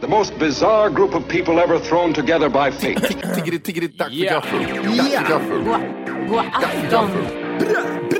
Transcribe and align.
The 0.00 0.08
most 0.08 0.38
bizarre 0.38 0.90
group 0.90 1.14
of 1.14 1.26
people 1.28 1.58
ever 1.58 1.78
thrown 1.78 2.12
together 2.12 2.48
by 2.50 2.70
fate. 2.70 2.98
Tiggeri, 3.34 3.58
tiggeri, 3.58 3.86
dack 3.88 4.08
för 4.08 4.14
Ja. 4.16 4.32
gaffel. 4.32 4.58
Dack 4.96 5.10
för 5.10 5.28
gaffel. 5.28 5.64
God, 5.64 5.80
god 6.28 6.44
afton. 6.54 7.10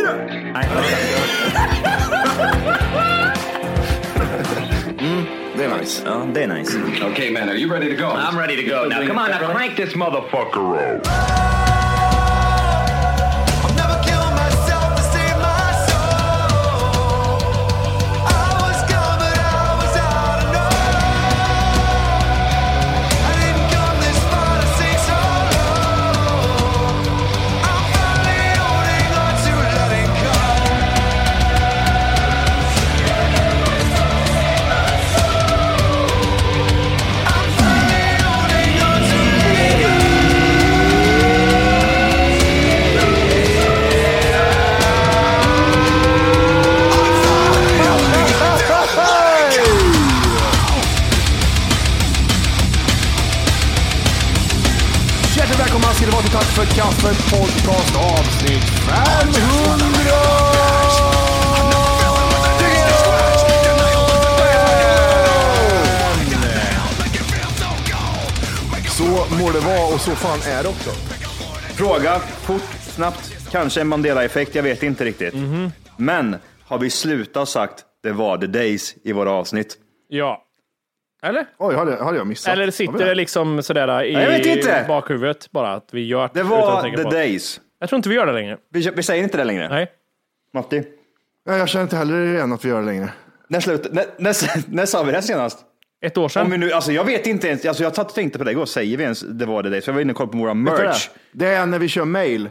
Mm, 4.99 5.25
det 5.57 5.65
är 5.65 5.79
nice. 5.79 6.03
Ja, 6.07 6.27
det 6.35 6.43
är 6.43 6.47
nice. 6.49 6.79
okay, 7.13 7.31
man, 7.31 7.49
are 7.49 7.55
you 7.57 7.71
ready 7.73 7.97
to 7.97 8.03
go? 8.03 8.09
I'm 8.09 8.39
ready 8.39 8.57
to 8.57 8.63
go. 8.63 8.89
Now, 8.89 9.07
come 9.07 9.19
on, 9.19 9.31
now 9.31 9.53
crank 9.53 9.77
this 9.77 9.95
motherfucker 9.95 10.97
up. 10.97 11.07
Välkomna 55.67 55.95
ska 55.95 56.07
det 56.07 56.13
vara 56.13 56.23
till 56.23 56.33
Tack 56.33 56.45
för 56.45 56.65
kaffet 56.65 57.19
podcast 57.31 57.97
avsnitt 57.97 58.65
500! 58.65 58.97
Så 68.89 69.37
må 69.37 69.51
det 69.53 69.61
vara 69.61 69.95
och 69.95 70.01
så 70.01 70.11
fan 70.11 70.39
är 70.53 70.63
det 70.63 70.69
också. 70.69 70.91
Fråga, 71.75 72.19
fort, 72.21 72.63
snabbt. 72.81 73.51
Kanske 73.51 73.81
en 73.81 73.89
Mandela-effekt, 73.89 74.55
jag 74.55 74.63
vet 74.63 74.83
inte 74.83 75.05
riktigt. 75.05 75.35
Mhm. 75.35 75.73
Men 75.97 76.37
har 76.65 76.79
vi 76.79 76.91
slutat 76.91 77.49
sagt 77.49 77.85
det 78.03 78.13
var 78.13 78.39
the 78.39 78.47
days 78.47 78.95
i 79.05 79.13
våra 79.13 79.31
avsnitt? 79.31 79.77
Ja. 80.09 80.46
Eller? 81.23 81.47
Oj, 81.59 81.75
hade, 81.75 82.05
hade 82.05 82.17
jag 82.19 82.27
missat? 82.27 82.53
Eller 82.53 82.71
sitter 82.71 83.07
det 83.07 83.15
liksom 83.15 83.63
sådär 83.63 84.03
i 84.05 84.13
Jag 84.13 84.29
vet 84.29 84.47
inte. 84.47 84.85
bakhuvudet 84.89 85.51
bara 85.51 85.73
att 85.73 85.89
vi 85.93 86.07
gör 86.07 86.31
Det 86.35 86.41
utan 86.41 86.53
att 86.53 86.59
var 86.61 86.83
tänka 86.83 86.97
the 86.99 87.03
på 87.05 87.11
det? 87.11 87.17
days. 87.17 87.61
Jag 87.81 87.89
tror 87.89 87.97
inte 87.97 88.09
vi 88.09 88.15
gör 88.15 88.27
det 88.27 88.33
längre. 88.33 88.57
Vi, 88.71 88.91
vi 88.97 89.03
säger 89.03 89.23
inte 89.23 89.37
det 89.39 89.45
längre. 89.45 89.69
Nej. 89.69 89.91
Matti, 90.55 90.83
Ja, 91.49 91.57
jag 91.57 91.69
känner 91.69 91.83
inte 91.83 91.97
heller 91.97 92.35
igen 92.35 92.53
att 92.53 92.65
vi 92.65 92.69
gör 92.69 92.81
det 92.81 92.87
längre. 92.87 93.09
när, 93.49 93.61
slut, 93.61 93.87
när, 93.93 94.05
när, 94.19 94.35
när 94.75 94.87
sa 94.87 95.03
vi 95.03 95.13
det 95.13 95.23
senast? 95.23 95.59
Ett 96.05 96.19
år 96.19 96.29
sedan. 96.29 96.45
Om 96.45 96.51
vi 96.51 96.59
nu, 96.59 96.73
alltså 96.73 96.93
jag 96.93 97.05
vet 97.05 97.27
inte 97.27 97.49
ens, 97.49 97.65
alltså 97.67 97.83
jag 97.83 97.95
satt 97.95 98.09
och 98.09 98.15
tänkte 98.15 98.39
på 98.39 98.45
det 98.45 98.51
igår, 98.51 98.67
säger 98.67 98.97
vi 98.97 99.03
ens 99.03 99.21
det 99.21 99.47
var 99.47 99.63
the 99.63 99.69
days? 99.69 99.85
För 99.85 99.93
jag 99.93 99.95
var 99.95 100.01
inne 100.03 100.13
och 100.13 100.17
kollade 100.17 100.33
på 100.33 100.39
våra 100.39 100.55
merch. 100.55 101.09
Det 101.33 101.47
Det 101.47 101.53
är 101.55 101.67
när 101.67 101.79
vi 101.79 101.89
kör 101.89 102.05
mail 102.05 102.51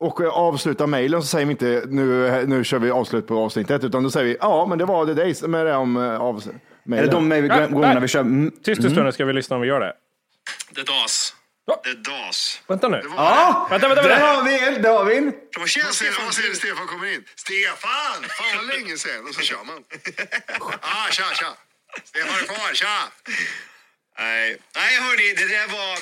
och 0.00 0.20
eh, 0.20 0.28
avslutar 0.38 0.86
mailen 0.86 1.20
så 1.22 1.26
säger 1.26 1.46
vi 1.46 1.50
inte 1.50 1.82
nu, 1.88 2.30
nu 2.46 2.64
kör 2.64 2.78
vi 2.78 2.90
avslut 2.90 3.26
på 3.26 3.38
avsnittet 3.38 3.84
utan 3.84 4.02
då 4.02 4.10
säger 4.10 4.26
vi 4.26 4.36
ja 4.40 4.66
men 4.66 4.78
det 4.78 4.84
var 4.84 5.06
the 5.06 5.14
days 5.14 5.42
med 5.42 5.66
det 5.66 5.74
om 5.74 5.96
eh, 5.96 6.20
det 6.84 7.06
de 7.06 7.28
gångerna 7.72 8.00
vi 8.00 8.08
kör? 8.08 8.20
Mm. 8.20 8.50
Tyst 8.64 8.84
en 8.84 8.90
stund 8.90 9.14
ska 9.14 9.24
vi 9.24 9.32
lyssna 9.32 9.56
om 9.56 9.62
vi 9.62 9.68
gör 9.68 9.80
det. 9.80 9.92
Det 10.70 10.82
DAS. 10.82 11.34
Ja. 11.66 11.80
Det 11.84 11.94
DAS. 11.94 12.62
Vänta 12.66 12.88
nu. 12.88 13.02
Ja, 13.16 13.66
Vänta, 13.70 13.88
vänta, 13.88 14.02
där 14.02 14.08
vänta. 14.08 14.26
har 14.26 14.44
vi 14.44 14.66
en, 14.66 14.82
där 14.82 14.92
har 14.92 15.04
vi 15.04 15.16
en. 15.16 15.32
Vad 15.58 15.68
säger 15.68 16.54
Stefan 16.54 16.86
kommer 16.86 17.14
in? 17.14 17.24
Stefan! 17.36 18.28
Fan 18.38 18.56
vad 18.56 18.66
länge 18.66 18.96
sedan. 18.96 19.26
Och 19.28 19.34
så 19.34 19.40
kör 19.40 19.64
man. 19.64 19.84
ah, 20.80 21.06
tja, 21.10 21.24
tja. 21.34 21.52
Stefan 22.04 22.34
är 22.40 22.44
kvar, 22.44 22.74
tja. 22.74 22.98
Nej, 24.18 24.56
nej 24.74 24.96
hörni, 25.00 25.34
det 25.34 25.48
där 25.48 25.66
var... 25.66 25.98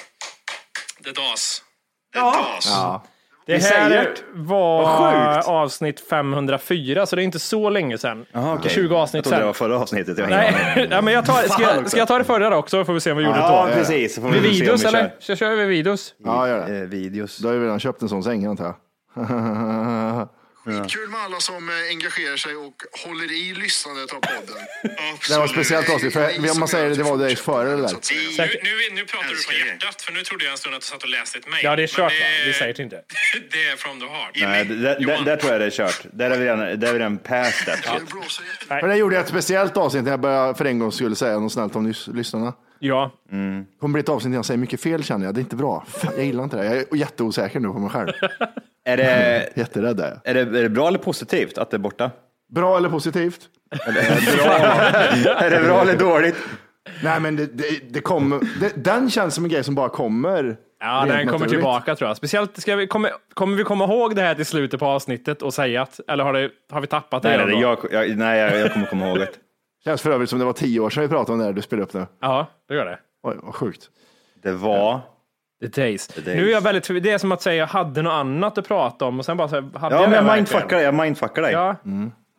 Det 0.99 1.13
DAS. 1.13 1.63
Det 2.13 2.19
DAS. 2.19 2.67
Ja. 2.67 3.07
Det 3.47 3.53
Vi 3.53 3.59
här 3.63 3.89
säger 3.89 4.15
var 4.35 5.49
avsnitt 5.51 6.01
504, 6.01 7.07
så 7.07 7.17
det 7.17 7.23
är 7.23 7.25
inte 7.25 7.39
så 7.39 7.71
länge 7.71 7.99
sedan. 7.99 8.27
Aha, 8.35 8.55
okej. 8.55 8.71
20 8.71 8.97
avsnitt 8.97 9.15
Jag 9.15 9.25
trodde 9.25 9.37
det 9.37 9.41
sedan. 9.41 9.47
var 9.47 9.53
förra 9.53 9.79
avsnittet. 9.79 10.19
Jag. 10.19 10.31
Nej, 10.31 10.89
ja, 10.91 11.01
men 11.01 11.15
jag 11.15 11.27
tar, 11.27 11.35
ska, 11.35 11.63
jag, 11.63 11.91
ska 11.91 11.99
jag 11.99 12.09
ta 12.09 12.19
det 12.19 12.25
förra 12.25 12.51
då 12.51 12.57
också, 12.57 12.85
får 12.85 12.93
vi 12.95 13.01
se 13.01 13.11
om 13.11 13.17
vi 13.19 13.25
gjorde 13.25 13.39
Ja, 13.39 13.65
det 13.67 13.71
då. 13.73 13.77
precis. 13.79 14.15
Så 14.15 14.21
får 14.21 14.29
vi 14.29 14.39
om 14.39 14.43
videos 14.45 14.85
vi 14.85 14.89
eller? 14.89 15.01
kör. 15.01 15.11
Så 15.21 15.37
kör 15.37 15.57
vi 15.57 15.65
videos. 15.65 16.15
ja, 16.25 16.49
gör 16.49 16.67
det. 16.69 16.79
Eh, 16.79 16.83
videos. 16.85 17.37
Du 17.39 17.47
har 17.47 17.55
ju 17.55 17.63
redan 17.65 17.81
köpt 17.81 18.03
en 18.03 18.09
sån 18.09 18.23
säng 18.23 18.45
antar 18.47 18.65
jag. 18.65 18.75
Skitkul 20.65 21.09
med 21.11 21.21
alla 21.21 21.41
som 21.41 21.69
eh, 21.69 21.75
engagerar 21.91 22.37
sig 22.37 22.57
och 22.57 22.75
håller 23.05 23.29
i 23.33 23.55
lyssnandet 23.55 24.13
av 24.13 24.21
podden. 24.21 24.57
Det 25.29 25.37
var 25.39 25.45
ett 25.45 25.51
speciellt 25.51 25.91
avsnitt, 25.91 26.13
för 26.13 26.51
om 26.53 26.59
man 26.59 26.69
säger 26.69 26.89
det, 26.91 26.95
det 26.97 27.03
var 27.03 27.17
det 27.19 27.37
före 27.37 27.69
det 27.71 27.83
där. 27.83 27.89
Säkert. 28.37 28.63
Nu, 28.63 28.71
nu 28.95 29.05
pratar 29.05 29.29
du 29.29 29.37
från 29.37 29.55
hjärtat, 29.67 30.03
för 30.03 30.13
nu 30.13 30.23
trodde 30.23 30.45
jag 30.45 30.53
en 30.53 30.59
stund 30.59 30.75
att 30.75 30.81
du 30.81 30.87
satt 30.87 31.03
och 31.03 31.09
läste 31.09 31.39
ett 31.39 31.49
mejl. 31.51 31.65
Ja, 31.65 31.77
det 31.77 31.83
är 31.83 31.87
kört 31.87 32.13
Men 32.13 32.21
va? 32.21 32.47
Vi 32.47 32.53
säger 32.53 32.75
det 32.75 32.83
inte. 32.83 32.97
Det 33.53 33.63
är 33.69 33.77
from 33.77 34.01
the 34.01 34.07
heart. 34.07 34.31
Nej, 34.37 34.65
där, 35.25 35.37
tror 35.37 35.53
jag 35.53 35.61
det 35.61 35.67
är 35.67 35.71
kört. 35.71 36.01
Där 36.13 36.31
är 36.31 36.39
vi 36.39 36.45
redan, 36.45 36.59
där 36.59 36.89
är 36.89 36.93
vi 36.93 36.99
redan 36.99 37.19
past 37.19 37.67
that. 37.67 37.83
Det 37.83 37.89
jätte- 37.93 38.81
För 38.81 38.89
det 38.89 38.97
gjorde 38.97 39.15
jag 39.15 39.23
ett 39.23 39.29
speciellt 39.29 39.77
avsnitt 39.77 40.05
när 40.05 40.11
jag 40.11 40.21
började 40.21 40.55
för 40.55 40.65
en 40.65 40.79
gång 40.79 40.93
skulle 40.93 41.17
säga 41.17 41.39
något 41.39 41.53
snällt 41.53 41.77
om 41.77 41.87
lys- 41.87 42.15
lyssnarna. 42.17 42.53
Ja, 42.79 43.11
Det 43.31 43.65
kommer 43.81 43.93
bli 43.93 44.01
ett 44.01 44.09
avsnitt 44.09 44.33
där 44.33 44.39
jag 44.39 44.45
säger 44.45 44.59
mycket 44.59 44.81
fel 44.83 45.05
känner 45.05 45.27
jag. 45.27 45.35
Det 45.35 45.39
är 45.39 45.43
inte 45.43 45.57
bra. 45.57 45.87
Fan, 45.89 46.13
jag 46.17 46.25
gillar 46.25 46.45
inte 46.45 46.57
det. 46.57 46.65
Jag 46.65 46.77
är 46.77 46.97
jätteosäker 46.97 47.61
nu 47.61 47.69
på 47.69 47.79
mig 47.79 47.91
själv. 47.91 48.09
Är 48.85 48.97
det, 48.97 49.49
Jätterädd 49.57 50.01
är 50.01 50.09
jag. 50.09 50.19
är, 50.25 50.35
det, 50.35 50.59
är 50.59 50.63
det 50.63 50.69
bra 50.69 50.89
eller 50.89 50.99
positivt 50.99 51.59
att 51.59 51.71
det 51.71 51.77
är 51.77 51.79
borta? 51.79 52.11
Bra 52.55 52.77
eller 52.77 52.89
positivt? 52.89 53.49
Är 53.87 55.51
det 55.51 55.61
bra 55.65 55.83
eller 55.83 55.97
dåligt? 55.97 56.37
Nej, 57.03 57.21
men 57.21 57.37
det, 57.37 57.47
det, 57.47 57.93
det 57.93 58.01
kommer. 58.01 58.41
Det, 58.61 58.85
den 58.85 59.11
känns 59.11 59.35
som 59.35 59.45
en 59.45 59.51
grej 59.51 59.65
som 59.65 59.75
bara 59.75 59.89
kommer. 59.89 60.57
ja 60.81 61.01
den 61.01 61.09
kommer 61.09 61.25
naturligt. 61.25 61.51
tillbaka 61.51 61.97
tror 61.97 62.11
jag. 62.11 62.17
Speciellt, 62.17 62.61
ska 62.61 62.77
vi, 62.77 62.87
kommer, 62.87 63.11
kommer 63.35 63.57
vi 63.57 63.65
komma 63.65 63.85
ihåg 63.85 64.17
det 64.17 64.23
här 64.23 64.35
till 64.35 64.47
slutet 64.47 64.81
på 64.81 64.87
avsnittet 64.87 65.43
och 65.43 65.55
säga 65.55 65.83
att, 65.83 66.01
eller 66.09 66.25
har, 66.25 66.33
det, 66.33 66.51
har 66.71 66.81
vi 66.81 66.87
tappat 66.87 67.23
det? 67.23 67.37
Nej, 67.37 67.47
nej, 67.47 67.61
jag, 67.61 67.79
jag, 67.91 68.17
nej 68.17 68.39
jag, 68.39 68.59
jag 68.61 68.73
kommer 68.73 68.87
komma 68.87 69.09
ihåg 69.09 69.19
det. 69.19 69.29
Känns 69.85 70.03
för 70.03 70.11
övrigt 70.11 70.31
som 70.31 70.39
det 70.39 70.45
var 70.45 70.53
tio 70.53 70.81
år 70.81 70.91
sedan 70.91 71.03
vi 71.03 71.09
pratade 71.09 71.33
om 71.33 71.39
det 71.39 71.45
här 71.45 71.53
du 71.53 71.63
spelade 71.63 71.85
upp 71.85 71.95
nu. 71.95 72.07
Ja, 72.21 72.47
det 72.69 72.75
gör 72.75 72.85
det. 72.85 72.99
Oj, 73.23 73.37
vad 73.43 73.55
sjukt. 73.55 73.89
Det 74.43 74.53
var... 74.53 75.01
The 75.61 75.67
days. 75.67 76.07
days. 76.09 76.27
Nu 76.27 76.49
är 76.49 76.53
jag 76.53 76.61
väldigt. 76.61 77.03
Det 77.03 77.11
är 77.11 77.19
som 77.19 77.33
att 77.33 77.43
säga 77.43 77.55
jag 77.57 77.67
hade 77.67 78.03
något 78.03 78.13
annat 78.13 78.59
att 78.59 78.69
prata 78.69 79.05
om 79.05 79.19
och 79.19 79.25
sen 79.25 79.37
bara 79.37 79.49
så 79.49 79.55
här, 79.55 79.79
hade 79.79 79.95
Ja, 79.95 80.01
men 80.01 80.11
det 80.11 80.17
jag 80.17 80.37
mindfuckar. 80.37 80.79
Jag 80.81 80.95
mindfuckar 80.95 81.43
dig. 81.43 81.53
Ja, 81.53 81.77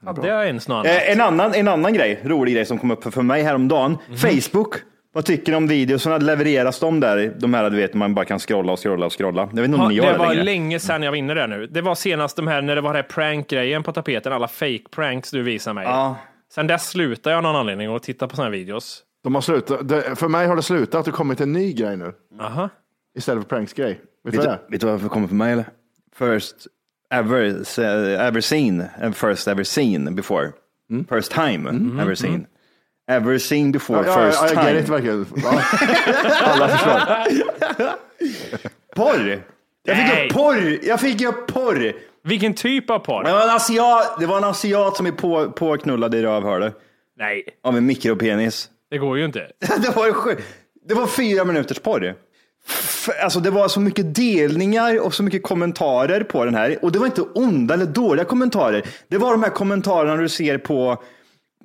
hade 0.06 0.28
jag 0.28 0.46
ens 0.48 0.68
något 0.68 0.76
annat? 0.76 0.88
Eh, 0.88 1.12
en, 1.12 1.22
annan, 1.22 1.54
en 1.54 1.68
annan 1.68 1.94
grej, 1.94 2.20
rolig 2.24 2.54
grej 2.54 2.66
som 2.66 2.78
kom 2.78 2.92
upp 2.92 3.04
för, 3.04 3.12
för 3.12 3.22
mig 3.22 3.44
häromdagen. 3.44 3.98
Mhm. 4.10 4.18
Facebook. 4.18 4.76
Vad 5.14 5.26
tycker 5.26 5.52
ni 5.52 5.56
om 5.58 5.68
videorna? 5.68 6.18
Levereras 6.18 6.80
de 6.80 7.00
där? 7.00 7.34
De 7.40 7.54
här 7.54 7.70
du 7.70 7.78
vet, 7.78 7.94
man 7.94 8.14
bara 8.14 8.26
kan 8.26 8.40
scrolla 8.40 8.72
och 8.74 8.80
scrolla 8.84 9.06
och 9.06 9.18
scrolla. 9.18 9.42
Jag 9.42 9.62
vet 9.62 9.66
inte 9.66 9.76
om 9.78 9.82
Ja, 9.84 9.88
ni 9.90 9.96
gör 9.96 10.06
det 10.06 10.12
det 10.12 10.18
var 10.18 10.28
längre. 10.28 10.44
länge 10.44 10.80
sedan 10.80 11.04
jag 11.04 11.12
var 11.12 11.18
inne 11.18 11.34
där 11.34 11.48
nu. 11.48 11.68
Det 11.68 11.82
var 11.82 11.96
senast 11.96 12.36
de 12.36 12.48
här 12.48 12.62
när 12.62 12.76
det 12.76 12.82
var 12.82 12.94
den 12.94 13.04
här 13.04 13.10
prank-grejen 13.10 13.84
på 13.84 13.92
tapeten, 13.92 14.34
alla 14.34 14.48
fake 14.48 14.84
pranks 14.96 15.32
du 15.32 15.42
visade 15.44 15.74
mig. 15.74 15.86
Ja. 15.86 16.16
Sen 16.54 16.68
dess 16.68 16.90
slutade 16.90 17.34
jag 17.34 17.38
av 17.38 17.44
någon 17.44 17.56
anledning 17.56 17.96
att 17.96 18.04
titta 18.04 18.28
på 18.28 18.36
sådana 18.36 18.52
videos. 18.52 19.04
De 19.24 19.36
har 19.36 19.42
slutat, 19.42 19.88
det, 19.88 20.16
för 20.16 20.28
mig 20.28 20.48
har 20.48 20.56
det 20.56 20.62
slutat 20.62 21.08
och 21.08 21.14
kommit 21.14 21.42
en 21.42 21.54
ny 21.54 21.74
grej 21.74 21.98
nu. 21.98 22.14
Aha. 22.42 22.70
Istället 23.18 23.44
för 23.44 23.50
pranksgrej. 23.50 24.02
Vet 24.24 24.34
Vet 24.34 24.46
vad 24.46 24.58
vet 24.70 24.82
du 24.82 24.88
varför 24.88 25.04
det 25.04 25.10
kommer 25.10 25.28
för 25.28 25.36
mig 25.36 25.52
eller? 25.54 25.66
First 26.16 26.56
ever, 27.10 27.80
ever 28.20 28.42
seen, 28.42 28.84
first 29.14 29.48
ever 29.48 29.64
seen 29.64 30.16
before. 30.16 30.52
First 31.10 31.32
time 31.32 31.70
ever 32.02 32.16
seen. 32.16 32.46
Ever 33.08 33.38
seen 33.38 33.72
before, 33.72 34.00
Mm. 34.00 34.12
Ja, 34.12 34.24
ja, 34.26 34.32
first 34.32 34.56
ja, 34.56 34.64
jag 34.64 34.76
it 34.80 34.86
time. 34.86 34.98
verkligen. 34.98 35.26
Ja. 35.44 35.62
Alla 36.44 36.68
förstår. 36.68 37.00
Porr! 38.96 39.44
Jag 39.84 39.98
fick 39.98 40.06
Nej. 40.08 40.28
upp 40.28 40.34
porr! 40.34 40.80
Jag 40.86 41.00
fick 41.00 41.22
upp 41.22 41.48
porr! 41.48 41.94
Vilken 42.24 42.54
typ 42.54 42.90
av 42.90 43.00
porr? 43.00 43.24
Det 43.24 43.32
var 43.32 43.44
en 43.44 43.50
asiat, 43.56 44.20
det 44.20 44.26
var 44.26 44.38
en 44.38 44.44
asiat 44.44 44.98
som 44.98 45.06
är 45.06 45.12
på, 45.12 45.52
påknullad 45.52 46.16
i 46.16 46.22
rövhålet 46.22 46.76
Nej, 47.18 47.44
av 47.64 47.78
en 47.78 47.86
mikropenis. 47.86 48.70
det 48.90 48.98
går 48.98 49.18
ju 49.18 49.26
inte. 49.26 49.40
Det 49.82 49.96
var, 49.96 50.36
det 50.88 50.94
var 50.94 51.08
fyra 51.08 51.44
minuters 51.46 51.80
porr. 51.80 52.16
Alltså 53.24 53.40
det 53.40 53.50
var 53.50 53.68
så 53.68 53.80
mycket 53.80 54.16
delningar 54.16 55.06
och 55.06 55.14
så 55.14 55.24
mycket 55.24 55.44
kommentarer 55.44 56.24
på 56.24 56.46
den 56.46 56.56
här. 56.56 56.78
Och 56.82 56.92
det 56.92 57.00
var 57.00 57.06
inte 57.06 57.22
onda 57.22 57.74
eller 57.74 57.86
dåliga 57.86 58.26
kommentarer. 58.26 58.86
Det 59.08 59.18
var 59.18 59.32
de 59.32 59.44
här 59.44 59.50
kommentarerna 59.50 60.16
du 60.16 60.30
ser 60.30 60.58
på 60.58 61.04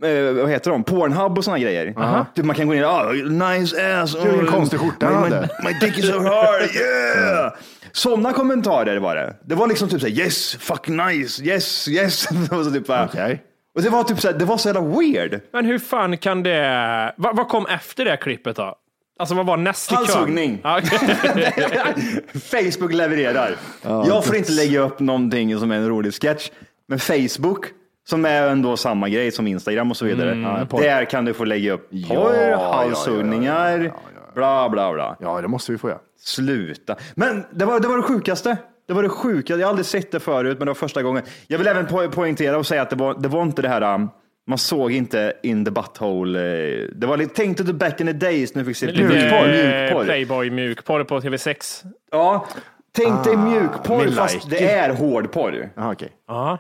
eh, 0.03 0.33
vad 0.33 0.51
heter 0.51 0.71
de? 0.71 0.85
Pornhub 0.85 1.39
och 1.39 1.45
såna 1.45 1.59
grejer. 1.59 2.25
Typ 2.35 2.45
man 2.45 2.57
kan 2.57 2.67
gå 2.69 2.75
in 2.75 2.85
och 2.85 2.91
ah, 2.91 3.13
nice 3.13 4.01
ass. 4.01 4.15
Gud, 4.15 4.23
vilken 4.23 4.49
oh, 4.49 4.53
konstig 4.53 4.81
skjorta 4.81 5.11
my, 5.11 5.15
hade." 5.15 5.41
my, 5.41 5.71
my 5.71 5.79
dick 5.81 5.99
is 5.99 6.07
so 6.07 6.19
hard, 6.19 6.63
yeah. 6.77 7.53
Sådana 7.93 8.33
kommentarer 8.33 8.97
var 8.97 9.17
det. 9.17 9.37
Det 9.45 9.55
var 9.55 9.67
liksom 9.67 9.89
typ 9.89 10.01
såhär, 10.01 10.15
yes, 10.15 10.57
fucking 10.57 10.97
nice, 10.97 11.45
yes, 11.45 11.89
yes. 11.89 12.27
och, 12.51 12.65
så 12.65 12.71
typ, 12.71 12.91
Okej. 12.91 13.43
och 13.75 13.83
det 13.83 13.91
var 13.91 14.05
typ 14.05 14.21
såhär, 14.21 14.39
det 14.39 14.45
var 14.45 14.57
så 14.57 14.69
jävla 14.69 14.81
weird. 14.81 15.41
Men 15.53 15.65
hur 15.65 15.79
fan 15.79 16.19
kan 16.19 16.43
det... 16.43 17.15
Vad, 17.17 17.37
vad 17.37 17.49
kom 17.49 17.67
efter 17.67 18.05
det 18.05 18.17
klippet 18.17 18.57
då? 18.57 18.75
Alltså 19.19 19.35
vad 19.35 19.47
var 19.47 19.57
näst 19.57 19.93
i 19.93 19.95
kön? 19.95 20.05
Halshuggning. 20.07 20.61
Ja, 20.65 20.81
Facebook 22.41 22.93
levererar. 22.93 23.57
jag 23.83 24.25
får 24.25 24.37
inte 24.37 24.53
lägga 24.53 24.81
upp 24.81 25.01
någonting 25.01 25.59
som 25.59 25.71
är 25.71 25.77
en 25.77 25.89
rolig 25.89 26.15
sketch, 26.15 26.51
men 26.89 26.99
Facebook, 26.99 27.67
som 28.09 28.25
är 28.25 28.49
ändå 28.49 28.77
samma 28.77 29.09
grej 29.09 29.31
som 29.31 29.47
Instagram 29.47 29.91
och 29.91 29.97
så 29.97 30.05
vidare, 30.05 30.67
där 30.71 31.05
kan 31.05 31.25
du 31.25 31.35
få 31.35 31.45
lägga 31.45 31.73
upp 31.73 31.91
porr, 31.91 32.35
ja, 32.35 32.35
ja, 32.37 32.73
halshuggningar, 32.75 33.93
bla 34.35 34.69
bla 34.69 34.93
bla. 34.93 35.17
Ja, 35.21 35.41
det 35.41 35.49
måste 35.49 35.73
vi 35.73 35.79
få 35.79 35.89
göra. 35.89 35.99
Sluta. 36.19 36.97
Men 37.15 37.45
det 37.51 37.65
var, 37.65 37.81
det 37.81 37.89
var 37.89 37.97
det 37.97 38.03
sjukaste. 38.03 38.57
Det 38.89 38.93
var 38.93 39.03
det 39.03 39.09
sjuka. 39.09 39.57
Jag 39.57 39.67
har 39.67 39.69
aldrig 39.71 39.87
sett 39.87 40.13
det 40.13 40.21
förut, 40.21 40.59
men 40.59 40.67
det 40.67 40.71
var 40.71 40.75
första 40.75 41.03
gången. 41.03 41.23
Jag 41.47 41.59
vill 41.59 41.67
även 41.67 41.87
po 41.87 42.11
poängtera 42.11 42.59
och 42.59 42.67
säga 42.67 42.83
att 42.83 42.91
det 42.91 42.97
var, 42.97 43.15
det 43.15 43.29
var 43.29 43.43
inte 43.43 43.63
det 43.63 43.69
här, 43.69 43.95
um, 43.95 44.11
man 44.49 44.59
såg 44.59 44.93
inte 44.93 45.33
in 45.43 45.65
the 45.65 45.71
butthole. 45.71 46.41
eh, 46.41 46.89
Det 46.93 47.07
var 47.07 47.17
lite, 47.17 47.35
tänkte 47.35 47.63
du 47.65 47.73
back 47.73 48.01
in 48.01 48.07
the 48.07 48.13
days 48.13 48.55
när 48.55 48.63
du 48.63 48.75
fick 48.75 48.77
se 48.77 48.87
mjukporr? 48.87 49.49
eh, 49.49 49.81
mjukporr. 49.81 50.05
Playboy 50.05 50.51
mjukporr 50.51 51.05
på 51.05 51.21
TV6. 51.21 51.85
Ja, 52.13 52.47
tänk 52.97 53.25
dig 53.25 53.37
mjukporr 53.37 54.05
me 54.05 54.11
fast 54.13 54.35
like. 54.35 54.57
det 54.65 54.71
är 54.73 54.91
hårdporr. 54.95 55.71
Aha, 55.77 55.93
okej. 55.93 56.13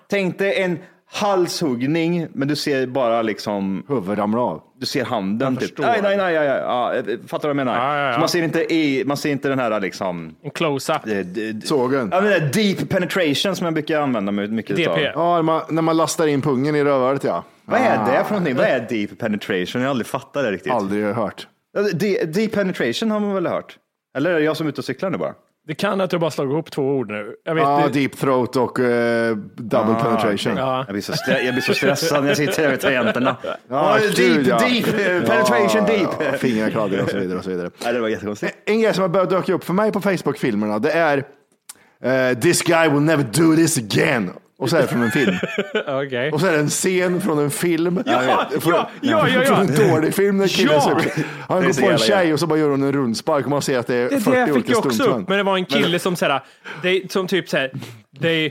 Tänk 0.09 0.39
dig 0.39 0.63
en 0.63 0.79
halshuggning, 1.13 2.27
men 2.33 2.49
du 2.49 2.57
ser 2.57 2.87
bara 2.87 3.23
liksom, 3.23 3.85
Huvudet 3.89 4.19
ramlar 4.19 4.41
av. 4.43 4.63
du 4.81 4.87
ser 4.87 5.05
handen. 5.05 5.57
Typ. 5.57 5.63
förstår. 5.63 5.85
Nej, 5.85 5.99
nej, 6.03 6.17
nej, 6.17 6.35
ja, 6.35 6.45
ja, 6.45 6.57
ja. 6.57 6.95
eh, 6.95 7.03
Fattar 7.05 7.49
du 7.49 7.55
vad 7.55 7.61
jag 7.61 7.67
menar? 7.67 7.77
Ja, 7.77 7.99
ja, 7.99 8.07
ja. 8.07 8.13
Så 8.15 8.21
man 8.21 8.29
ser 8.29 8.43
inte, 8.43 8.75
i, 8.75 9.05
man 9.07 9.17
ser 9.17 9.31
inte 9.31 9.49
den 9.49 9.59
här 9.59 9.81
liksom, 9.81 10.35
En 10.43 10.51
close-up. 10.51 11.07
eh, 11.07 11.17
Sågen. 11.65 12.09
Ja, 12.13 12.21
men 12.21 12.31
det 12.31 12.41
deep 12.53 12.89
penetration 12.89 13.57
som 13.57 13.65
jag 13.65 13.75
brukar 13.75 14.01
använda 14.01 14.33
mig 14.33 14.49
mycket 14.49 14.77
DP. 14.77 14.83
utav. 14.91 14.99
Ja, 15.15 15.35
när 15.35 15.43
man, 15.43 15.63
när 15.69 15.83
man 15.83 15.97
lastar 15.97 16.27
in 16.27 16.43
pungen 16.43 16.77
i 16.77 16.85
rövhålet 16.85 17.25
ja. 17.25 17.45
Vad 17.65 17.81
är 17.81 17.99
det 18.13 18.25
för 18.25 18.31
någonting? 18.31 18.57
Vad 18.57 18.67
är 18.67 18.87
deep 18.89 19.19
penetration? 19.19 19.83
Jag 19.83 19.89
har 19.89 19.91
aldrig 19.91 20.07
fattat 20.07 20.45
det 20.45 20.51
riktigt. 20.53 20.73
Aldrig 20.73 21.05
hört. 21.05 21.47
Deep 22.25 22.53
penetration 22.53 23.11
har 23.11 23.21
man 23.21 23.35
väl 23.35 23.47
hört? 23.47 23.77
Eller 24.17 24.31
är 24.31 24.35
det 24.39 24.45
jag 24.45 24.57
som 24.57 24.67
är 24.67 24.71
ute 24.71 24.81
och 24.81 24.85
cyklar 24.85 25.11
nu 25.11 25.19
bara? 25.19 25.35
Det 25.67 25.75
kan 25.75 26.01
att 26.01 26.11
du 26.11 26.19
bara 26.19 26.31
slagit 26.31 26.53
ihop 26.53 26.71
två 26.71 26.83
ord 26.83 27.11
nu. 27.11 27.35
Jag 27.45 27.55
vet 27.55 27.63
Ja, 27.65 27.87
inte. 27.87 27.99
deep 27.99 28.17
throat 28.17 28.57
och 28.57 28.81
eh, 28.81 29.37
double 29.57 29.95
penetration. 29.95 30.57
Ja. 30.57 30.85
Jag 30.87 30.93
blir 30.95 31.03
så, 31.03 31.13
jag 31.45 31.55
blir 31.55 31.63
så 31.63 31.75
stressad 31.75 32.21
när 32.23 32.29
jag 32.31 32.37
sitter 32.37 32.63
där 32.63 32.71
med 32.71 32.81
tangenterna. 32.81 33.37
Ja, 33.69 33.99
deep, 34.03 34.17
gud, 34.17 34.47
ja. 34.47 34.59
deep, 34.59 34.85
penetration 35.27 35.83
Ja, 35.89 35.93
deep. 35.97 36.11
ja, 36.33 36.39
Fingrar 36.39 36.71
kladdiga 36.71 37.03
och 37.03 37.11
så 37.11 37.19
vidare. 37.19 37.39
Och 37.39 37.45
så 37.45 37.51
vidare. 37.51 37.71
Nej, 37.85 37.93
det 37.93 38.01
var 38.01 38.09
jättekonstigt. 38.09 38.57
En 38.65 38.81
grej 38.81 38.95
som 38.95 39.03
har 39.03 39.09
börjat 39.09 39.31
dyka 39.31 39.53
upp 39.55 39.65
för 39.65 39.73
mig 39.75 39.93
på 39.93 40.01
Facebook-filmerna, 40.01 40.79
det 40.79 40.91
är 40.93 41.25
eh, 42.03 42.39
This 42.39 42.63
guy 42.63 42.89
will 42.89 43.01
never 43.03 43.25
do 43.25 43.57
this 43.57 43.79
again. 43.79 44.31
Och 44.59 44.71
så 44.71 44.77
är 44.77 44.83
det 44.83 44.89
från 44.89 45.03
en 45.03 45.11
film. 45.11 45.35
Okej. 45.87 46.33
Och 46.33 46.41
så 46.41 46.47
är 46.47 46.53
det 46.53 46.59
en 46.59 46.69
scen 46.69 47.21
från 47.21 47.39
en 47.39 47.51
film. 47.51 48.03
Ja, 48.07 48.49
Från- 48.61 48.75
ja, 48.75 48.89
ja, 49.01 49.29
ja, 49.29 49.45
Från 49.45 49.61
en 49.61 49.91
dålig 49.91 50.15
film 50.15 50.39
när 50.39 50.49
killen 50.49 50.75
Ja. 50.75 51.01
Han 51.49 51.63
Det 51.63 51.67
går 51.81 51.87
på 51.87 51.93
en 51.93 51.99
tjej 51.99 52.33
och 52.33 52.41
så 52.41 52.47
bara 52.47 52.59
gör 52.59 52.69
hon 52.71 52.83
en 52.83 52.93
rundspark 52.93 53.45
och 53.45 53.51
man 53.51 53.63
ser 53.63 53.79
att 53.79 53.87
det 53.87 53.95
är 53.95 54.11
Det 54.11 54.21
40 54.21 54.31
där 54.31 54.47
fick 54.47 54.55
olika 54.55 54.73
jag 54.73 54.87
också 54.87 55.03
upp, 55.05 55.29
men 55.29 55.39
det 55.39 55.43
var 55.45 55.57
en 55.57 55.65
kille 55.65 55.99
som 55.99 56.17
såhär, 56.17 56.43
they, 56.83 57.09
som 57.09 57.27
typ 57.27 57.49
såhär, 57.49 57.71
they 58.21 58.51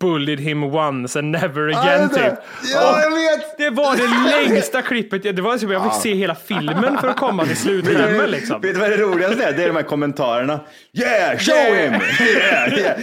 bullied 0.00 0.40
him 0.40 0.62
once 0.64 1.18
and 1.18 1.30
never 1.30 1.68
again 1.68 2.08
det 2.12 2.20
är 2.20 2.24
det. 2.24 2.30
typ. 2.30 2.38
Ja, 2.74 3.00
jag 3.02 3.10
vet. 3.10 3.58
Det 3.58 3.70
var 3.70 3.96
det 3.96 4.48
längsta 4.48 4.82
klippet, 4.82 5.22
det 5.22 5.42
var 5.42 5.58
som 5.58 5.70
jag 5.70 5.82
fick 5.84 6.02
se 6.02 6.14
hela 6.14 6.34
filmen 6.34 6.98
för 7.00 7.08
att 7.08 7.16
komma 7.16 7.44
till 7.44 7.56
slutklämmen 7.56 8.30
liksom. 8.30 8.60
Vet 8.60 8.74
du 8.74 8.80
vad 8.80 8.90
det 8.90 8.96
roligaste 8.96 9.44
är? 9.44 9.52
Det 9.52 9.62
är 9.62 9.66
de 9.66 9.76
här 9.76 9.82
kommentarerna. 9.82 10.60
Yeah, 10.92 11.38
show 11.38 11.74
him! 11.76 11.92
Yeah, 11.92 12.78
yeah. 12.78 12.98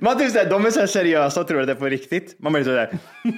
Man 0.00 0.18
typ 0.18 0.30
såhär, 0.32 0.50
de 0.50 0.66
är 0.66 0.70
så 0.70 0.80
här 0.80 0.86
seriösa 0.86 1.40
och 1.40 1.48
tror 1.48 1.60
att 1.60 1.66
det 1.66 1.72
är 1.72 1.76
på 1.76 1.86
riktigt. 1.86 2.36
Man 2.38 2.52
blir 2.52 2.64
sådär, 2.64 2.90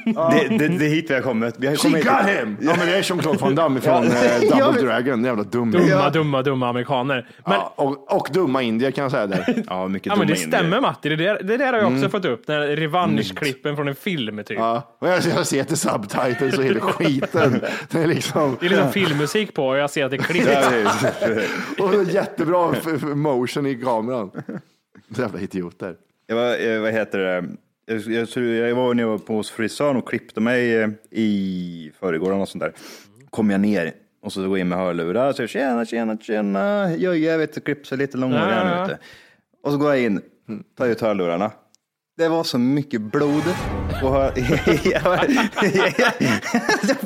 det, 0.04 0.58
det, 0.58 0.68
det 0.68 0.84
är 0.84 0.88
hit 0.88 1.10
vi 1.10 1.14
har 1.14 1.20
kommit. 1.20 1.54
Vi 1.58 1.66
har 1.66 1.76
She 1.76 1.82
kommit 1.82 2.04
got 2.04 2.26
him! 2.26 2.56
Ja 2.60 2.74
men 2.78 2.86
det 2.86 2.96
är 2.96 3.02
Jean-Claude 3.02 3.38
Van 3.40 3.54
Damme 3.54 3.80
från 3.80 4.04
eh, 4.04 4.58
Double 4.58 4.82
Dragon, 4.82 5.24
jävla 5.24 5.42
dum. 5.42 5.70
Dumma, 5.70 6.10
dumma, 6.10 6.42
dumma 6.42 6.68
amerikaner. 6.68 7.28
Men, 7.46 7.54
Ja, 7.54 7.72
och, 7.76 8.12
och 8.16 8.28
dumma 8.32 8.62
indier 8.62 8.90
kan 8.90 9.02
jag 9.02 9.10
säga 9.10 9.26
där. 9.26 9.62
Ja, 9.68 9.88
mycket 9.88 10.06
ja, 10.06 10.16
men 10.16 10.26
det 10.26 10.32
dumma 10.34 10.44
indier. 10.44 10.58
stämmer 10.58 10.80
Matti, 10.80 11.08
det 11.08 11.16
där, 11.16 11.38
det 11.42 11.56
där 11.56 11.72
har 11.72 11.80
jag 11.80 11.92
också 11.92 12.08
fått 12.08 12.23
upp. 12.24 12.46
Den 12.46 12.60
här 12.60 12.68
revanschklippen 12.68 13.76
från 13.76 13.88
en 13.88 13.94
film 13.94 14.44
typ. 14.44 14.58
Ja. 14.58 14.96
Och 14.98 15.08
jag, 15.08 15.22
jag 15.24 15.46
ser 15.46 15.64
till 15.64 15.76
subtitles 15.76 16.58
och 16.58 16.64
hela 16.64 16.80
skiten. 16.80 17.60
Det 17.90 18.02
är 18.02 18.06
liksom, 18.06 18.56
Det 18.60 18.66
är 18.66 18.70
liksom 18.70 18.92
filmmusik 18.92 19.54
på 19.54 19.66
och 19.66 19.76
jag 19.76 19.90
ser 19.90 20.04
att 20.04 20.10
det 20.10 20.16
är 20.20 20.22
klipp. 20.22 21.80
Och 21.80 22.04
jättebra 22.04 22.74
motion 23.14 23.66
i 23.66 23.74
kameran. 23.74 24.30
Jävla 25.08 25.40
idioter. 25.40 25.96
Jag 26.26 26.36
var, 26.36 26.80
vad 26.80 26.92
heter 26.92 27.18
det? 27.18 27.44
Jag, 27.86 28.00
jag, 28.00 28.68
jag 28.68 28.74
var 28.74 28.94
nere 28.94 29.18
på 29.18 29.34
hos 29.34 29.50
frisören 29.50 29.96
och 29.96 30.08
klippte 30.08 30.40
mig 30.40 30.74
eh, 30.74 30.88
i 31.10 31.92
förrgår 32.00 32.32
och 32.32 32.48
sånt 32.48 32.64
där. 32.64 32.72
Kom 33.30 33.50
jag 33.50 33.60
ner 33.60 33.92
och 34.22 34.32
så 34.32 34.40
går 34.40 34.58
jag 34.58 34.60
in 34.60 34.68
med 34.68 34.78
hörlurar 34.78 35.28
och 35.28 35.36
säger 35.36 35.48
tjena, 35.48 35.84
tjena, 35.86 36.18
tjena. 36.18 36.94
Jag, 36.96 37.18
jag 37.18 37.38
vet, 37.38 37.64
klipper 37.64 37.86
sig 37.86 37.98
lite 37.98 38.16
långhårig 38.16 38.44
Ja, 38.44 38.48
här 38.48 38.88
nu. 38.88 38.96
Och 39.62 39.72
så 39.72 39.78
går 39.78 39.90
jag 39.90 40.02
in, 40.02 40.22
tar 40.78 40.86
ut 40.86 41.00
hörlurarna. 41.00 41.50
Det 42.16 42.28
var 42.28 42.44
så 42.44 42.58
mycket 42.58 43.00
blod. 43.00 43.42
Och 44.02 44.10
hör, 44.12 44.30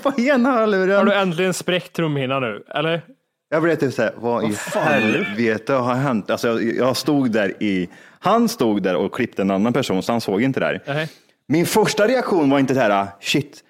på 0.01 0.21
ena 0.21 0.51
Har 0.51 0.59
hörluren. 0.59 1.07
du 1.07 1.15
äntligen 1.15 1.55
spräckt 1.55 1.93
trumhinnan 1.93 2.43
nu? 2.43 2.65
Eller? 2.75 3.03
Jag 3.51 3.63
blev 3.63 3.77
typ 3.77 3.95
såhär, 3.95 4.13
vad 4.17 4.45
i 4.45 4.57
helvete 4.75 5.73
har 5.73 5.95
hänt? 5.95 6.31
Alltså 6.31 6.49
jag, 6.49 6.77
jag 6.77 6.97
stod 6.97 7.31
där 7.31 7.63
i, 7.63 7.89
han 8.19 8.49
stod 8.49 8.83
där 8.83 8.97
och 8.97 9.15
klippte 9.15 9.43
en 9.43 9.51
annan 9.51 9.73
person 9.73 10.03
så 10.03 10.13
han 10.13 10.21
såg 10.21 10.43
inte 10.43 10.61
där. 10.61 10.83
Nej. 10.87 11.09
Min 11.49 11.67
första 11.67 12.07
reaktion 12.09 12.51
var 12.51 12.59
inte 12.59 12.75
det 12.75 12.81
här, 12.81 13.07
shit, 13.21 13.65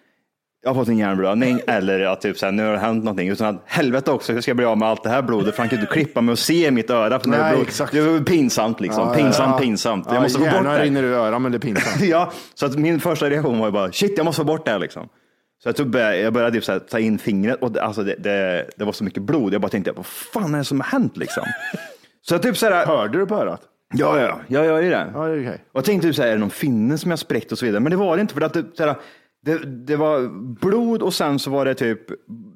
jag 0.63 0.71
har 0.71 0.75
fått 0.75 0.89
en 0.89 0.99
hjärnblödning 0.99 1.61
eller 1.67 2.01
att 2.01 2.21
typ 2.21 2.39
så 2.39 2.47
här, 2.47 2.53
nu 2.53 2.65
har 2.65 2.73
det 2.73 2.79
hänt 2.79 3.05
någonting. 3.05 3.29
Utan 3.29 3.55
att 3.57 3.63
helvete 3.67 4.11
också, 4.11 4.33
hur 4.33 4.41
ska 4.41 4.51
jag 4.51 4.57
bli 4.57 4.67
av 4.67 4.79
med 4.79 4.89
allt 4.89 5.03
det 5.03 5.09
här 5.11 5.23
blodet? 5.23 5.55
För 5.55 5.63
han 5.63 5.69
kan 5.71 5.79
inte 5.81 5.93
klippa 5.93 6.21
mig 6.21 6.33
och 6.33 6.39
se 6.39 6.71
mitt 6.71 6.91
öra. 6.91 7.21
För 7.21 7.31
det, 7.31 7.37
är 7.37 7.41
Nej, 7.43 7.53
blod. 7.53 7.67
exakt. 7.67 7.93
det 7.93 8.01
var 8.01 8.21
pinsamt 8.21 8.81
liksom. 8.81 9.15
pinsamt, 9.15 9.61
pinsamt. 9.61 10.07
Jag 10.11 10.23
måste 10.23 10.39
få 10.39 10.45
bort 10.45 10.65
det. 10.65 10.83
rinner 10.83 11.03
ur 11.03 11.13
öronen 11.13 11.43
men 11.43 11.53
det 11.53 11.59
är 11.59 11.61
pinsamt. 11.61 12.01
Ja, 12.09 12.33
så 12.55 12.67
att 12.67 12.79
min 12.79 13.01
första 13.01 13.31
reaktion 13.31 13.59
var 13.59 13.67
ju 13.67 13.73
bara, 13.73 13.93
shit, 13.93 14.15
jag 14.17 14.25
måste 14.25 14.41
få 14.41 14.45
bort 14.45 14.65
det 14.65 14.71
här 14.71 14.79
liksom. 14.79 15.09
Så 15.63 15.69
jag, 15.69 15.77
tog, 15.77 15.91
började- 15.91 16.19
jag 16.21 16.33
började 16.33 16.53
typ 16.57 16.65
så 16.65 16.73
här, 16.73 16.79
ta 16.79 16.99
in 16.99 17.19
fingret 17.19 17.63
och 17.63 17.73
det, 17.73 17.83
alltså 17.83 18.03
det, 18.03 18.15
det, 18.19 18.67
det 18.77 18.85
var 18.85 18.93
så 18.93 19.05
mycket 19.05 19.23
blod. 19.23 19.55
Jag 19.55 19.61
bara 19.61 19.69
tänkte, 19.69 19.93
vad 19.93 20.07
fan 20.07 20.55
är 20.55 20.59
det 20.59 20.65
som 20.65 20.81
har 20.81 20.87
hänt 20.89 21.17
liksom? 21.17 21.43
Så 22.29 22.35
jag 22.35 22.43
typ 22.43 22.57
så 22.57 22.67
här, 22.71 22.87
Hörde 22.87 23.19
du 23.19 23.27
på 23.27 23.35
örat? 23.35 23.61
ja, 23.95 24.21
ja, 24.21 24.41
jag 24.49 24.65
gör 24.67 24.81
ju 24.83 24.91
det. 24.91 25.11
Ja, 25.15 25.25
det 25.27 25.33
är 25.35 25.41
okej. 25.41 25.65
Och 25.73 25.77
jag 25.79 25.85
tänkte 25.85 26.09
typ 26.09 26.17
så 26.17 26.23
här, 26.23 26.29
är 26.29 26.33
det 26.33 26.39
någon 26.39 26.51
finne 26.51 26.99
som 26.99 27.11
jag 27.11 27.19
spräckt 27.19 27.53
och 27.53 27.59
så 27.59 27.65
vidare. 27.67 27.81
Men 27.81 27.91
det 27.91 27.97
var 27.97 28.17
det 28.17 28.21
inte, 28.21 28.35
för 28.35 28.41
att 28.41 28.53
det, 28.53 28.65
så 28.75 28.85
här, 28.85 28.95
det, 29.41 29.59
det 29.87 29.97
var 29.97 30.29
blod 30.61 31.03
och 31.03 31.15
sen 31.15 31.39
så 31.39 31.51
var 31.51 31.65
det 31.65 31.75
typ, 31.75 32.01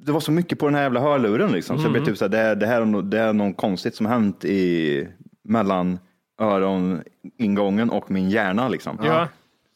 det 0.06 0.12
var 0.12 0.20
så 0.20 0.32
mycket 0.32 0.58
på 0.58 0.66
den 0.66 0.74
här 0.74 0.82
jävla 0.82 1.00
hörluren 1.00 1.52
liksom. 1.52 1.78
Så 1.78 1.84
jag 1.84 1.92
blev 1.92 2.04
typ 2.04 2.18
så 2.18 2.24
här, 2.24 2.28
det, 2.28 2.54
det, 2.54 2.66
här 2.66 2.80
är 2.80 2.84
no, 2.84 3.02
det 3.02 3.18
är 3.18 3.32
något 3.32 3.56
konstigt 3.56 3.94
som 3.94 4.06
hänt 4.06 4.44
i, 4.44 5.08
mellan 5.44 5.98
öroningången 6.40 7.90
och 7.90 8.10
min 8.10 8.30
hjärna 8.30 8.68
liksom. 8.68 8.98
Ja. 9.02 9.28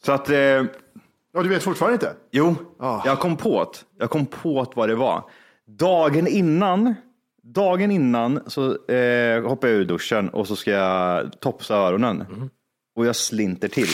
Så 0.05 0.11
att, 0.11 0.29
eh, 0.29 0.63
Ja, 1.37 1.43
du 1.43 1.49
vet 1.49 1.63
fortfarande 1.63 1.93
inte? 1.93 2.13
jo, 2.31 2.55
jag 3.05 3.19
kom 3.19 3.37
på 3.37 3.63
det. 3.63 3.79
Jag 3.99 4.09
kom 4.09 4.25
på 4.25 4.63
det 4.63 4.71
vad 4.75 4.89
det 4.89 4.95
var. 4.95 5.23
Dagen 5.65 6.27
innan, 6.27 6.95
dagen 7.43 7.91
innan 7.91 8.39
så 8.47 8.91
eh, 8.91 9.43
hoppade 9.43 9.73
jag 9.73 9.81
ur 9.81 9.85
duschen 9.85 10.29
och 10.29 10.47
så 10.47 10.55
ska 10.55 10.71
jag 10.71 11.39
topsa 11.39 11.75
öronen. 11.75 12.49
Och 12.97 13.05
jag 13.05 13.15
slinter 13.15 13.67
till. 13.67 13.87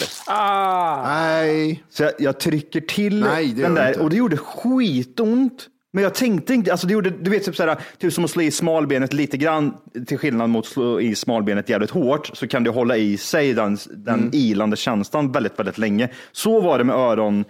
Nej. 1.03 1.83
Så 1.89 2.03
jag, 2.03 2.11
jag 2.19 2.39
trycker 2.39 2.81
till 2.81 3.19
Nej, 3.19 3.53
den 3.53 3.73
där 3.75 3.87
inte. 3.87 3.99
och 3.99 4.09
det 4.09 4.15
gjorde 4.15 4.37
skitont. 4.37 5.69
Men 5.95 6.03
jag 6.03 6.13
tänkte 6.13 6.53
inte, 6.53 6.71
alltså 6.71 6.87
det 6.87 6.93
gjorde, 6.93 7.09
du 7.09 7.31
vet 7.31 7.43
typ 7.45 7.55
såhär, 7.55 7.77
typ 7.97 8.13
som 8.13 8.23
att 8.25 8.31
slå 8.31 8.41
i 8.41 8.51
smalbenet 8.51 9.13
lite 9.13 9.37
grann, 9.37 9.73
till 10.07 10.17
skillnad 10.17 10.49
mot 10.49 10.65
att 10.65 10.71
slå 10.71 11.01
i 11.01 11.15
smalbenet 11.15 11.69
jävligt 11.69 11.89
hårt, 11.91 12.29
så 12.33 12.47
kan 12.47 12.63
du 12.63 12.71
hålla 12.71 12.97
i 12.97 13.17
sig 13.17 13.53
den, 13.53 13.77
den 13.91 14.19
Mm. 14.19 14.29
ilande 14.33 14.77
känslan 14.77 15.31
väldigt, 15.31 15.59
väldigt 15.59 15.77
länge. 15.77 16.09
Så 16.31 16.61
var 16.61 16.77
det 16.77 16.83
med 16.83 16.95
öron, 16.95 17.45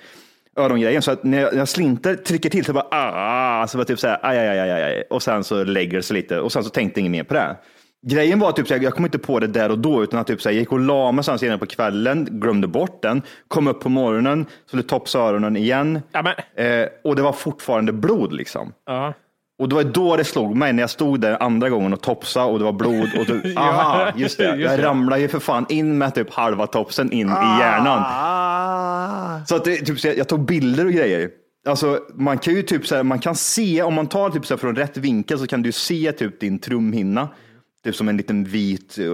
örongrejen, 0.59 1.01
så 1.01 1.11
att 1.11 1.23
när 1.23 1.41
jag, 1.41 1.51
när 1.53 1.59
jag 1.59 1.69
slinter, 1.69 2.15
trycker 2.15 2.49
till 2.49 2.65
så 2.65 2.73
bara, 2.73 2.87
ah, 2.91 3.67
så 3.67 3.77
var 3.77 3.85
det 3.85 3.87
typ 3.87 3.99
såhär, 3.99 4.19
aj, 4.21 4.37
aj, 4.37 4.47
aj, 4.59 4.71
aj, 4.71 4.83
aj, 4.83 5.03
och 5.09 5.23
sen 5.23 5.43
så 5.43 5.63
lägger 5.63 5.97
det 5.97 6.03
sig 6.03 6.15
lite 6.15 6.39
och 6.39 6.51
sen 6.51 6.63
så 6.63 6.69
tänkte 6.69 6.99
jag 6.99 7.01
inget 7.07 7.11
mer 7.11 7.23
på 7.23 7.33
det. 7.33 7.55
Grejen 8.05 8.39
var 8.39 8.51
typ, 8.51 8.69
jag 8.69 8.93
kom 8.93 9.05
inte 9.05 9.19
på 9.19 9.39
det 9.39 9.47
där 9.47 9.71
och 9.71 9.79
då, 9.79 10.03
utan 10.03 10.19
att 10.19 10.27
typ, 10.27 10.45
jag 10.45 10.53
gick 10.53 10.71
och 10.71 10.79
la 10.79 11.11
mig 11.11 11.23
sen 11.23 11.39
senare 11.39 11.57
på 11.57 11.65
kvällen, 11.65 12.27
glömde 12.31 12.67
bort 12.67 13.01
den, 13.01 13.21
kom 13.47 13.67
upp 13.67 13.79
på 13.79 13.89
morgonen, 13.89 14.45
skulle 14.65 14.83
topsa 14.83 15.19
öronen 15.19 15.57
igen 15.57 16.01
Ja, 16.11 16.33
eh, 16.63 16.87
och 17.03 17.15
det 17.15 17.21
var 17.21 17.33
fortfarande 17.33 17.93
blod 17.93 18.33
liksom. 18.33 18.73
ja. 18.85 19.13
Och 19.59 19.69
det 19.69 19.75
var 19.75 19.83
då 19.83 20.17
det 20.17 20.23
slog 20.23 20.55
mig 20.55 20.73
när 20.73 20.83
jag 20.83 20.89
stod 20.89 21.19
där 21.19 21.43
andra 21.43 21.69
gången 21.69 21.93
och 21.93 22.01
topsa 22.01 22.45
och 22.45 22.59
det 22.59 22.65
var 22.65 22.71
blod. 22.73 23.09
Och 23.19 23.27
typ, 23.27 23.57
aha, 23.57 24.11
just 24.15 24.37
det. 24.37 24.55
just 24.55 24.71
Jag 24.71 24.83
ramlade 24.83 25.21
ju 25.21 25.27
för 25.27 25.39
fan 25.39 25.65
in 25.69 25.97
med 25.97 26.15
typ 26.15 26.33
halva 26.33 26.67
topsen 26.67 27.11
in 27.11 27.27
i 27.27 27.59
hjärnan. 27.59 28.03
Ah. 28.05 29.45
Så 29.45 29.55
att 29.55 29.65
det, 29.65 29.75
typ, 29.77 29.99
så 29.99 30.07
jag, 30.07 30.17
jag 30.17 30.27
tog 30.27 30.45
bilder 30.45 30.85
och 30.85 30.91
grejer. 30.91 31.29
Alltså, 31.67 31.99
man 32.13 32.37
kan 32.37 32.53
ju 32.53 32.61
typ 32.61 32.87
så 32.87 33.03
man 33.03 33.19
kan 33.19 33.35
se, 33.35 33.83
om 33.83 33.93
man 33.93 34.07
tar 34.07 34.29
typ 34.29 34.45
så 34.45 34.57
från 34.57 34.75
rätt 34.75 34.97
vinkel 34.97 35.39
så 35.39 35.47
kan 35.47 35.61
du 35.61 35.71
se 35.71 36.11
typ 36.11 36.39
din 36.39 36.59
trumhinna. 36.59 37.29
Typ 37.83 37.95
som 37.95 38.09
en 38.09 38.17
liten 38.17 38.43
vit 38.43 38.97
eh, 38.97 39.05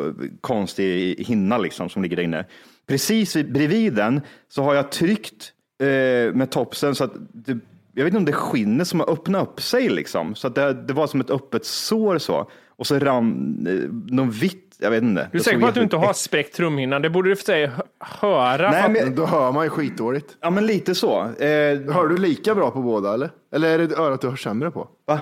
konstig 0.42 1.16
hinna 1.28 1.58
liksom 1.58 1.90
som 1.90 2.02
ligger 2.04 2.16
där 2.16 2.24
inne. 2.24 2.46
Precis 2.88 3.36
vid- 3.36 3.52
bredvid 3.54 3.94
den 3.94 4.22
så 4.50 4.64
har 4.64 4.76
jag 4.76 4.92
tryckt 4.92 5.54
eh, 5.82 6.34
med 6.34 6.48
topsen 6.52 6.96
så 6.96 7.04
att 7.04 7.12
det, 7.34 7.58
jag 7.94 8.04
vet 8.04 8.12
inte 8.14 8.18
om 8.18 8.26
det 8.26 8.32
är 8.32 8.34
skinnet 8.34 8.88
som 8.88 9.00
har 9.00 9.10
öppnat 9.10 9.48
upp 9.48 9.62
sig 9.62 9.90
liksom. 9.90 10.36
Så 10.36 10.48
att 10.48 10.56
det, 10.56 10.74
det 10.74 10.94
var 10.94 11.08
som 11.08 11.20
ett 11.22 11.30
öppet 11.30 11.66
sår 11.66 12.18
så. 12.18 12.50
Och 12.78 12.88
så 12.88 13.00
rann 13.00 13.68
eh, 13.68 14.14
någon 14.16 14.32
vitt, 14.32 14.76
jag 14.80 14.92
vet 14.92 15.04
inte. 15.04 15.30
Du 15.32 15.38
är 15.38 15.44
säker 15.44 15.60
på 15.60 15.68
att 15.68 15.76
du 15.76 15.82
inte 15.84 15.98
har 15.98 16.14
spräckt 16.14 16.56
trumhinnan? 16.56 17.02
Det 17.02 17.10
borde 17.10 17.30
du 17.30 17.36
för 17.36 17.44
sig 17.44 17.66
hö- 17.68 17.84
höra. 18.00 18.72
Nej, 18.72 18.90
men, 18.90 19.16
Då 19.16 19.26
hör 19.26 19.52
man 19.52 19.64
ju 19.66 19.70
skitdåligt. 19.70 20.38
ja, 20.42 20.50
men 20.50 20.66
lite 20.66 20.96
så. 20.96 21.22
Eh, 21.22 21.94
Hör 21.94 22.08
du 22.08 22.18
lika 22.18 22.56
bra 22.56 22.72
på 22.72 22.82
båda 22.82 23.14
eller? 23.14 23.30
Eller 23.54 23.80
är 23.80 23.88
det 23.88 23.96
örat 23.98 24.22
du 24.22 24.30
hör 24.30 24.36
sämre 24.36 24.72
på? 24.72 24.88
Va? 25.08 25.20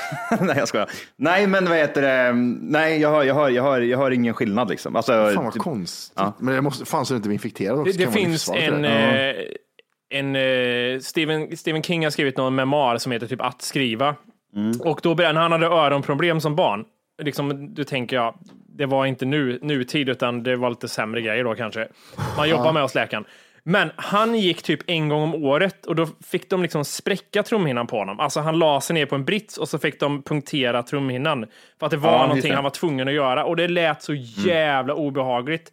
nej, 0.40 0.56
jag 0.58 0.68
skojar. 0.68 0.90
Nej, 1.16 1.46
men 1.46 1.64
vad 1.64 1.78
heter 1.78 2.02
det? 2.02 2.32
Nej, 2.60 3.00
jag 3.00 3.10
hör, 3.10 3.22
jag 3.22 3.34
hör, 3.34 3.48
jag 3.48 3.62
hör, 3.62 3.80
jag 3.80 3.98
hör 3.98 4.10
ingen 4.10 4.34
skillnad 4.34 4.70
liksom. 4.70 4.96
Alltså, 4.96 5.12
Fan 5.12 5.44
vad 5.44 5.52
typ- 5.52 5.62
konstigt. 5.62 6.12
Ja. 6.16 6.32
Men 6.38 6.54
det 6.54 6.60
måste, 6.60 6.84
fan 6.84 7.06
så 7.06 7.16
inte 7.16 7.28
är 7.28 7.32
infekterad 7.32 7.78
också. 7.78 7.98
Det, 7.98 8.04
det 8.04 8.12
finns 8.12 8.48
en, 8.48 8.82
det 8.82 9.30
eh, 10.10 10.18
en 10.18 10.36
eh, 10.36 11.00
Stephen, 11.00 11.56
Stephen 11.56 11.82
King 11.82 12.04
har 12.04 12.10
skrivit 12.10 12.36
någon 12.36 12.54
memoar 12.54 12.98
som 12.98 13.12
heter 13.12 13.26
typ 13.26 13.40
Att 13.40 13.62
skriva. 13.62 14.16
Mm. 14.56 14.80
Och 14.80 15.00
då 15.02 15.14
berättade 15.14 15.40
han 15.40 15.52
hade 15.52 15.66
öronproblem 15.66 16.40
som 16.40 16.56
barn. 16.56 16.84
Liksom, 17.22 17.74
du 17.74 17.84
tänker 17.84 18.16
jag, 18.16 18.34
det 18.76 18.86
var 18.86 19.06
inte 19.06 19.24
nu, 19.24 19.58
nutid 19.62 20.08
utan 20.08 20.42
det 20.42 20.56
var 20.56 20.70
lite 20.70 20.88
sämre 20.88 21.22
grejer 21.22 21.44
då 21.44 21.54
kanske. 21.54 21.88
Man 22.36 22.48
jobbar 22.48 22.72
med 22.72 22.82
hos 22.82 22.94
läkaren. 22.94 23.24
Men 23.64 23.90
han 23.96 24.34
gick 24.34 24.62
typ 24.62 24.80
en 24.86 25.08
gång 25.08 25.22
om 25.22 25.34
året 25.34 25.86
och 25.86 25.96
då 25.96 26.06
fick 26.26 26.50
de 26.50 26.62
liksom 26.62 26.84
spräcka 26.84 27.42
trumhinnan 27.42 27.86
på 27.86 27.96
honom. 27.98 28.20
Alltså 28.20 28.40
han 28.40 28.58
la 28.58 28.80
sig 28.80 28.94
ner 28.94 29.06
på 29.06 29.14
en 29.14 29.24
brits 29.24 29.58
och 29.58 29.68
så 29.68 29.78
fick 29.78 30.00
de 30.00 30.22
punktera 30.22 30.82
trumhinnan. 30.82 31.46
För 31.78 31.86
att 31.86 31.90
det 31.90 31.96
var 31.96 32.12
Ja, 32.12 32.18
någonting 32.18 32.42
det. 32.42 32.48
Mm. 32.48 32.54
han 32.56 32.64
var 32.64 32.70
tvungen 32.70 33.08
att 33.08 33.14
göra 33.14 33.44
och 33.44 33.56
det 33.56 33.68
lät 33.68 34.02
så 34.02 34.14
jävla 34.46 34.94
obehagligt. 34.94 35.72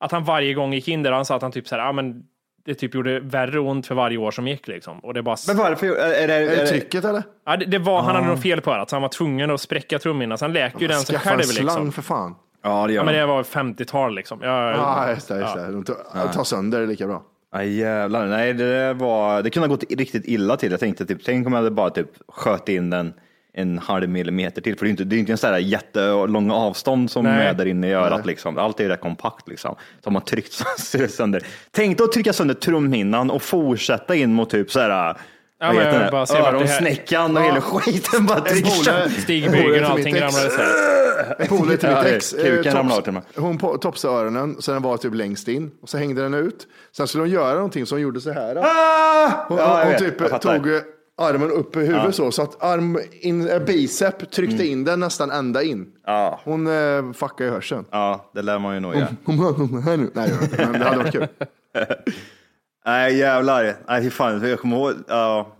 Att 0.00 0.12
han 0.12 0.24
varje 0.24 0.54
gång 0.54 0.72
gick 0.72 0.88
in 0.88 1.02
där 1.02 1.12
han 1.12 1.24
sa 1.24 1.36
att 1.36 1.42
han 1.42 1.52
typ 1.52 1.68
så 1.68 1.76
här, 1.76 1.82
ja 1.82 1.92
men 1.92 2.22
det 2.64 2.74
typ 2.74 2.94
gjorde 2.94 3.20
värre 3.20 3.60
ont 3.60 3.86
för 3.86 3.94
varje 3.94 4.18
år 4.18 4.30
som 4.30 4.48
gick 4.48 4.68
liksom. 4.68 4.98
Och 4.98 5.14
det 5.14 5.22
bara... 5.22 5.36
Men 5.46 5.56
varför? 5.56 5.86
Är, 5.86 6.28
det- 6.28 6.34
Är 6.34 6.56
det 6.56 6.66
trycket 6.66 7.04
eller? 7.04 7.22
Ja, 7.46 7.56
det, 7.56 7.64
det 7.64 7.78
var, 7.78 8.02
han 8.02 8.14
hade 8.16 8.26
nog 8.28 8.42
fel 8.42 8.60
på 8.60 8.70
örat, 8.72 8.90
så 8.90 8.96
han 8.96 9.02
var 9.02 9.08
tvungen 9.08 9.50
att 9.50 9.60
spräcka 9.60 9.98
trumhinnan. 9.98 10.38
Så 10.38 10.44
han 10.44 10.52
läker 10.52 10.80
ju 10.80 10.86
den 10.88 11.00
sig 11.00 11.14
Skaffa 11.16 11.28
själv 11.30 11.40
en 11.40 11.46
slang 11.46 11.66
liksom. 11.66 11.92
för 11.92 12.02
fan. 12.02 12.34
Ja, 12.62 12.86
det 12.86 12.92
gör 12.92 13.00
Ja, 13.00 13.04
men 13.04 13.14
de. 13.14 13.20
det 13.20 13.26
var 13.26 13.42
50-tal 13.42 14.14
liksom. 14.14 14.38
Ja, 14.42 14.70
Ja, 14.70 15.10
just 15.10 15.28
det. 15.28 15.40
Just 15.40 15.54
det. 15.54 15.72
De 15.72 15.84
tar, 15.84 16.32
tar 16.32 16.44
sönder 16.44 16.80
det 16.80 16.86
lika 16.86 17.06
bra. 17.06 17.22
Aj, 17.52 17.78
jävlar. 17.78 18.26
Nej, 18.26 18.52
det, 18.54 18.94
var, 18.94 19.42
det 19.42 19.50
kunde 19.50 19.68
ha 19.68 19.74
gått 19.74 19.84
riktigt 19.90 20.26
illa 20.26 20.56
till. 20.56 20.70
Jag 20.70 20.80
tänkte 20.80 21.06
typ, 21.06 21.24
tänk 21.24 21.46
om 21.46 21.52
jag 21.52 21.58
hade 21.58 21.70
bara 21.70 21.90
typ 21.90 22.10
sköt 22.28 22.68
in 22.68 22.90
den 22.90 23.12
en 23.58 23.78
halv 23.78 24.08
millimeter 24.08 24.62
till. 24.62 24.76
För 24.78 24.84
det 24.84 24.88
är 24.88 24.90
inte, 24.90 25.04
det 25.04 25.16
är 25.16 25.18
inte 25.20 25.32
en 25.32 25.38
sån 25.38 25.50
här 25.50 25.58
jättelånga 25.58 26.54
avstånd 26.54 27.10
som 27.10 27.24
Nej. 27.24 27.46
är 27.46 27.54
där 27.54 27.66
inne 27.66 27.88
i 27.88 27.92
örat. 27.92 28.26
Liksom. 28.26 28.58
Allt 28.58 28.80
är 28.80 28.88
rätt 28.88 29.00
kompakt. 29.00 29.48
Liksom. 29.48 29.74
Så 30.00 30.06
har 30.08 30.12
man 30.12 30.22
tryckt 30.22 30.52
sönder. 31.10 31.42
Tänk 31.70 31.98
dig 31.98 32.04
att 32.04 32.12
trycka 32.12 32.32
sönder 32.32 32.54
trumhinnan 32.54 33.30
och 33.30 33.42
fortsätta 33.42 34.14
in 34.14 34.32
mot 34.34 34.50
typ 34.50 34.70
så 34.70 34.80
här, 34.80 35.16
Ja, 35.58 35.72
men 35.72 35.76
jag 35.84 35.94
det? 36.02 36.08
bara 36.12 36.26
ser 36.26 36.36
öronsnänkan 36.40 37.36
och 37.36 37.42
hela 37.42 37.60
skiten 37.60 38.26
bara 38.26 38.44
sönder. 38.44 39.08
Stigbygeln 39.20 39.84
och 39.84 39.90
allting 39.90 40.14
ramlade 40.20 40.46
isär. 40.46 41.46
Polare 41.48 41.76
till 41.76 41.88
Ja, 41.88 42.02
mitt 42.02 42.12
ex. 42.12 42.32
kuken 42.32 42.72
eh, 42.72 42.76
ramlade 42.76 43.02
till 43.02 43.12
mig. 43.12 43.22
Hon 43.36 43.58
topsade 43.58 44.14
öronen 44.14 44.56
så 44.62 44.72
den 44.72 44.82
var 44.82 44.96
typ 44.96 45.14
längst 45.14 45.48
in 45.48 45.70
och 45.82 45.88
så 45.88 45.98
hängde 45.98 46.22
den 46.22 46.34
ut. 46.34 46.66
Sen 46.96 47.06
skulle 47.08 47.22
hon 47.22 47.30
göra 47.30 47.54
någonting 47.54 47.86
så 47.86 47.94
hon 47.94 48.02
gjorde 48.02 48.20
så 48.20 48.32
här. 48.32 48.56
Ah! 48.56 49.44
Hon, 49.48 49.58
Ja, 49.58 49.80
hon 49.82 49.92
vet. 49.92 49.98
typ 49.98 50.40
tog 50.40 50.68
eh, 50.74 50.80
armen 51.18 51.50
upp 51.50 51.76
i 51.76 51.78
huvudet 51.78 52.14
så, 52.14 52.30
så 52.32 52.42
att 52.42 52.62
arm 52.62 52.98
in, 53.20 53.48
eh, 53.48 53.58
bicep 53.58 54.30
tryckte 54.30 54.66
in 54.66 54.84
den 54.84 55.00
nästan 55.00 55.30
ända 55.30 55.62
in. 55.62 55.72
Mm. 55.72 55.88
Ja. 56.06 56.40
Hon 56.44 56.66
eh, 56.66 57.12
fuckade 57.12 57.48
i 57.50 57.52
hörseln. 57.52 57.84
Ja, 57.90 58.30
det 58.34 58.42
lär 58.42 58.58
man 58.58 58.74
ju 58.74 58.80
nog 58.80 58.94
göra. 58.94 59.08
Hon 59.24 59.36
bara, 59.38 59.52
"Hon 59.52 59.78
är 59.78 59.82
här 59.82 59.96
nu. 59.96 60.10
Nej, 60.14 60.30
men 60.58 60.72
det 60.72 60.84
hade 60.84 60.96
varit 60.96 61.12
kul. 61.12 61.26
Nej 62.86 63.16
jävlar. 63.18 63.74
Nej 63.88 64.02
fy 64.02 64.10
fan, 64.10 64.48
jag 64.48 64.60
kommer 64.60 64.76
ihåg. 64.76 64.92
Ja. 65.08 65.52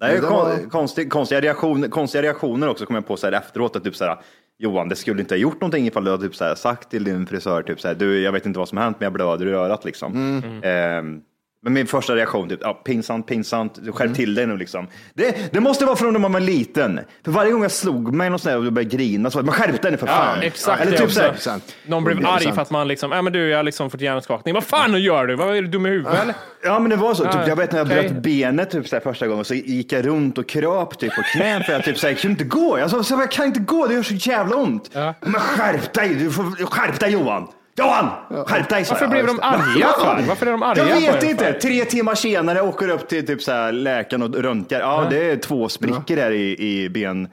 Nej, 0.00 0.14
det 0.16 0.20
var- 0.26 0.70
konstig, 0.70 1.10
konstiga, 1.10 1.40
reaktioner, 1.40 1.88
konstiga 1.88 2.22
reaktioner 2.22 2.68
också 2.68 2.86
kom 2.86 2.94
jag 2.94 3.06
på 3.06 3.16
så 3.16 3.26
här 3.26 3.32
efteråt. 3.32 3.76
Att 3.76 3.84
typ 3.84 3.96
så 3.96 4.04
här, 4.04 4.18
Johan, 4.58 4.88
det 4.88 4.96
skulle 4.96 5.20
inte 5.20 5.34
ha 5.34 5.38
gjort 5.38 5.60
någonting 5.60 5.86
ifall 5.86 6.04
du 6.04 6.10
hade 6.10 6.22
typ 6.22 6.36
så 6.36 6.44
här, 6.44 6.54
sagt 6.54 6.90
till 6.90 7.04
din 7.04 7.26
frisör, 7.26 7.62
typ 7.62 7.80
så 7.80 7.88
här, 7.88 7.94
du, 7.94 8.20
jag 8.20 8.32
vet 8.32 8.46
inte 8.46 8.58
vad 8.58 8.68
som 8.68 8.78
har 8.78 8.84
hänt, 8.84 8.96
men 9.00 9.04
jag 9.06 9.12
blöder 9.12 9.46
i 9.46 9.52
örat 9.52 9.84
liksom. 9.84 10.12
Mm. 10.42 10.62
Ehm, 10.62 11.20
men 11.62 11.72
min 11.72 11.86
första 11.86 12.14
reaktion, 12.14 12.48
typ, 12.48 12.58
ja, 12.62 12.74
pinsamt, 12.74 13.26
pinsamt, 13.26 13.74
du 13.74 13.80
Mm. 13.80 13.92
skärp 13.92 14.14
till 14.14 14.34
dig 14.34 14.46
nu 14.46 14.56
liksom. 14.56 14.86
Det, 15.14 15.52
det 15.52 15.60
måste 15.60 15.84
vara 15.84 15.96
från 15.96 16.12
när 16.12 16.20
man 16.20 16.32
var 16.32 16.40
liten. 16.40 17.00
För 17.24 17.32
varje 17.32 17.52
gång 17.52 17.62
jag 17.62 17.70
slog 17.70 18.14
mig 18.14 18.30
och 18.30 18.40
började 18.44 18.84
grina 18.84 19.30
så 19.30 19.38
var 19.38 19.42
det, 19.42 19.46
men 19.46 19.54
skärp 19.54 19.82
dig 19.82 19.90
nu 19.90 19.96
för 19.96 20.06
fan. 20.06 20.38
exakt 20.42 20.82
Eller 20.82 20.98
typ 20.98 21.10
så 21.10 21.20
här, 21.20 21.30
också. 21.30 21.50
100%. 21.50 21.60
Någon 21.86 22.04
blev 22.04 22.26
arg 22.26 22.44
100%. 22.44 22.54
för 22.54 22.62
att 22.62 22.70
man 22.70 22.88
liksom, 22.88 23.12
ja 23.12 23.22
men 23.22 23.32
du, 23.32 23.48
jag 23.48 23.56
har 23.58 23.62
liksom 23.62 23.90
fått 23.90 24.00
hjärnskakning. 24.00 24.54
Vad 24.54 24.64
fan 24.64 25.02
gör 25.02 25.26
du? 25.26 25.36
Vad 25.36 25.56
är 25.56 25.62
du 25.62 25.68
dum 25.68 25.86
i 25.86 25.88
huvudet 25.88 26.22
eller? 26.22 26.34
Ja 26.64 26.78
men 26.78 26.90
det 26.90 26.96
var 26.96 27.14
så. 27.14 27.24
Typ, 27.24 27.46
jag 27.46 27.56
vet 27.56 27.72
när 27.72 27.78
jag 27.78 27.86
okej. 27.86 28.08
bröt 28.08 28.22
benet 28.22 28.70
typ, 28.70 28.88
så 28.88 28.96
här, 28.96 29.00
första 29.00 29.26
gången 29.26 29.44
så 29.44 29.54
gick 29.54 29.92
jag 29.92 30.06
runt 30.06 30.38
och 30.38 30.48
kröp 30.48 30.98
typ, 30.98 31.14
på 31.16 31.22
knä 31.22 31.62
för 31.64 31.72
jag 31.72 31.84
typ, 31.84 31.98
så 31.98 32.06
här, 32.06 32.12
jag 32.14 32.20
kunde 32.20 32.32
inte 32.32 32.56
gå. 32.56 32.78
Jag 32.78 32.90
sa 33.06 33.20
jag 33.20 33.30
kan 33.30 33.46
inte 33.46 33.60
gå, 33.60 33.86
det 33.86 33.94
gör 33.94 34.02
så 34.02 34.14
jävla 34.14 34.56
ont. 34.56 34.90
Men 35.20 35.34
skärp 35.34 35.92
dig, 35.92 36.14
du 36.14 36.30
får, 36.30 36.66
skärp 36.66 37.00
dig 37.00 37.12
Johan. 37.12 37.48
Johan! 37.78 38.08
Skärp 38.46 38.68
dig! 38.68 38.84
Varför 38.90 39.08
blev 39.08 39.26
de 39.26 39.40
arga 39.42 39.86
för? 39.88 40.28
Varför 40.28 40.46
är 40.46 40.50
de 40.50 40.62
arga 40.62 40.88
Jag 40.88 41.00
vet 41.00 41.22
en 41.22 41.30
inte. 41.30 41.52
Tre 41.52 41.84
timmar 41.84 42.14
senare 42.14 42.60
åker 42.62 42.88
upp 42.88 43.08
till 43.08 43.26
typ, 43.26 43.42
så 43.42 43.52
här, 43.52 43.72
läkaren 43.72 44.22
och 44.22 44.34
röntgar. 44.34 44.80
Ja, 44.80 45.06
det 45.10 45.30
är 45.30 45.36
två 45.36 45.68
sprickor 45.68 46.16
där 46.16 46.30
i, 46.30 46.56
i 46.84 46.88
ben. 46.88 47.28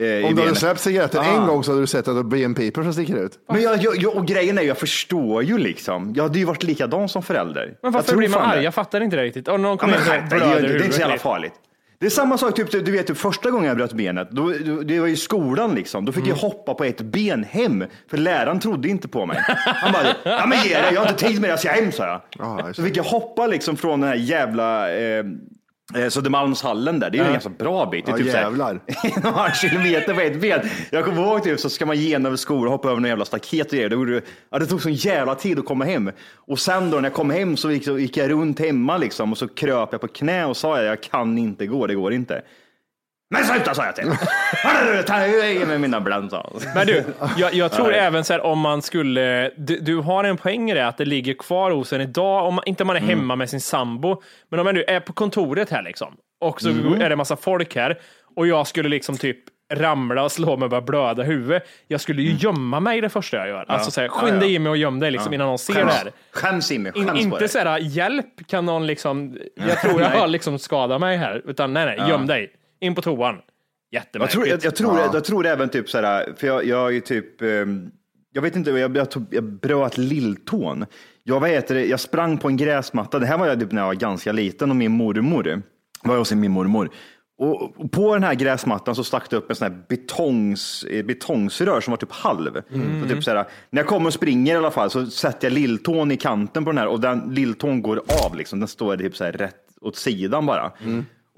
Eh, 0.00 0.26
Om 0.26 0.34
du 0.34 0.42
hade 0.42 0.54
släppt 0.54 0.80
cigaretten 0.80 1.24
en 1.24 1.46
gång 1.46 1.64
så 1.64 1.70
hade 1.70 1.82
du 1.82 1.86
sett 1.86 2.08
att 2.08 2.14
det 2.14 2.20
är 2.20 2.22
benpipor 2.22 2.82
som 2.82 2.92
sticker 2.92 3.16
ut. 3.16 3.32
Men 3.52 3.62
jag, 3.62 3.76
jag, 3.82 3.96
jag, 3.96 4.16
och 4.16 4.26
grejen 4.26 4.58
är, 4.58 4.62
jag 4.62 4.78
förstår 4.78 5.42
ju 5.42 5.58
liksom. 5.58 6.12
Jag 6.16 6.22
hade 6.22 6.38
ju 6.38 6.44
varit 6.44 6.62
likadan 6.62 7.08
som 7.08 7.22
förälder. 7.22 7.74
Men 7.82 7.92
varför 7.92 8.16
blir 8.16 8.28
man 8.28 8.42
arg? 8.42 8.64
Jag 8.64 8.74
fattar 8.74 9.00
inte 9.00 9.16
det 9.16 9.22
riktigt. 9.22 9.48
Om 9.48 9.62
någon 9.62 9.70
Ja, 9.70 9.76
kommer 9.76 9.98
men 10.08 10.16
in 10.16 10.22
och 10.24 10.28
det, 10.30 10.36
blöder 10.36 10.54
är- 10.56 10.64
i 10.64 10.72
det 10.72 10.78
är 10.78 10.82
inte 10.84 10.92
så 10.96 11.00
jävla 11.00 11.18
farligt. 11.18 11.52
Det 12.00 12.06
är 12.06 12.10
samma 12.10 12.38
sak, 12.38 12.54
typ, 12.54 12.70
du 12.70 12.92
vet, 12.92 13.06
typ, 13.06 13.16
första 13.16 13.50
gången 13.50 13.68
jag 13.68 13.76
bröt 13.76 13.92
benet, 13.92 14.30
då, 14.30 14.52
det 14.84 15.00
var 15.00 15.08
i 15.08 15.16
skolan 15.16 15.74
liksom. 15.74 16.04
Då 16.04 16.12
fick 16.12 16.26
jag 16.26 16.34
hoppa 16.34 16.74
på 16.74 16.84
ett 16.84 17.00
ben 17.00 17.44
hem, 17.44 17.84
för 18.10 18.16
läraren 18.16 18.60
trodde 18.60 18.88
inte 18.88 19.08
på 19.08 19.26
mig. 19.26 19.36
Han 19.64 19.92
bara, 19.92 20.06
ja 20.24 20.46
men 20.46 20.58
ge 20.64 20.74
dig, 20.74 20.94
jag 20.94 21.00
har 21.00 21.08
inte 21.08 21.26
tid 21.28 21.40
med 21.40 21.42
det, 21.42 21.52
jag 21.52 21.58
ska 21.58 21.68
hem, 21.68 21.92
sa 21.92 22.06
jag. 22.06 22.20
Ja, 22.38 22.66
just 22.66 22.76
så 22.76 22.82
fick 22.82 22.96
jag 22.96 23.04
hoppa 23.04 23.46
liksom 23.46 23.76
från 23.76 24.00
den 24.00 24.08
här 24.08 24.16
jävla 24.16 24.92
eh, 24.94 25.24
Södermalmshallen 26.10 27.00
där, 27.00 27.10
det 27.10 27.18
är 27.18 27.20
ju 27.20 27.26
en 27.26 27.32
ganska 27.32 27.50
bra 27.50 27.86
bit. 27.86 28.06
Det 28.06 28.12
är 28.12 28.16
typ 28.16 28.26
jävlar. 28.26 28.80
en 29.16 29.22
halv 29.34 29.52
kilometer 29.52 30.14
på 30.14 30.20
ett 30.20 30.40
ben. 30.40 30.60
Jag 30.90 31.04
kommer 31.04 31.22
ihåg 31.22 31.42
typ, 31.42 31.60
så 31.60 31.70
ska 31.70 31.86
man 31.86 31.96
ge 31.96 32.14
över 32.16 32.36
skolan 32.36 32.64
och 32.66 32.72
hoppa 32.72 32.88
över 32.90 33.00
någon 33.00 33.08
jävla 33.08 33.24
staket 33.24 33.66
och 33.66 33.72
grejer. 33.72 33.88
Det, 33.88 33.94
gjorde- 33.94 34.20
ja, 34.50 34.58
det 34.58 34.66
tog 34.66 34.82
sån 34.82 34.92
jävla 34.94 35.34
tid 35.34 35.58
att 35.58 35.64
komma 35.64 35.84
hem. 35.84 36.10
Och 36.34 36.58
sen 36.58 36.90
då 36.90 36.96
när 36.96 37.04
jag 37.04 37.12
kom 37.14 37.30
hem 37.30 37.56
så 37.56 37.70
gick, 37.70 37.84
så 37.84 37.98
gick 37.98 38.16
jag 38.16 38.30
runt 38.30 38.58
hemma 38.60 38.96
liksom 38.96 39.32
och 39.32 39.38
så 39.38 39.48
kröp 39.48 39.88
jag 39.92 40.00
på 40.00 40.08
knä 40.08 40.44
och 40.44 40.56
sa 40.56 40.76
jag, 40.76 40.84
jag 40.86 41.02
kan 41.02 41.38
inte 41.38 41.66
gå, 41.66 41.86
det 41.86 41.94
går 41.94 42.12
inte. 42.12 42.42
Men 43.30 43.44
sluta 43.44 43.74
sa 43.74 43.84
jag 43.84 43.96
till 43.96 44.12
ta 45.06 45.26
ge 45.26 45.66
mig 45.66 45.78
mina 45.78 46.28
sa 46.30 46.50
han. 46.52 46.72
Men 46.74 46.86
du, 46.86 47.04
jag, 47.36 47.54
jag 47.54 47.72
tror 47.72 47.92
även 47.94 48.24
så 48.24 48.32
här 48.32 48.40
om 48.40 48.58
man 48.58 48.82
skulle, 48.82 49.50
du, 49.56 49.78
du 49.80 49.96
har 49.96 50.24
en 50.24 50.36
poäng 50.36 50.70
i 50.70 50.74
det 50.74 50.86
att 50.86 50.96
det 50.98 51.04
ligger 51.04 51.34
kvar 51.34 51.70
hos 51.70 51.92
en 51.92 52.00
idag, 52.00 52.46
om 52.46 52.54
man, 52.54 52.64
inte 52.66 52.84
man 52.84 52.96
är 52.96 53.00
Mm. 53.00 53.18
hemma 53.18 53.36
med 53.36 53.50
sin 53.50 53.60
sambo, 53.60 54.22
men 54.50 54.60
om 54.60 54.64
man 54.64 54.74
nu 54.74 54.84
är 54.88 55.00
på 55.00 55.12
kontoret 55.12 55.70
här 55.70 55.82
liksom, 55.82 56.16
och 56.40 56.60
så 56.60 56.68
Mm. 56.70 57.00
är 57.00 57.10
det 57.10 57.16
massa 57.16 57.36
folk 57.36 57.74
här, 57.76 57.98
och 58.36 58.46
jag 58.46 58.66
skulle 58.66 58.88
liksom 58.88 59.16
typ 59.16 59.38
ramla 59.72 60.22
och 60.22 60.32
slå 60.32 60.56
mig 60.56 60.64
och 60.64 60.70
börja 60.70 60.80
blöda 60.82 61.22
huvudet. 61.22 61.68
Jag 61.86 62.00
skulle 62.00 62.22
ju 62.22 62.32
gömma 62.32 62.80
mig 62.80 63.00
det 63.00 63.08
första 63.08 63.36
jag 63.36 63.48
gör. 63.48 63.64
Alltså 63.68 63.90
så 63.90 64.00
här, 64.00 64.08
skynda 64.08 64.46
in 64.46 64.62
mig 64.62 64.70
och 64.70 64.76
göm 64.76 65.00
dig 65.00 65.10
liksom, 65.10 65.34
innan 65.34 65.46
någon 65.46 65.58
ser 65.58 65.74
det 65.84 65.92
här. 65.92 66.12
Skäms 66.32 66.70
Jimmy, 66.72 66.88
In, 66.94 66.94
skäms 66.94 67.10
på 67.10 67.16
inte 67.18 67.38
dig. 67.38 67.48
så 67.48 67.58
här, 67.58 67.78
hjälp, 67.78 68.26
kan 68.46 68.66
någon 68.66 68.86
liksom, 68.86 69.38
jag 69.68 69.80
tror 69.80 70.00
jag 70.00 70.10
har 70.20 70.26
liksom 70.26 70.58
skadat 70.58 71.00
mig 71.00 71.16
här. 71.16 71.42
Utan 71.46 71.72
nej, 71.72 71.86
nej, 71.98 72.08
göm 72.08 72.26
dig. 72.26 72.52
In 72.80 72.94
på 72.94 73.02
toan. 73.02 73.40
Jag 73.90 74.00
Jättemärkligt. 74.00 74.32
tror, 74.32 74.46
jag, 74.46 74.64
jag, 74.64 74.76
tror, 74.76 75.14
jag, 75.14 75.24
tror 75.24 75.46
även 75.46 75.68
typ 75.68 75.90
såhär, 75.90 76.34
för 76.36 76.46
jag, 76.46 76.64
jag 76.64 76.86
är 76.86 76.90
ju 76.90 77.00
typ, 77.00 77.42
ehm, 77.42 77.90
jag 78.32 78.42
vet 78.42 78.56
inte, 78.56 78.70
jag, 78.70 78.96
jag, 78.96 79.08
jag 79.30 79.44
bröt 79.44 79.98
lilltån. 79.98 80.86
Jag, 81.22 81.40
vad 81.40 81.50
heter 81.50 81.74
det, 81.74 81.86
jag 81.86 82.00
sprang 82.00 82.38
på 82.38 82.48
en 82.48 82.56
gräsmatta, 82.56 83.18
det 83.18 83.26
här 83.26 83.38
var 83.38 83.46
jag 83.46 83.60
typ 83.60 83.72
när 83.72 83.80
jag 83.82 83.86
var 83.86 83.94
ganska 83.94 84.32
liten 84.32 84.70
och 84.70 84.76
min 84.76 84.92
mormor 84.92 85.62
var 86.02 86.14
jag 86.14 86.18
hos 86.18 86.32
min 86.32 86.50
mormor. 86.50 86.90
Och 87.40 87.90
på 87.92 88.14
den 88.14 88.22
här 88.22 88.34
gräsmattan 88.34 88.94
så 88.94 89.04
stack 89.04 89.30
det 89.30 89.36
upp 89.36 89.50
en 89.50 89.56
sån 89.56 89.72
här 89.72 89.82
betongs, 89.88 90.84
eh, 90.90 91.04
betongsrör 91.04 91.80
som 91.80 91.90
var 91.90 91.98
typ 91.98 92.12
halv. 92.12 92.62
Så 93.02 93.08
typ 93.08 93.24
såhär, 93.24 93.44
när 93.70 93.82
jag 93.82 93.86
kommer 93.86 94.06
och 94.06 94.12
springer 94.14 94.54
i 94.54 94.56
alla 94.56 94.70
fall 94.70 94.90
så 94.90 95.06
sätter 95.06 95.46
jag 95.46 95.52
lilltån 95.52 96.10
i 96.10 96.16
kanten 96.16 96.64
på 96.64 96.70
den 96.70 96.78
här 96.78 96.86
och 96.86 97.00
den 97.00 97.34
lilltån 97.34 97.82
går 97.82 98.02
av 98.24 98.36
liksom. 98.36 98.58
Den 98.60 98.68
står 98.68 98.96
typ 98.96 99.16
såhär 99.16 99.32
rätt 99.32 99.54
åt 99.80 99.96
sidan 99.96 100.46
bara. 100.46 100.72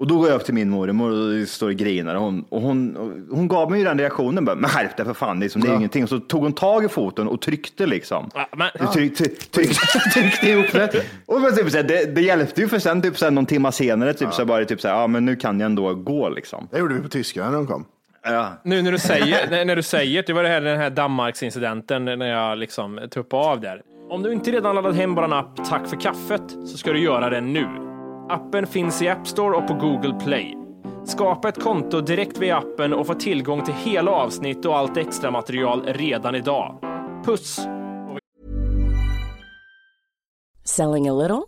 Och 0.01 0.07
då 0.07 0.17
går 0.17 0.27
jag 0.29 0.35
upp 0.35 0.45
till 0.45 0.53
min 0.53 0.69
mormor 0.69 1.11
och 1.41 1.47
står 1.47 1.67
och 1.67 1.75
grinar 1.75 2.15
och 2.15 2.21
hon, 2.21 2.45
och 2.49 2.61
hon, 2.61 2.97
och 2.97 3.37
hon 3.37 3.47
gav 3.47 3.71
mig 3.71 3.79
ju 3.79 3.85
den 3.85 3.99
reaktionen, 3.99 4.45
bara, 4.45 4.55
men 4.55 4.69
skärp 4.69 4.97
dig 4.97 5.05
för 5.05 5.13
fan, 5.13 5.39
det 5.39 5.45
är, 5.45 5.49
som, 5.49 5.61
det 5.61 5.67
är 5.67 5.75
ingenting. 5.75 6.03
Och 6.03 6.09
så 6.09 6.19
tog 6.19 6.43
hon 6.43 6.53
tag 6.53 6.85
i 6.85 6.87
foten 6.87 7.27
och 7.27 7.41
tryckte 7.41 7.85
liksom. 7.85 8.29
Ja, 8.33 8.47
men, 8.55 8.91
Tryckte, 8.93 9.23
tryckte, 9.25 9.85
tryckte 10.13 10.49
ihop 10.49 10.71
det. 10.71 11.05
Och 11.25 11.41
men 11.41 11.55
typ, 11.55 11.71
det, 11.71 12.15
det 12.15 12.21
hjälpte 12.21 12.61
ju 12.61 12.67
för 12.67 12.79
sen 12.79 13.01
typ, 13.01 13.17
så 13.17 13.25
här, 13.25 13.31
någon 13.31 13.45
timme 13.45 13.71
senare 13.71 14.13
typ, 14.13 14.33
så 14.33 14.41
här, 14.41 14.45
bara 14.45 14.65
typ 14.65 14.81
så 14.81 14.87
här, 14.87 14.95
ja 14.95 15.07
men 15.07 15.25
nu 15.25 15.35
kan 15.35 15.59
jag 15.59 15.65
ändå 15.65 15.93
gå 15.93 16.29
liksom. 16.29 16.67
Det 16.71 16.79
gjorde 16.79 16.93
vi 16.93 17.01
på 17.01 17.09
tyskarna 17.09 17.49
när 17.49 17.57
de 17.57 17.67
kom. 17.67 17.85
Ja. 18.23 18.47
Nu 18.63 18.81
när 18.81 18.91
du 18.91 18.99
säger, 18.99 19.65
när, 19.65 19.75
du 19.75 19.83
säger, 19.83 20.23
det 20.27 20.33
var 20.33 20.43
det 20.43 20.49
här, 20.49 20.61
den 20.61 20.77
här 20.77 20.89
Danmarksincidenten 20.89 22.05
när 22.05 22.27
jag 22.27 22.57
liksom 22.57 22.99
tuppade 23.11 23.43
av 23.43 23.61
där. 23.61 23.81
Om 24.09 24.23
du 24.23 24.33
inte 24.33 24.51
redan 24.51 24.75
laddat 24.75 24.95
hem 24.95 25.15
vår 25.15 25.33
app 25.33 25.65
Tack 25.69 25.87
för 25.87 25.95
kaffet 25.95 26.51
så 26.65 26.77
ska 26.77 26.93
du 26.93 26.99
göra 26.99 27.29
det 27.29 27.41
nu. 27.41 27.90
Appen 28.31 28.67
finns 28.67 29.01
i 29.01 29.09
App 29.09 29.27
Store 29.27 29.57
och 29.57 29.67
på 29.67 29.73
Google 29.73 30.13
Play. 30.13 30.57
Skapa 31.05 31.49
ett 31.49 31.63
konto 31.63 32.01
direkt 32.01 32.37
via 32.37 32.57
appen 32.57 32.93
och 32.93 33.07
få 33.07 33.13
tillgång 33.13 33.65
till 33.65 33.73
hela 33.73 34.11
avsnitt 34.11 34.65
och 34.65 34.77
allt 34.77 34.97
extra 34.97 35.31
material 35.31 35.83
redan 35.85 36.35
idag. 36.35 36.79
Puss! 37.25 37.59
Selling 40.63 41.09
a 41.09 41.13
little 41.13 41.47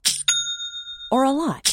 or 1.11 1.25
a 1.25 1.31
lot? 1.31 1.72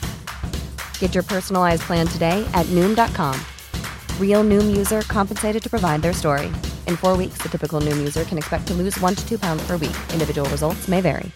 Get 1.01 1.13
your 1.15 1.23
personalized 1.23 1.81
plan 1.87 2.07
today 2.07 2.45
at 2.53 2.65
Noom.com. 2.67 3.35
Real 4.19 4.43
Noom 4.49 4.77
user 4.77 5.01
compensated 5.01 5.63
to 5.63 5.69
provide 5.69 6.01
their 6.01 6.13
story. 6.13 6.45
In 6.87 6.97
four 6.97 7.17
weeks, 7.17 7.41
the 7.43 7.49
typical 7.49 7.81
Noom 7.81 7.97
user 7.99 8.23
can 8.23 8.37
expect 8.37 8.67
to 8.67 8.73
lose 8.73 9.03
one 9.03 9.15
to 9.15 9.27
two 9.29 9.37
pounds 9.37 9.67
per 9.67 9.77
week. 9.77 9.95
Individual 10.13 10.49
results 10.49 10.87
may 10.87 11.01
vary. 11.01 11.31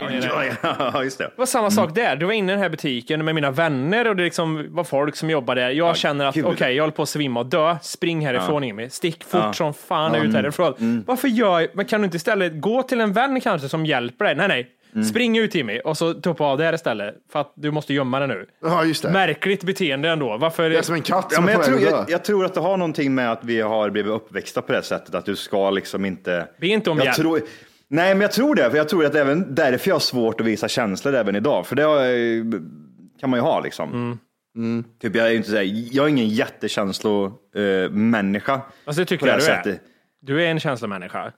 Ja, 0.00 1.04
just 1.04 1.18
det. 1.18 1.24
Det 1.24 1.32
var 1.36 1.46
samma 1.46 1.70
sak 1.70 1.94
där. 1.94 2.16
Du 2.16 2.26
var 2.26 2.32
inne 2.32 2.52
i 2.52 2.54
den 2.54 2.62
här 2.62 2.68
butiken 2.68 3.24
med 3.24 3.34
mina 3.34 3.50
vänner 3.50 4.08
och 4.08 4.16
det 4.16 4.22
liksom 4.24 4.74
var 4.74 4.84
folk 4.84 5.16
som 5.16 5.30
jobbade 5.30 5.60
där. 5.60 5.70
Jag 5.70 5.96
känner 5.96 6.24
att 6.24 6.36
okej, 6.44 6.74
jag 6.74 6.82
håller 6.82 6.92
på 6.94 7.02
att 7.02 7.08
svimma 7.08 7.40
och 7.40 7.46
dö. 7.46 7.76
Spring 7.82 8.26
härifrån 8.26 8.62
Jimmy. 8.64 8.88
Stick 8.90 9.24
fort 9.24 9.40
Ja. 9.42 9.52
som 9.52 9.74
fan 9.74 10.14
ut 10.14 10.34
härifrån. 10.34 11.04
Varför 11.06 11.28
gör 11.28 11.60
jag, 11.60 11.68
men 11.74 11.86
kan 11.86 12.00
du 12.00 12.04
inte 12.04 12.16
istället 12.16 12.60
gå 12.60 12.82
till 12.82 13.00
en 13.00 13.12
vän 13.12 13.40
kanske 13.40 13.68
som 13.68 13.86
hjälper 13.86 14.24
dig? 14.24 14.34
Nej, 14.34 14.48
nej. 14.48 14.70
Spring 15.10 15.38
ut 15.38 15.54
Jimmy 15.54 15.80
och 15.84 15.96
så 15.98 16.14
tuppa 16.14 16.44
av 16.44 16.58
det 16.58 16.64
här 16.64 16.72
istället. 16.72 17.14
För 17.32 17.40
att 17.40 17.52
du 17.56 17.70
måste 17.70 17.94
gömma 17.94 18.20
det 18.20 18.26
nu. 18.26 18.46
Ja, 18.62 18.84
just 18.84 19.02
det. 19.02 19.10
Märkligt 19.10 19.64
beteende 19.64 20.08
ändå. 20.08 20.36
Varför? 20.36 20.70
Det 20.70 20.78
är 20.78 20.82
som 20.82 20.94
en 20.94 21.02
katt 21.02 21.26
Ja, 21.30 21.36
som 21.36 21.44
men 21.44 21.54
är 21.54 21.58
jag, 21.58 21.66
tror, 21.66 21.80
jag, 21.80 22.10
jag 22.10 22.24
tror 22.24 22.44
att 22.44 22.54
det 22.54 22.60
har 22.60 22.76
någonting 22.76 23.14
med 23.14 23.32
att 23.32 23.44
vi 23.44 23.60
har 23.60 23.90
blivit 23.90 24.12
uppväxta 24.12 24.62
på 24.62 24.72
det 24.72 24.82
sättet, 24.82 25.14
att 25.14 25.24
du 25.24 25.36
ska 25.36 25.70
liksom 25.70 26.04
inte... 26.04 26.46
Be 26.60 26.66
inte 26.66 26.90
om 26.90 26.98
jag 26.98 27.04
hjälp. 27.04 27.16
tror, 27.16 27.40
Nej, 27.88 28.14
men 28.14 28.20
jag 28.20 28.32
tror 28.32 28.54
det, 28.54 28.70
för 28.70 28.76
jag 28.76 28.88
tror 28.88 29.04
att 29.06 29.14
även 29.14 29.54
därför 29.54 29.88
jag 29.88 29.94
har 29.94 30.00
svårt 30.00 30.40
att 30.40 30.46
visa 30.46 30.68
känslor 30.68 31.14
även 31.14 31.36
idag, 31.36 31.66
för 31.66 31.76
det 31.76 31.82
jag- 31.82 32.52
kan 33.20 33.30
man 33.30 33.38
ju 33.38 33.42
ha 33.42 33.60
liksom. 33.60 34.18
Mm. 34.56 34.84
Typ, 35.02 35.16
jag 35.16 35.26
är 35.26 35.32
inte 35.34 35.50
så 35.50 35.56
här, 35.56 35.86
jag 35.92 36.04
är 36.04 36.08
ingen 36.08 36.28
jättekänslomänniska. 36.28 37.84
Eh, 37.84 37.90
människa 37.90 38.60
Alltså 38.84 39.00
det 39.02 39.06
tycker 39.06 39.26
jag 39.26 39.38
du 39.38 39.44
är. 39.44 39.56
sättet. 39.56 39.80
Du 40.22 40.42
är 40.44 40.50
en 40.50 40.60
känslomänniska. 40.60 41.32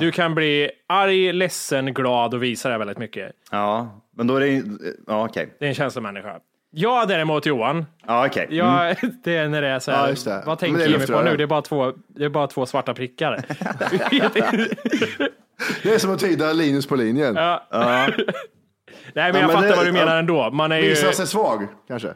Du 0.00 0.12
kan 0.12 0.34
bli 0.34 0.70
arg, 0.88 1.32
ledsen, 1.32 1.94
glad 1.94 2.34
och 2.34 2.42
visa 2.42 2.68
det 2.68 2.78
väldigt 2.78 2.98
mycket. 2.98 3.32
Ja, 3.50 4.00
men 4.16 4.26
då 4.26 4.36
är 4.36 4.40
det 4.40 4.62
ja 5.06 5.24
okej. 5.24 5.54
Det 5.58 5.64
är 5.64 5.68
en 5.68 5.74
känslomänniska. 5.74 6.36
Jag 6.70 7.08
däremot 7.08 7.46
Johan, 7.46 7.86
Ja, 8.06 8.26
okej. 8.26 8.44
Mm. 8.44 8.56
jag, 8.56 8.96
det 9.24 9.36
är 9.36 9.48
när 9.48 9.62
det 9.62 9.68
är 9.68 9.78
så 9.78 9.90
här, 9.90 9.98
Ja, 10.02 10.08
just 10.08 10.24
det. 10.24 10.42
vad 10.46 10.48
Men 10.48 10.56
tänker 10.56 10.78
det 10.78 10.84
är 10.84 10.88
Jimmy 10.88 11.06
på 11.06 11.22
nu? 11.22 11.36
Det 11.36 11.42
är 11.42 11.46
bara 11.46 11.62
två, 11.62 11.92
det 12.08 12.24
är 12.24 12.28
bara 12.28 12.46
två 12.46 12.66
svarta 12.66 12.94
prickar. 12.94 13.36
Det 15.82 15.94
är 15.94 15.98
som 15.98 16.14
att 16.14 16.20
tyda 16.20 16.52
Linus 16.52 16.86
på 16.86 16.96
linjen. 16.96 17.34
ja. 17.36 17.66
Nej 17.70 18.12
men 19.14 19.14
Ja, 19.14 19.26
jag 19.40 19.46
men 19.46 19.50
fattar 19.50 19.68
det- 19.68 19.76
vad 19.76 19.86
du 19.86 19.92
menar 19.92 20.12
ja. 20.12 20.18
ändå. 20.18 20.50
Man 20.50 20.72
är 20.72 20.76
ju... 20.78 20.88
Visa 20.88 21.12
sig 21.12 21.26
svag, 21.26 21.66
kanske. 21.88 22.08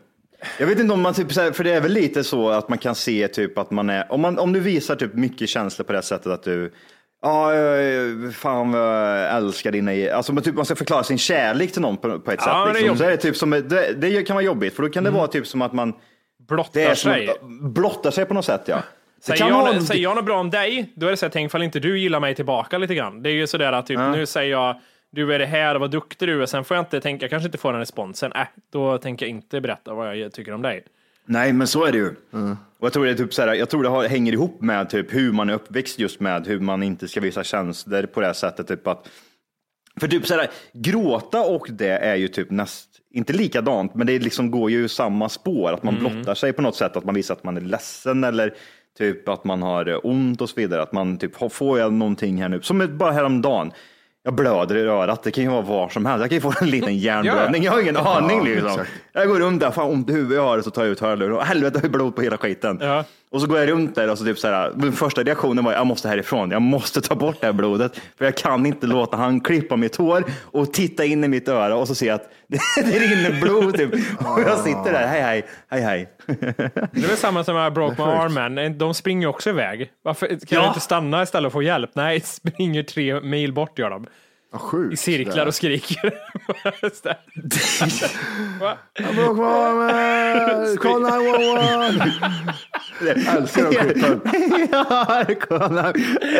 Jag 0.58 0.66
vet 0.66 0.78
inte 0.78 0.94
om 0.94 1.02
man 1.02 1.14
typ, 1.14 1.32
för 1.32 1.64
det 1.64 1.72
är 1.72 1.80
väl 1.80 1.92
lite 1.92 2.24
så 2.24 2.48
att 2.50 2.68
man 2.68 2.78
kan 2.78 2.94
se 2.94 3.28
typ 3.28 3.58
att 3.58 3.70
man 3.70 3.90
är, 3.90 4.12
om, 4.12 4.20
man, 4.20 4.38
om 4.38 4.52
du 4.52 4.60
visar 4.60 4.96
typ 4.96 5.14
mycket 5.14 5.48
känslor 5.48 5.84
på 5.86 5.92
det 5.92 6.02
sättet 6.02 6.26
att 6.26 6.42
du, 6.42 6.72
ja, 7.22 7.54
eh, 7.54 8.30
fan 8.32 8.72
vad 8.72 8.82
jag 8.82 9.36
älskar 9.36 9.72
dina, 9.72 10.14
alltså 10.16 10.32
man, 10.32 10.42
typ, 10.42 10.54
man 10.54 10.64
ska 10.64 10.76
förklara 10.76 11.02
sin 11.04 11.18
kärlek 11.18 11.72
till 11.72 11.82
någon 11.82 11.96
på, 11.96 12.20
på 12.20 12.30
ett 12.32 12.40
Ja, 12.46 12.64
det 12.64 12.70
är 12.70 12.74
sätt. 12.74 12.80
Liksom. 12.82 12.98
Så 12.98 13.04
är 13.04 13.10
det, 13.10 13.16
typ 13.16 13.36
som, 13.36 13.50
det, 13.50 13.92
det 13.96 14.22
kan 14.22 14.36
vara 14.36 14.44
jobbigt, 14.44 14.76
för 14.76 14.82
då 14.82 14.88
kan 14.88 15.04
det 15.04 15.10
vara 15.10 15.26
typ 15.26 15.46
som 15.46 15.62
att 15.62 15.72
man 15.72 15.92
blottar 16.48 16.80
det 16.80 16.96
sig. 16.96 17.28
att, 17.30 17.36
blottar 17.60 18.10
sig 18.10 18.24
på 18.24 18.34
något 18.34 18.44
sätt. 18.44 18.62
Ja. 18.66 18.76
Det 18.76 18.82
Säger 19.26 19.48
jag, 19.48 19.54
vara- 19.62 19.80
säger 19.80 20.02
jag 20.02 20.16
något 20.16 20.24
bra 20.24 20.38
om 20.40 20.50
dig, 20.50 20.92
då 20.96 21.06
är 21.06 21.10
det 21.10 21.16
så 21.16 21.26
här, 21.26 21.30
tänk 21.30 21.50
ifall 21.50 21.62
inte 21.62 21.80
du 21.80 21.98
gillar 21.98 22.20
mig 22.20 22.34
tillbaka 22.34 22.78
lite 22.78 22.94
grann. 22.94 23.22
Det 23.22 23.30
är 23.30 23.34
ju 23.34 23.46
sådär 23.46 23.72
att 23.72 23.86
typ, 23.86 23.98
nu 23.98 24.26
säger 24.26 24.50
jag, 24.50 24.80
du 25.16 25.34
är 25.34 25.38
det 25.38 25.46
här, 25.46 25.76
vad 25.76 25.90
duktig 25.90 26.28
du 26.28 26.42
är, 26.42 26.46
sen 26.46 26.64
får 26.64 26.76
jag 26.76 26.82
inte 26.84 27.00
tänka, 27.00 27.24
jag 27.24 27.30
kanske 27.30 27.46
inte 27.46 27.58
får 27.58 27.72
den 27.72 27.80
responsen, 27.80 28.32
äh, 28.32 28.42
då 28.72 28.98
tänker 28.98 29.26
jag 29.26 29.30
inte 29.30 29.60
berätta 29.60 29.94
vad 29.94 30.16
jag 30.16 30.32
tycker 30.32 30.52
om 30.52 30.62
dig. 30.62 30.84
Nej, 31.26 31.52
men 31.52 31.66
så 31.66 31.84
är 31.84 31.92
det 31.92 31.98
ju. 31.98 32.08
Och 32.78 32.86
jag 32.86 32.92
tror 32.92 33.04
det, 33.04 33.10
är 33.10 33.14
typ 33.14 33.34
så 33.34 33.42
här, 33.42 33.54
jag 33.54 33.70
tror 33.70 33.82
det 33.82 33.88
har, 33.88 34.04
hänger 34.04 34.32
ihop 34.32 34.60
med 34.60 34.90
typ 34.90 35.14
hur 35.14 35.32
man 35.32 35.50
är 35.50 35.54
uppväxt 35.54 35.98
just 35.98 36.20
med 36.20 36.46
hur 36.46 36.60
man 36.60 36.82
inte 36.82 37.08
ska 37.08 37.20
visa 37.20 37.44
känslor 37.44 38.02
på 38.06 38.20
det 38.20 38.26
här 38.26 38.32
sättet. 38.34 38.68
Typ 38.68 38.86
att, 38.86 39.08
för 40.00 40.08
typ 40.08 40.26
så 40.26 40.34
här, 40.34 40.48
gråta 40.72 41.40
och 41.40 41.66
det 41.70 41.88
är 41.88 42.14
ju 42.16 42.28
typ 42.28 42.50
näst, 42.50 42.88
inte 43.10 43.32
likadant, 43.32 43.94
men 43.94 44.06
det 44.06 44.18
liksom 44.18 44.50
går 44.50 44.70
ju 44.70 44.88
samma 44.88 45.28
spår. 45.28 45.72
Att 45.72 45.82
man 45.82 45.98
blottar 45.98 46.34
sig 46.34 46.52
på 46.52 46.62
något 46.62 46.76
sätt, 46.76 46.96
att 46.96 47.04
man 47.04 47.14
visar 47.14 47.34
att 47.34 47.44
man 47.44 47.56
är 47.56 47.60
ledsen 47.60 48.24
eller 48.24 48.54
typ 48.98 49.28
att 49.28 49.44
man 49.44 49.62
har 49.62 50.06
ont 50.06 50.40
och 50.40 50.48
så 50.50 50.56
vidare. 50.56 50.82
Att 50.82 50.92
man 50.92 51.18
typ, 51.18 51.36
"Har- 51.36 51.48
får 51.48 51.78
jag 51.78 51.92
någonting 51.92 52.42
här 52.42 52.48
nu? 52.48 52.62
Som 52.62 52.96
bara 52.98 53.12
häromdagen. 53.12 53.72
Jag 54.26 54.34
blöder 54.34 54.76
i 54.76 54.80
örat, 54.80 55.22
det 55.22 55.30
kan 55.30 55.44
ju 55.44 55.50
vara 55.50 55.60
var 55.62 55.88
som 55.88 56.06
helst. 56.06 56.20
Jag 56.20 56.30
kan 56.30 56.36
ju 56.36 56.40
få 56.40 56.52
en 56.60 56.70
liten 56.70 56.98
hjärnblödning, 56.98 57.62
jag 57.62 57.72
har 57.72 57.80
ingen 57.80 57.96
aning. 57.96 58.44
Liksom. 58.44 58.84
Jag 59.12 59.28
går 59.28 59.38
runt 59.40 59.60
där, 59.60 59.70
fan 59.70 59.90
ont 59.90 60.10
i 60.10 60.12
huvudet 60.12 60.36
jag 60.36 60.42
har, 60.42 60.62
så 60.62 60.70
tar 60.70 60.82
jag 60.82 60.92
ut 60.92 61.00
hörluren 61.00 61.36
och 61.36 61.44
helvete 61.44 61.78
jag 61.78 61.82
har 61.82 61.88
blod 61.88 62.16
på 62.16 62.22
hela 62.22 62.38
skiten. 62.38 62.80
Och 63.30 63.40
så 63.40 63.46
går 63.46 63.58
jag 63.58 63.68
runt 63.68 63.94
där 63.94 64.10
och 64.10 64.18
så 64.18 64.24
typ 64.24 64.38
så 64.38 64.48
här, 64.48 64.72
min 64.76 64.92
första 64.92 65.22
reaktionen 65.22 65.64
var 65.64 65.72
jag 65.72 65.86
måste 65.86 66.08
härifrån, 66.08 66.50
jag 66.50 66.62
måste 66.62 67.00
ta 67.00 67.14
bort 67.14 67.36
det 67.40 67.46
här 67.46 67.52
blodet. 67.52 68.00
För 68.18 68.24
jag 68.24 68.36
kan 68.36 68.66
inte 68.66 68.86
låta 68.86 69.16
han 69.16 69.40
klippa 69.40 69.76
mitt 69.76 69.96
hår 69.96 70.24
och 70.42 70.72
titta 70.72 71.04
in 71.04 71.24
i 71.24 71.28
mitt 71.28 71.48
öra 71.48 71.76
och 71.76 71.88
så 71.88 72.04
jag 72.04 72.14
att 72.14 72.30
det, 72.48 72.58
det 72.76 72.98
rinner 72.98 73.40
blod. 73.40 73.76
Typ. 73.76 73.92
Och 74.20 74.40
jag 74.40 74.58
sitter 74.58 74.92
där, 74.92 75.06
hej 75.06 75.20
hej, 75.22 75.44
hej 75.68 75.80
hej. 75.82 76.08
Det 76.26 77.04
är 77.04 77.08
väl 77.08 77.16
samma 77.16 77.44
som 77.44 77.56
jag 77.56 77.72
broke 77.74 78.02
my 78.06 78.10
arm 78.10 78.34
man. 78.34 78.78
De 78.78 78.94
springer 78.94 79.26
också 79.26 79.50
iväg. 79.50 79.90
Varför 80.02 80.26
kan 80.26 80.38
Ja. 80.48 80.60
du 80.60 80.66
inte 80.68 80.80
stanna 80.80 81.22
istället 81.22 81.46
och 81.46 81.52
få 81.52 81.62
hjälp? 81.62 81.90
Nej, 81.94 82.20
springer 82.20 82.82
tre 82.82 83.20
mil 83.20 83.52
bort 83.52 83.78
gör 83.78 83.90
de. 83.90 84.06
Sjukt. 84.52 84.92
I 84.94 84.96
cirklar 84.96 85.46
och 85.46 85.54
skriker. 85.54 86.12
Jag 88.98 89.14
broke 89.14 89.40
my 89.40 89.46
arm, 89.46 90.76
call 90.76 91.02
911. 91.02 92.04
Jag 93.00 93.36
älskar 93.36 93.64
de 93.70 93.76
klippen. 93.76 94.20
Ja, 94.72 95.24
kolla. 95.48 95.82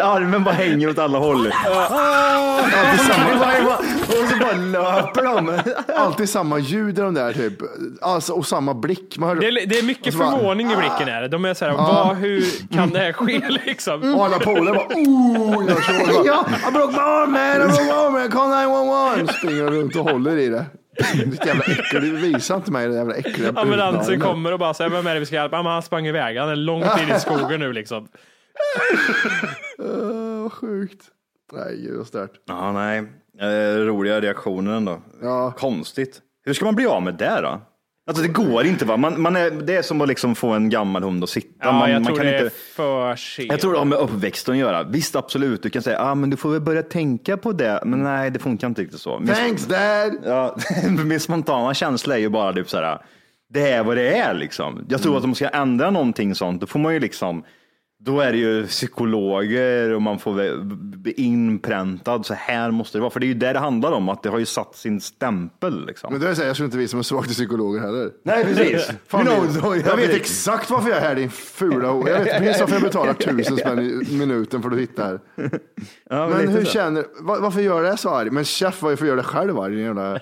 Armen 0.03 0.45
bara 0.45 0.55
hänger 0.55 0.91
åt 0.91 0.99
alla 0.99 1.19
håll. 1.19 1.53
Alltid 1.57 3.01
samma, 3.01 3.77
Och 4.09 4.29
så 4.31 4.37
bara 4.41 4.53
löper 4.53 5.23
de. 5.23 5.59
alltid 5.97 6.29
samma 6.29 6.59
ljud 6.59 6.99
i 6.99 7.03
de 7.03 7.15
där 7.15 7.33
typ. 7.33 7.53
Alltså, 8.01 8.33
och 8.33 8.47
samma 8.47 8.75
blick. 8.75 9.19
Man 9.19 9.29
hör, 9.29 9.37
Det 9.37 9.47
är, 9.49 9.67
det 9.67 9.79
är 9.79 9.83
mycket 9.83 10.15
bara- 10.19 10.31
förvåning 10.31 10.73
i 10.73 10.77
blicken. 10.77 11.09
Här. 11.09 11.29
De 11.29 11.45
är 11.45 11.55
så 11.55 11.65
här, 11.65 11.73
vad, 11.73 12.17
hur 12.17 12.45
kan 12.77 12.91
det 12.91 12.99
här 12.99 13.13
ske 13.13 13.41
liksom? 13.67 14.15
och 14.15 14.25
alla 14.25 14.39
polare 14.39 14.75
bara 14.75 14.87
oh, 14.87 15.65
jag 15.69 15.83
så, 15.85 15.93
bara, 15.93 16.69
I 16.69 16.73
broke 16.73 16.93
my 16.93 16.99
arm 16.99 17.33
man, 17.33 17.57
I 17.57 17.59
broke 17.59 17.83
my 17.85 17.91
arm 17.93 18.13
man, 18.13 18.31
call 18.31 18.49
911. 18.49 19.33
Springer 19.33 19.65
runt 19.71 19.97
och 19.97 20.11
håller 20.11 20.37
i 20.39 20.49
det. 20.49 20.65
Vilket 21.27 21.47
jävla 21.47 21.65
äckel, 21.65 22.03
du 22.03 22.17
visar 22.17 22.57
inte 22.57 22.73
mig 22.73 22.89
det 22.89 22.95
jävla 22.95 23.15
äckliga 23.15 23.49
Ambulansen 23.49 24.07
brudbarnet. 24.07 24.23
kommer 24.23 24.53
och 24.53 24.59
bara 24.59 24.75
säger, 24.75 24.91
vem 24.91 25.07
är 25.07 25.15
det 25.15 25.21
vi 25.21 25.27
ska 25.27 25.35
hjälpa? 25.35 25.57
Ja, 25.57 25.63
men 25.63 25.73
han 25.73 25.83
sprang 25.83 26.07
iväg, 26.07 26.37
han 26.39 26.49
är 26.49 26.57
långt 26.57 26.87
in 27.03 27.17
i 27.17 27.21
skogen 27.21 27.61
nu 27.61 27.73
liksom. 27.73 28.09
Åh, 29.79 30.43
vad 30.43 30.53
sjukt. 30.53 31.05
Nej, 31.53 31.77
gud 31.83 31.97
vad 31.97 32.07
stört. 32.07 32.31
Ja, 32.49 32.73
nej. 32.73 32.99
Eh, 33.41 33.77
roliga 33.79 34.21
reaktioner 34.21 34.73
ändå. 34.77 35.03
Ja. 35.23 35.53
Konstigt. 35.59 36.21
Hur 36.45 36.53
ska 36.53 36.65
man 36.65 36.75
bli 36.75 36.87
av 36.87 37.03
med 37.03 37.15
det 37.15 37.41
då? 37.43 37.61
Alltså 38.09 38.23
det 38.23 38.29
går 38.29 38.67
inte 38.67 38.85
va? 38.85 38.97
Man, 38.97 39.21
man 39.21 39.37
är, 39.37 39.51
det 39.51 39.77
är 39.77 39.83
som 39.83 40.01
att 40.01 40.09
liksom 40.09 40.35
få 40.35 40.49
en 40.49 40.69
gammal 40.69 41.03
hund 41.03 41.25
att 41.25 41.31
sitta. 41.31 41.49
Ja, 41.61 41.73
man, 41.73 41.91
jag 41.91 42.03
man 42.03 42.05
tror 42.05 42.17
kan 42.17 42.27
det 42.27 42.37
är 42.39 42.45
inte... 42.45 42.57
för 42.57 43.17
sent. 43.17 43.51
Jag 43.51 43.61
tror 43.61 43.73
det 43.73 43.79
har 43.79 43.85
med 43.85 43.99
uppväxten 43.99 44.55
att 44.55 44.59
göra. 44.59 44.83
Visst, 44.83 45.17
absolut. 45.17 45.63
Du 45.63 45.71
kan 45.71 45.83
säga, 45.83 46.01
ah, 46.01 46.15
men 46.15 46.31
du 46.31 46.37
får 46.37 46.51
väl 46.51 46.61
börja 46.61 46.83
tänka 46.83 47.37
på 47.37 47.53
det. 47.53 47.81
Men 47.85 48.03
nej, 48.03 48.31
det 48.31 48.39
funkar 48.39 48.67
inte 48.67 48.83
riktigt 48.83 49.01
så. 49.01 49.19
Min, 49.19 49.35
Thanks 49.35 49.67
dad. 49.67 50.13
ja, 50.25 50.57
min 51.05 51.21
spontana 51.21 51.75
känsla 51.75 52.15
är 52.15 52.19
ju 52.19 52.29
bara 52.29 52.53
typ 52.53 52.71
så 52.71 52.77
här, 52.77 52.99
det 53.49 53.69
är 53.69 53.85
vad 53.85 53.97
det 53.97 54.17
är 54.17 54.35
liksom. 54.35 54.87
Jag 54.89 55.03
tror 55.03 55.17
att 55.17 55.23
om 55.25 55.31
man 55.31 55.35
ska 55.35 55.49
ändra 55.49 55.91
någonting 55.91 56.35
sånt, 56.35 56.61
då 56.61 56.67
får 56.67 56.79
man 56.79 56.95
ju 56.95 57.01
liksom, 57.01 57.45
då 58.07 58.21
är 58.21 58.33
det 58.33 58.39
ju 58.39 58.67
psykologer 58.67 59.93
och 59.93 60.03
man 60.03 60.19
får 60.19 60.41
inpräntad. 61.17 62.27
Så 62.27 62.35
här 62.35 62.71
måste 62.71 62.99
det 62.99 63.03
vara. 63.03 63.11
För 63.11 63.21
det 63.21 63.27
är 63.27 63.29
ju 63.29 63.35
det 63.35 63.53
det 63.53 63.59
handlar 63.59 63.93
om, 63.93 64.09
att 64.09 64.23
det 64.23 64.29
har 64.29 64.39
ju 64.39 64.47
satt 64.47 64.77
sin 64.77 65.01
stämpel. 65.01 65.87
Liksom. 65.87 66.13
Men 66.13 66.21
det 66.21 66.27
vill 66.27 66.37
säga, 66.37 66.47
jag 66.49 66.57
tror 66.57 66.65
inte 66.65 66.79
vi 66.79 66.89
som 66.89 66.99
är 66.99 67.03
svaga 67.03 67.23
till 67.25 67.35
psykologer 67.35 67.81
heller. 67.81 68.11
Nej, 68.23 68.45
precis. 68.45 68.91
Fan, 69.09 69.27
jag, 69.27 69.63
då- 69.63 69.77
jag 69.77 69.97
vet 69.97 70.11
exakt 70.15 70.71
varför 70.71 70.89
jag 70.89 70.99
är 70.99 71.03
här 71.03 71.15
din 71.15 71.31
fula 71.31 71.89
ho- 71.89 72.09
Jag 72.09 72.25
vet 72.25 72.39
precis 72.39 72.61
varför 72.61 72.75
jag 72.75 72.83
betalar 72.83 73.13
tusen 73.37 73.57
spänn 73.57 73.79
i 74.09 74.17
minuten 74.19 74.63
för 74.63 74.69
att 74.69 74.75
du 74.77 74.81
hittar. 74.81 75.21
Ja, 76.11 76.29
Men 76.29 76.39
lite 76.41 76.53
hur 76.53 76.65
så. 76.65 76.71
känner, 76.71 77.05
var, 77.21 77.41
varför 77.41 77.61
gör 77.61 77.83
det 77.83 77.97
så 77.97 78.11
arg? 78.11 78.31
Men 78.31 78.45
chef, 78.45 78.83
varför 78.83 79.07
gör 79.07 79.17
det 79.17 79.23
själv 79.23 79.59
arg, 79.59 79.75
din 79.77 79.85
jävla 79.85 80.21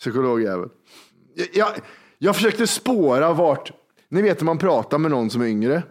psykologjävel? 0.00 0.68
Jag, 1.34 1.48
jag, 1.54 1.68
jag 2.18 2.36
försökte 2.36 2.66
spåra 2.66 3.32
vart, 3.32 3.72
ni 4.08 4.22
vet 4.22 4.40
när 4.40 4.44
man 4.44 4.58
pratar 4.58 4.98
med 4.98 5.10
någon 5.10 5.30
som 5.30 5.42
är 5.42 5.46
yngre 5.46 5.82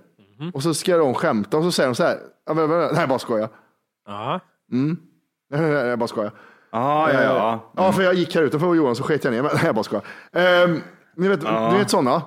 och 0.54 0.64
så 0.64 0.74
ska 0.74 0.98
de 0.98 1.14
skämta 1.14 1.58
och 1.58 1.64
så 1.64 1.72
säger 1.72 1.90
de 1.90 1.96
så 1.96 2.04
här, 2.04 2.18
"Ja, 2.46 2.54
men, 2.54 2.70
men, 2.70 2.94
nej 2.94 3.08
bara 3.08 3.20
skoja. 3.20 3.50
Ja. 4.08 4.40
Jag 5.50 6.00
bara 6.00 6.08
skojar. 6.08 6.32
Ja, 6.72 7.14
ja, 7.14 7.24
ja. 7.24 7.72
Ja, 7.76 7.92
för 7.92 8.02
jag 8.02 8.14
gick 8.14 8.36
här 8.36 8.42
utanför 8.42 8.76
Johan 8.76 8.96
så 8.96 9.04
sket 9.04 9.24
jag 9.24 9.32
ner 9.32 9.42
mig. 9.42 9.52
Nej, 9.56 9.66
jag 9.66 9.76
bara 9.76 9.84
skojar. 9.84 10.04
Um, 10.66 10.82
ni 11.16 11.28
vet, 11.28 11.44
ni 11.44 11.78
vet 11.78 11.90
sådana? 11.90 12.22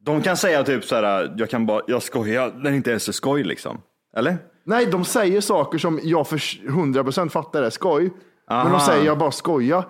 De 0.00 0.22
kan 0.22 0.36
säga 0.36 0.64
typ 0.64 0.84
så 0.84 0.94
här, 0.94 1.34
jag 1.36 1.50
kan 1.50 1.66
bara, 1.66 1.82
jag 1.86 2.02
skojar, 2.02 2.52
när 2.56 2.70
det 2.70 2.76
inte 2.76 2.90
ens 2.90 3.08
är 3.08 3.12
skoj 3.12 3.42
liksom. 3.44 3.80
Eller? 4.16 4.38
Nej, 4.64 4.86
de 4.86 5.04
säger 5.04 5.40
saker 5.40 5.78
som 5.78 6.00
jag 6.02 6.28
för 6.28 6.36
100% 6.36 7.28
fattar 7.28 7.62
är 7.62 7.70
skoj. 7.70 8.10
Men 8.48 8.56
Aha. 8.56 8.68
de 8.70 8.80
säger 8.80 9.04
jag 9.06 9.18
bara 9.18 9.30
skoja. 9.30 9.84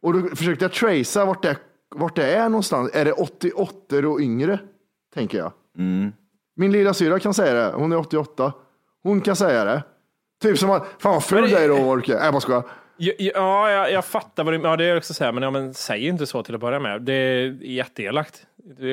Och 0.00 0.12
då 0.12 0.36
försökte 0.36 0.64
jag 0.64 0.72
tracea 0.72 1.24
vart 1.24 1.42
det, 1.42 1.56
vart 1.94 2.16
det 2.16 2.34
är 2.34 2.48
någonstans. 2.48 2.90
Är 2.94 3.04
det 3.04 3.12
88 3.12 4.08
och 4.08 4.20
yngre? 4.20 4.58
Tänker 5.14 5.38
jag. 5.38 5.52
Mm. 5.78 6.12
Min 6.62 6.72
lilla 6.72 6.94
syra 6.94 7.18
kan 7.18 7.34
säga 7.34 7.54
det. 7.54 7.72
Hon 7.74 7.92
är 7.92 7.96
88. 7.96 8.52
Hon 9.02 9.20
kan 9.20 9.36
säga 9.36 9.64
det. 9.64 9.82
Typ 10.42 10.58
som 10.58 10.70
att, 10.70 10.86
fan 10.98 11.12
vad 11.12 11.24
ful 11.24 11.50
du 11.50 11.56
är 11.56 11.68
då 11.68 11.74
Orke. 11.74 12.14
Nej, 12.14 12.24
jag 12.24 12.32
bara 12.32 12.40
skojar. 12.40 12.62
Ja, 12.96 13.12
ja 13.18 13.70
jag, 13.70 13.92
jag 13.92 14.04
fattar 14.04 14.44
vad 14.44 14.54
du 14.54 14.60
Ja, 14.62 14.76
det 14.76 14.84
är 14.84 14.96
också 14.96 15.14
säga, 15.14 15.32
men, 15.32 15.42
ja, 15.42 15.50
men 15.50 15.74
säg 15.74 16.06
inte 16.06 16.26
så 16.26 16.42
till 16.42 16.54
att 16.54 16.60
börja 16.60 16.78
med. 16.80 17.02
Det 17.02 17.12
är 17.12 17.58
jätteelakt. 17.62 18.34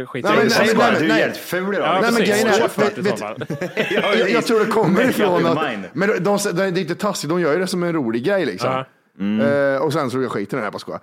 Skit 0.08 0.26
Nej, 0.26 0.34
men- 0.38 0.50
Säg 0.50 0.66
nej, 0.66 0.76
bara, 0.76 0.92
nej, 0.92 1.00
du 1.00 1.06
är 1.06 1.10
nej. 1.10 1.20
jävligt 1.20 1.38
ful 1.38 1.74
idag. 1.76 1.88
Ja, 1.88 2.02
Nej, 2.02 2.12
men 2.12 2.22
grejen 2.22 2.48
är- 2.48 2.52
Så 2.54 3.02
vet- 3.02 3.20
så. 3.20 3.36
Jag, 4.20 4.30
jag 4.30 4.46
tror 4.46 4.60
det 4.60 4.66
kommer 4.66 5.10
ifrån 5.10 5.46
att, 5.46 5.60
men 5.94 6.10
de, 6.10 6.20
de, 6.20 6.38
det 6.54 6.64
är 6.64 6.78
inte 6.78 6.96
taskigt, 6.96 7.30
de 7.30 7.42
gör 7.42 7.54
ju 7.54 7.60
det 7.60 7.68
som 7.68 7.84
en 7.84 7.94
rolig 7.94 8.24
grej 8.26 8.46
liksom. 8.46 8.70
Ja. 8.70 9.46
Eh, 9.46 9.82
och 9.82 9.94
sen 9.94 10.12
så 10.12 10.22
jag 10.22 10.32
skiter 10.32 10.58
i 10.58 10.60
det 10.60 10.64
här, 10.64 10.72
bara 10.72 10.80
skojar. 10.80 11.02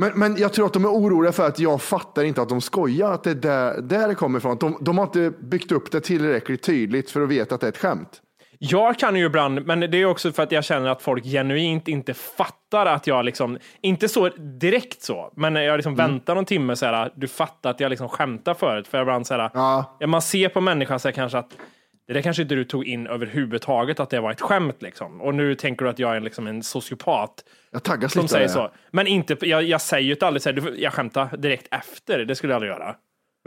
Men, 0.00 0.12
men 0.18 0.36
jag 0.36 0.52
tror 0.52 0.66
att 0.66 0.72
de 0.72 0.84
är 0.84 0.88
oroliga 0.88 1.32
för 1.32 1.46
att 1.46 1.58
jag 1.58 1.82
fattar 1.82 2.24
inte 2.24 2.42
att 2.42 2.48
de 2.48 2.60
skojar, 2.60 3.12
att 3.12 3.24
det 3.24 3.30
är 3.30 3.34
där, 3.34 3.80
där 3.80 4.08
det 4.08 4.14
kommer 4.14 4.38
ifrån. 4.38 4.56
De, 4.60 4.78
de 4.80 4.98
har 4.98 5.04
inte 5.04 5.32
byggt 5.40 5.72
upp 5.72 5.90
det 5.92 6.00
tillräckligt 6.00 6.62
tydligt 6.62 7.10
för 7.10 7.20
att 7.20 7.28
veta 7.28 7.54
att 7.54 7.60
det 7.60 7.66
är 7.66 7.68
ett 7.68 7.78
skämt. 7.78 8.22
Jag 8.60 8.98
kan 8.98 9.16
ju 9.16 9.24
ibland, 9.26 9.66
men 9.66 9.80
det 9.80 9.96
är 9.98 10.04
också 10.04 10.32
för 10.32 10.42
att 10.42 10.52
jag 10.52 10.64
känner 10.64 10.88
att 10.88 11.02
folk 11.02 11.24
genuint 11.24 11.88
inte 11.88 12.14
fattar 12.14 12.86
att 12.86 13.06
jag 13.06 13.24
liksom, 13.24 13.58
inte 13.80 14.08
så 14.08 14.28
direkt 14.60 15.02
så, 15.02 15.32
men 15.36 15.54
jag 15.54 15.76
liksom 15.76 15.92
Mm. 15.94 16.10
väntar 16.10 16.34
någon 16.34 16.44
timme 16.44 16.76
så 16.76 16.86
här, 16.86 17.12
du 17.16 17.28
fattar 17.28 17.70
att 17.70 17.80
jag 17.80 17.90
liksom 17.90 18.08
skämtar 18.08 18.54
förut, 18.54 18.88
för 18.88 19.00
ibland 19.02 19.26
så 19.26 19.34
här, 19.34 19.50
Ja. 19.54 19.98
man 20.06 20.22
ser 20.22 20.48
på 20.48 20.60
människan 20.60 21.00
så 21.00 21.08
här, 21.08 21.12
kanske 21.12 21.38
att 21.38 21.56
det 22.08 22.14
där 22.14 22.22
kanske 22.22 22.42
inte 22.42 22.54
du 22.54 22.64
tog 22.64 22.84
in 22.86 23.06
överhuvudtaget 23.06 24.00
att 24.00 24.10
det 24.10 24.20
var 24.20 24.30
ett 24.32 24.40
skämt 24.40 24.82
liksom. 24.82 25.20
Och 25.20 25.34
nu 25.34 25.54
tänker 25.54 25.84
du 25.84 25.90
att 25.90 25.98
jag 25.98 26.16
är 26.16 26.20
liksom 26.20 26.46
en 26.46 26.62
sociopat 26.62 27.44
Jag 27.70 27.82
taggas 27.82 28.12
som 28.12 28.22
lite. 28.22 28.32
säger 28.34 28.48
så. 28.48 28.70
Men 28.90 29.06
inte, 29.06 29.36
jag, 29.40 29.62
jag 29.62 29.80
säger 29.80 30.04
ju 30.06 30.12
inte 30.12 30.26
aldrig 30.26 30.42
så 30.42 30.48
här, 30.48 30.56
du- 30.56 30.80
jag 30.80 30.92
skämtar 30.92 31.36
direkt 31.36 31.68
efter, 31.70 32.18
det 32.24 32.34
skulle 32.34 32.52
jag 32.52 32.56
aldrig 32.56 32.72
göra. 32.72 32.94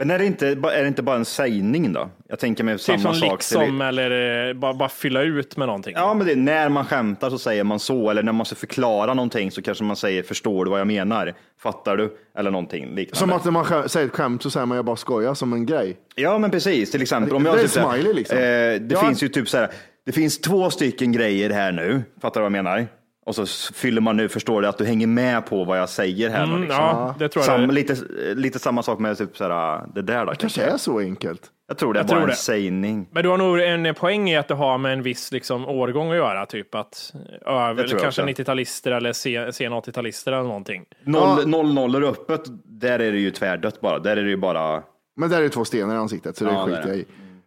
Men 0.04 0.10
är 0.10 0.18
det, 0.18 0.26
inte, 0.26 0.48
är 0.48 0.82
det 0.82 0.88
inte 0.88 1.02
bara 1.02 1.16
en 1.16 1.24
sägning 1.24 1.92
då? 1.92 2.10
Jag 2.28 2.38
tänker 2.38 2.64
mig 2.64 2.74
Typ 2.74 2.80
samma 2.84 2.98
som 2.98 3.14
sak. 3.14 3.30
liksom, 3.32 3.80
eller 3.80 4.48
eh, 4.48 4.54
bara, 4.54 4.74
bara 4.74 4.88
fylla 4.88 5.22
ut 5.22 5.56
med 5.56 5.66
någonting. 5.68 5.94
Ja, 5.96 6.14
men 6.14 6.26
det, 6.26 6.32
är 6.32 6.36
när 6.36 6.68
man 6.68 6.84
skämtar 6.84 7.30
så 7.30 7.38
säger 7.38 7.64
man 7.64 7.78
så, 7.78 8.10
eller 8.10 8.22
när 8.22 8.32
man 8.32 8.46
ska 8.46 8.54
förklara 8.56 9.14
någonting 9.14 9.50
så 9.50 9.62
kanske 9.62 9.84
man 9.84 9.96
säger 9.96 10.22
förstår 10.22 10.64
du 10.64 10.70
vad 10.70 10.80
jag 10.80 10.86
menar? 10.86 11.34
Fattar 11.62 11.96
du? 11.96 12.16
Eller 12.38 12.50
någonting 12.50 12.94
liknande. 12.94 13.16
Som 13.16 13.32
att 13.32 13.44
när 13.44 13.52
man 13.52 13.88
säger 13.88 14.06
ett 14.06 14.12
skämt 14.12 14.42
så 14.42 14.50
säger 14.50 14.66
man 14.66 14.76
jag 14.76 14.84
bara 14.84 14.96
skojar 14.96 15.34
som 15.34 15.52
en 15.52 15.66
grej. 15.66 15.96
Ja, 16.14 16.38
men 16.38 16.50
precis. 16.50 16.90
Till 16.90 17.02
exempel. 17.02 17.36
Om 17.36 17.44
jag 17.46 17.54
Det 17.54 17.58
är 17.60 17.62
typ 17.62 17.70
smiley, 17.70 18.12
liksom. 18.12 18.38
Eh, 18.38 18.42
det 18.42 18.88
Ja. 18.90 19.00
finns 19.06 19.22
ju 19.22 19.28
typ 19.28 19.48
så 19.48 19.58
här, 19.58 19.70
det 20.06 20.12
finns 20.12 20.40
två 20.40 20.70
stycken 20.70 21.12
grejer 21.12 21.50
här 21.50 21.72
nu. 21.72 22.02
Fattar 22.22 22.40
du 22.40 22.42
vad 22.42 22.58
jag 22.58 22.64
menar? 22.64 22.86
Och 23.26 23.34
så 23.34 23.46
fyller 23.74 24.00
man 24.00 24.16
nu, 24.16 24.28
förstår 24.28 24.62
du, 24.62 24.68
att 24.68 24.78
du 24.78 24.84
hänger 24.84 25.06
med 25.06 25.46
på 25.46 25.64
vad 25.64 25.78
jag 25.78 25.88
säger 25.88 26.30
här. 26.30 26.44
Mm, 26.44 26.60
liksom. 26.60 26.78
ja, 26.80 27.14
det 27.18 27.28
tror 27.28 27.44
jag 27.44 27.60
Sam, 27.60 27.70
lite, 27.70 27.96
lite 28.34 28.58
samma 28.58 28.82
sak 28.82 28.98
med 28.98 29.18
typ 29.18 29.36
så 29.36 29.44
här, 29.48 29.82
det 29.94 30.02
där 30.02 30.24
då. 30.24 30.30
Det 30.30 30.36
kanske 30.36 30.62
är 30.62 30.76
så 30.76 30.98
enkelt. 30.98 31.42
Jag 31.68 31.78
tror 31.78 31.94
det 31.94 31.98
är 31.98 32.00
Jag 32.00 32.06
bara 32.06 32.12
tror 32.14 32.22
en 32.22 32.28
det. 32.28 32.34
sägning. 32.34 33.08
Men 33.10 33.22
du 33.22 33.28
har 33.28 33.36
nog 33.36 33.60
en 33.60 33.94
poäng 33.94 34.30
i 34.30 34.36
att 34.36 34.48
det 34.48 34.54
har 34.54 34.78
med 34.78 34.92
en 34.92 35.02
viss 35.02 35.32
liksom, 35.32 35.66
årgång 35.68 36.10
att 36.10 36.16
göra, 36.16 36.46
typ 36.46 36.74
att 36.74 37.12
över, 37.46 37.88
kanske 37.88 38.06
också. 38.06 38.22
90-talister 38.22 38.90
eller 38.90 39.12
sen, 39.12 39.52
sen 39.52 39.72
80-talister 39.72 40.28
eller 40.28 40.42
någonting. 40.42 40.84
Noll, 41.04 41.48
noll 41.48 41.74
nollor 41.74 42.04
öppet, 42.04 42.40
där 42.64 42.98
är 42.98 43.12
det 43.12 43.18
ju 43.18 43.30
tvärdött 43.30 43.80
bara. 43.80 43.98
Där 43.98 44.16
är 44.16 44.22
det 44.24 44.30
ju 44.30 44.36
bara... 44.36 44.82
Men 45.16 45.30
där 45.30 45.38
är 45.38 45.42
det 45.42 45.48
två 45.48 45.64
stenar 45.64 45.94
i 45.94 45.98
ansiktet 45.98 46.36
så 46.36 46.44
det 46.44 46.52
Ja, 46.52 46.66
det 46.66 46.76
skiter 46.76 46.88
är 46.88 46.88
jag 46.88 46.96
i. 46.96 47.04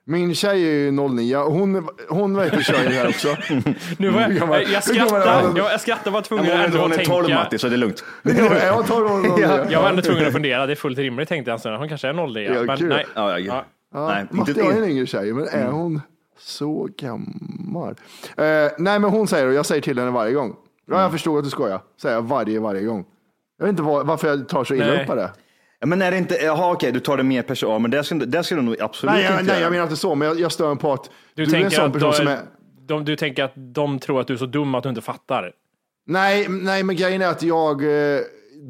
Min 0.08 0.36
tjej 0.36 0.64
är 0.64 0.70
ju 0.76 0.92
09 0.92 1.38
och 1.38 1.52
hon, 1.54 1.90
hon 2.10 2.38
vet 2.38 2.54
att 2.54 2.64
kör 2.66 2.84
ju 2.84 2.90
det 2.90 2.96
här 2.96 3.08
också. 3.08 3.28
Nu 3.98 4.10
var 4.10 4.22
Mm, 4.22 4.38
jag, 4.38 4.48
man- 4.48 4.62
jag, 4.74 4.84
skrattar, 4.84 5.44
jag, 5.58 5.72
jag 5.72 5.82
skrattar 5.82 6.12
var 6.12 6.22
tvungen 6.22 6.46
Hon 6.46 6.60
är, 6.60 6.66
ändå 6.66 6.78
hon 6.78 6.92
att 6.92 6.98
är 7.00 7.06
12 7.06 7.26
tänka. 7.26 7.40
Matti, 7.40 7.58
så 7.58 7.68
det 7.68 7.76
är 7.76 7.78
lugnt. 7.78 8.04
Jag 8.24 8.74
har 8.74 8.84
12 8.84 9.06
år 9.06 9.38
09. 9.38 9.72
Jag 9.72 9.82
var 9.82 9.90
ändå 9.90 10.02
tvungen 10.02 10.28
att 10.28 10.34
fundera, 10.34 10.66
det 10.66 10.74
är 10.74 10.76
fullt 10.76 10.98
rimligt 10.98 11.30
tänkte 11.30 11.52
jag. 11.64 11.78
Hon 11.78 11.90
kanske 11.90 12.08
är 12.08 12.14
0 12.14 12.38
Ja, 12.42 12.64
men 12.64 12.78
kul. 12.78 12.88
nej. 12.90 13.06
Ja, 13.16 13.32
ja, 13.32 13.40
Ja. 13.40 13.66
Ja, 13.94 14.08
Nej, 14.08 14.26
Matte 14.32 14.52
inte- 14.52 14.64
har 14.64 14.72
en 14.72 14.90
yngre 14.90 15.06
tjej, 15.06 15.34
men 15.34 15.48
är 15.48 15.68
hon 15.68 16.02
så 16.40 16.88
gammal? 16.98 17.96
Eh, 18.38 18.46
nej, 18.78 19.00
men 19.00 19.04
hon 19.04 19.28
säger 19.28 19.48
och 19.48 19.54
jag 19.54 19.66
säger 19.66 19.82
till 19.82 20.00
henne 20.00 20.12
varje 20.12 20.34
gång. 20.34 20.56
Ja, 20.92 21.02
jag 21.02 21.12
förstod 21.12 21.38
att 21.38 21.44
du 21.44 21.50
skojar, 21.50 21.82
säger 22.02 22.16
jag 22.16 22.22
varje, 22.22 22.60
varje 22.60 22.82
gång. 22.82 23.06
Jag 23.58 23.66
vet 23.66 23.70
inte 23.74 23.84
var, 23.84 24.04
varför 24.04 24.28
jag 24.28 24.50
tar 24.50 24.64
så 24.64 24.74
illa 24.76 24.86
Nej. 24.86 25.04
upp 25.04 25.10
av 25.10 25.16
det. 25.16 25.32
Ja, 25.86 25.88
Men 25.88 26.02
är 26.02 26.12
det 26.12 26.18
inte, 26.18 26.36
jaha 26.36 26.72
okej, 26.72 26.92
du 26.92 27.00
tar 27.00 27.18
det 27.18 27.24
mer 27.24 27.42
personligt, 27.42 27.74
ja, 27.74 27.80
men 27.80 27.92
det 27.92 28.04
ska, 28.04 28.16
det 28.16 28.44
ska 28.44 28.56
du 28.56 28.62
nog 28.62 28.82
absolut 28.82 29.16
Nej, 29.16 29.24
jag, 29.24 29.40
inte 29.40 29.54
nej, 29.54 29.62
jag 29.62 29.72
menar 29.72 29.84
inte 29.84 29.96
så, 29.96 30.16
men 30.16 30.28
jag, 30.28 30.40
jag 30.40 30.52
stör 30.52 30.68
mig 30.70 30.78
på 30.78 30.94
att 30.94 31.10
Du, 31.34 31.46
du, 31.46 31.52
är 31.52 31.56
en 31.56 31.62
tänker 31.62 31.76
sån 31.78 31.86
att 31.86 31.94
person 31.94 32.12
de, 32.12 32.18
som 32.18 32.28
är... 32.28 32.40
de, 32.88 33.06
du 33.06 33.16
tänker 33.16 33.44
att 33.44 33.54
de 33.56 34.00
tror 34.00 34.22
att 34.22 34.28
du 34.28 34.34
är 34.34 34.38
så 34.38 34.46
dum 34.46 34.76
att 34.76 34.84
du 34.84 34.90
inte 34.90 35.02
fattar. 35.02 35.52
Nej, 36.08 36.48
nej, 36.50 36.84
men 36.84 36.96
grejen 36.96 37.22
är 37.22 37.28
att 37.28 37.44
jag, 37.44 37.84
eh, 37.84 38.20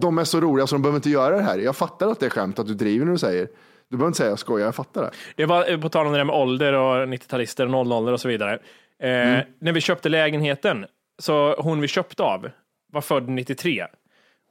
de 0.01 0.17
är 0.17 0.23
så 0.23 0.39
roliga 0.39 0.67
så 0.67 0.75
de 0.75 0.81
behöver 0.81 0.97
inte 0.97 1.09
göra 1.09 1.35
det 1.35 1.41
här. 1.43 1.57
Jag 1.57 1.75
fattar 1.75 2.07
att 2.07 2.19
det 2.19 2.25
är 2.25 2.29
skämt 2.29 2.59
att 2.59 2.67
du 2.67 2.73
driver 2.73 3.05
när 3.05 3.11
du 3.11 3.17
säger. 3.19 3.47
Du 3.89 3.97
behöver 3.97 4.07
inte 4.07 4.17
säga 4.17 4.29
jag 4.29 4.39
skojar, 4.39 4.65
jag 4.65 4.75
fattar 4.75 5.01
det. 5.01 5.11
Det 5.35 5.45
var 5.45 5.71
eh, 5.71 5.79
på 5.79 5.89
tal 5.89 6.05
om 6.05 6.11
det 6.11 6.17
där 6.19 6.25
med 6.25 6.35
ålder 6.35 6.73
och 6.73 7.05
90-talister 7.07 7.75
och 7.75 7.87
00 7.87 8.13
och 8.13 8.21
så 8.21 8.27
vidare. 8.27 8.53
Eh, 8.53 9.09
Mm. 9.09 9.41
När 9.59 9.71
vi 9.71 9.81
köpte 9.81 10.09
lägenheten, 10.09 10.85
så 11.19 11.55
hon 11.59 11.81
vi 11.81 11.87
köpte 11.87 12.23
av 12.23 12.49
var 12.91 13.01
född 13.01 13.29
93. 13.29 13.85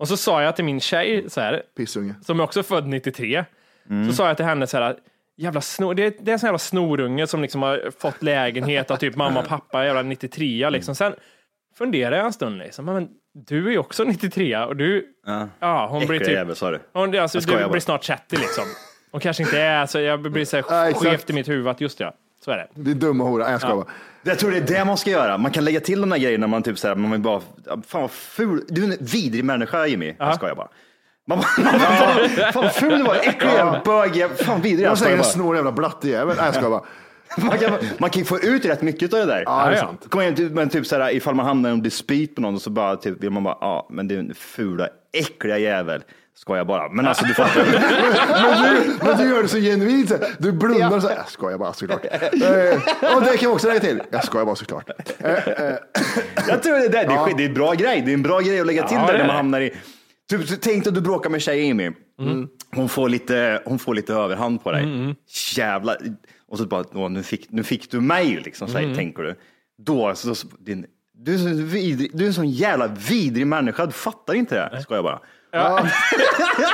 Och 0.04 0.08
så 0.08 0.16
sa 0.16 0.42
jag 0.42 0.56
till 0.56 0.64
min 0.64 0.80
tjej, 0.80 1.30
så 1.30 1.40
här, 1.40 1.62
Pissunge. 1.76 2.14
som 2.22 2.40
är 2.40 2.44
också 2.44 2.62
född 2.62 2.86
93, 2.86 3.44
Mm. 3.90 4.08
så 4.10 4.16
sa 4.16 4.26
jag 4.28 4.36
till 4.36 4.46
henne 4.46 4.66
så 4.66 4.76
här, 4.78 4.96
jävla 5.36 5.60
snor, 5.60 5.94
det, 5.94 6.04
är, 6.06 6.12
det 6.20 6.30
är 6.30 6.32
en 6.32 6.38
sån 6.38 6.46
jävla 6.46 6.58
snorunge 6.58 7.26
som 7.26 7.42
liksom 7.42 7.62
har 7.62 7.90
fått 7.98 8.22
lägenhet 8.22 8.90
av 8.90 8.96
typ 8.96 9.16
mamma 9.16 9.40
och 9.40 9.48
pappa, 9.48 9.84
jävla 9.84 10.02
93 10.02 10.70
liksom. 10.70 10.94
Sen 10.94 11.14
funderade 11.78 12.16
jag 12.16 12.26
en 12.26 12.32
stund 12.32 12.58
liksom, 12.58 12.84
men 12.84 13.08
du 13.48 13.66
är 13.66 13.70
ju 13.70 13.78
också 13.78 14.04
93 14.04 14.56
och 14.58 14.76
du, 14.76 15.06
Ja. 15.60 15.86
hon 15.90 15.98
blir 16.06 16.10
Äckliga 16.16 16.18
typ, 16.28 16.36
jävel 16.36 16.56
sa 16.56 16.70
du. 16.70 16.80
hon, 16.92 17.18
alltså, 17.18 17.36
Jag 17.36 17.42
skojar 17.42 17.58
du 17.58 17.64
bara. 17.64 17.70
blir 17.72 17.80
snart 17.80 18.02
30 18.02 18.36
liksom. 18.36 18.64
Hon 19.12 19.20
kanske 19.20 19.42
inte 19.42 19.60
är, 19.60 19.86
så 19.86 20.00
jag 20.00 20.20
blir 20.32 20.44
så 20.44 20.56
Ja, 20.56 20.62
här 20.70 20.88
exakt. 20.88 21.06
skevt 21.06 21.30
i 21.30 21.32
mitt 21.32 21.48
huvud 21.48 21.68
att 21.68 21.80
just 21.80 22.00
ja, 22.00 22.14
så 22.44 22.50
är 22.50 22.56
det. 22.56 22.68
Din 22.74 22.98
dumma 22.98 23.24
hora. 23.24 23.42
Nej, 23.44 23.52
jag 23.52 23.60
skojar 23.60 23.76
bara. 23.76 23.86
Jag 24.22 24.38
tror 24.38 24.50
det 24.50 24.56
är 24.56 24.60
det 24.60 24.84
man 24.84 24.96
ska 24.96 25.10
göra. 25.10 25.38
Man 25.38 25.50
kan 25.52 25.64
lägga 25.64 25.80
till 25.80 26.00
de 26.00 26.10
där 26.10 26.18
grejerna 26.18 26.46
man 26.46 26.62
typ 26.62 26.78
såhär, 26.78 26.94
man 26.94 27.10
vill 27.10 27.20
bara, 27.20 27.40
fan 27.86 28.00
vad 28.02 28.10
ful, 28.10 28.64
du 28.68 28.84
är 28.84 28.88
en 28.88 28.96
vidrig 29.00 29.44
människa 29.44 29.86
Jimmy. 29.86 30.14
Jag 30.18 30.34
skojar 30.34 30.54
bara. 30.54 30.68
Man, 31.26 31.38
man, 31.58 31.64
man, 31.64 31.80
fan, 31.80 32.28
fan 32.52 32.62
vad 32.62 32.72
ful 32.72 32.98
du 32.98 33.02
var, 33.04 33.14
äcklig 33.14 33.50
jävla 33.50 33.82
bög, 33.84 34.16
jävla- 34.16 34.36
fan 34.36 34.60
vidrig. 34.60 34.84
Jag 34.86 34.90
Jag 34.90 34.98
skojar 34.98 35.16
en 35.34 35.42
bara. 35.46 35.56
jävla 35.56 35.72
blattejävel. 35.72 36.36
Nej, 36.36 36.44
jag 36.46 36.54
skojar 36.54 36.70
bara. 36.70 36.84
Man 37.38 37.58
kan, 37.58 37.72
man 37.98 38.10
kan 38.10 38.20
ju 38.20 38.24
få 38.26 38.38
ut 38.40 38.64
rätt 38.64 38.82
mycket 38.82 39.12
av 39.12 39.18
det 39.18 39.26
där. 39.26 39.42
Ja, 39.46 39.66
det 39.70 39.76
är 39.76 39.80
sant. 39.80 40.06
Kom 40.10 40.20
igen, 40.20 40.34
typ, 40.34 40.52
men 40.52 40.68
typ 40.68 40.86
såhär, 40.86 41.14
ifall 41.14 41.34
man 41.34 41.46
hamnar 41.46 41.70
i 41.70 41.72
en 41.72 41.82
dispyt 41.82 42.36
med 42.38 42.42
någon 42.42 42.60
så 42.60 42.70
bara, 42.70 42.96
typ, 42.96 43.22
vill 43.22 43.30
man 43.30 43.42
bara, 43.44 43.56
ja, 43.60 43.86
men 43.90 44.08
du 44.08 44.14
är 44.14 44.18
en 44.18 44.34
fula, 44.34 44.88
äckliga 45.12 45.58
jävel. 45.58 46.02
Skojar 46.36 46.64
bara. 46.64 46.88
Men 46.88 47.06
alltså 47.06 47.24
du 47.24 47.34
fattar. 47.34 47.64
Men 47.64 48.74
du, 48.74 49.06
men 49.06 49.16
du 49.18 49.34
gör 49.34 49.42
det 49.42 49.48
så 49.48 49.58
genuint. 49.58 50.08
så. 50.08 50.16
Du 50.38 50.52
blundar 50.52 50.96
och 50.96 51.02
så 51.02 51.08
här, 51.08 51.16
jag 51.16 51.28
skojar 51.28 51.58
bara 51.58 51.72
såklart. 51.72 52.04
Eh, 52.04 53.16
och 53.16 53.22
det 53.22 53.36
kan 53.36 53.38
vi 53.38 53.46
också 53.46 53.68
lägga 53.68 53.80
till. 53.80 54.02
Jag 54.10 54.24
skojar 54.24 54.44
bara 54.46 54.56
såklart. 54.56 54.90
Eh, 55.18 55.48
eh, 55.48 55.74
Jag 56.48 56.62
tror 56.62 56.74
det, 56.78 56.88
där, 56.88 57.06
det, 57.06 57.14
är, 57.32 57.36
det 57.36 57.44
är 57.44 57.48
en 57.48 57.54
bra 57.54 57.72
grej. 57.72 58.02
Det 58.06 58.10
är 58.12 58.14
en 58.14 58.22
bra 58.22 58.40
grej 58.40 58.60
att 58.60 58.66
lägga 58.66 58.88
till 58.88 58.96
Ja, 58.96 59.06
där 59.06 59.12
när 59.12 59.20
är 59.20 59.26
man 59.26 59.36
hamnar 59.36 59.60
i... 59.60 59.70
Typ, 60.30 60.60
tänk 60.60 60.86
att 60.86 60.94
du 60.94 61.00
bråkar 61.00 61.30
med 61.30 61.42
tjej 61.42 61.70
Amy. 61.70 61.90
Mm. 62.20 62.48
Hon, 62.74 62.88
får 62.88 63.08
lite, 63.08 63.62
hon 63.64 63.78
får 63.78 63.94
lite 63.94 64.14
överhand 64.14 64.64
på 64.64 64.72
dig. 64.72 65.14
Jävlar. 65.56 65.96
Och 66.48 66.58
så 66.58 66.66
bara, 66.66 66.84
åh, 66.92 67.10
nu, 67.10 67.22
fick, 67.22 67.50
nu 67.50 67.62
fick 67.62 67.90
du 67.90 68.00
mig, 68.00 68.40
liksom, 68.44 68.68
så 68.68 68.76
här, 68.78 68.84
Mm. 68.84 68.96
tänker 68.96 69.22
du. 69.22 69.34
Då, 69.78 70.14
så, 70.14 70.34
din, 70.58 70.86
du, 71.14 71.34
är 71.34 71.38
så 71.38 71.48
vidrig, 71.64 72.10
du 72.14 72.24
är 72.24 72.28
en 72.28 72.34
sån 72.34 72.50
jävla 72.50 72.86
vidrig 72.86 73.46
människa. 73.46 73.86
Du 73.86 73.92
fattar 73.92 74.34
inte 74.34 74.54
det. 74.70 74.82
Ska 74.82 74.94
jag 74.94 75.02
bara. 75.54 75.90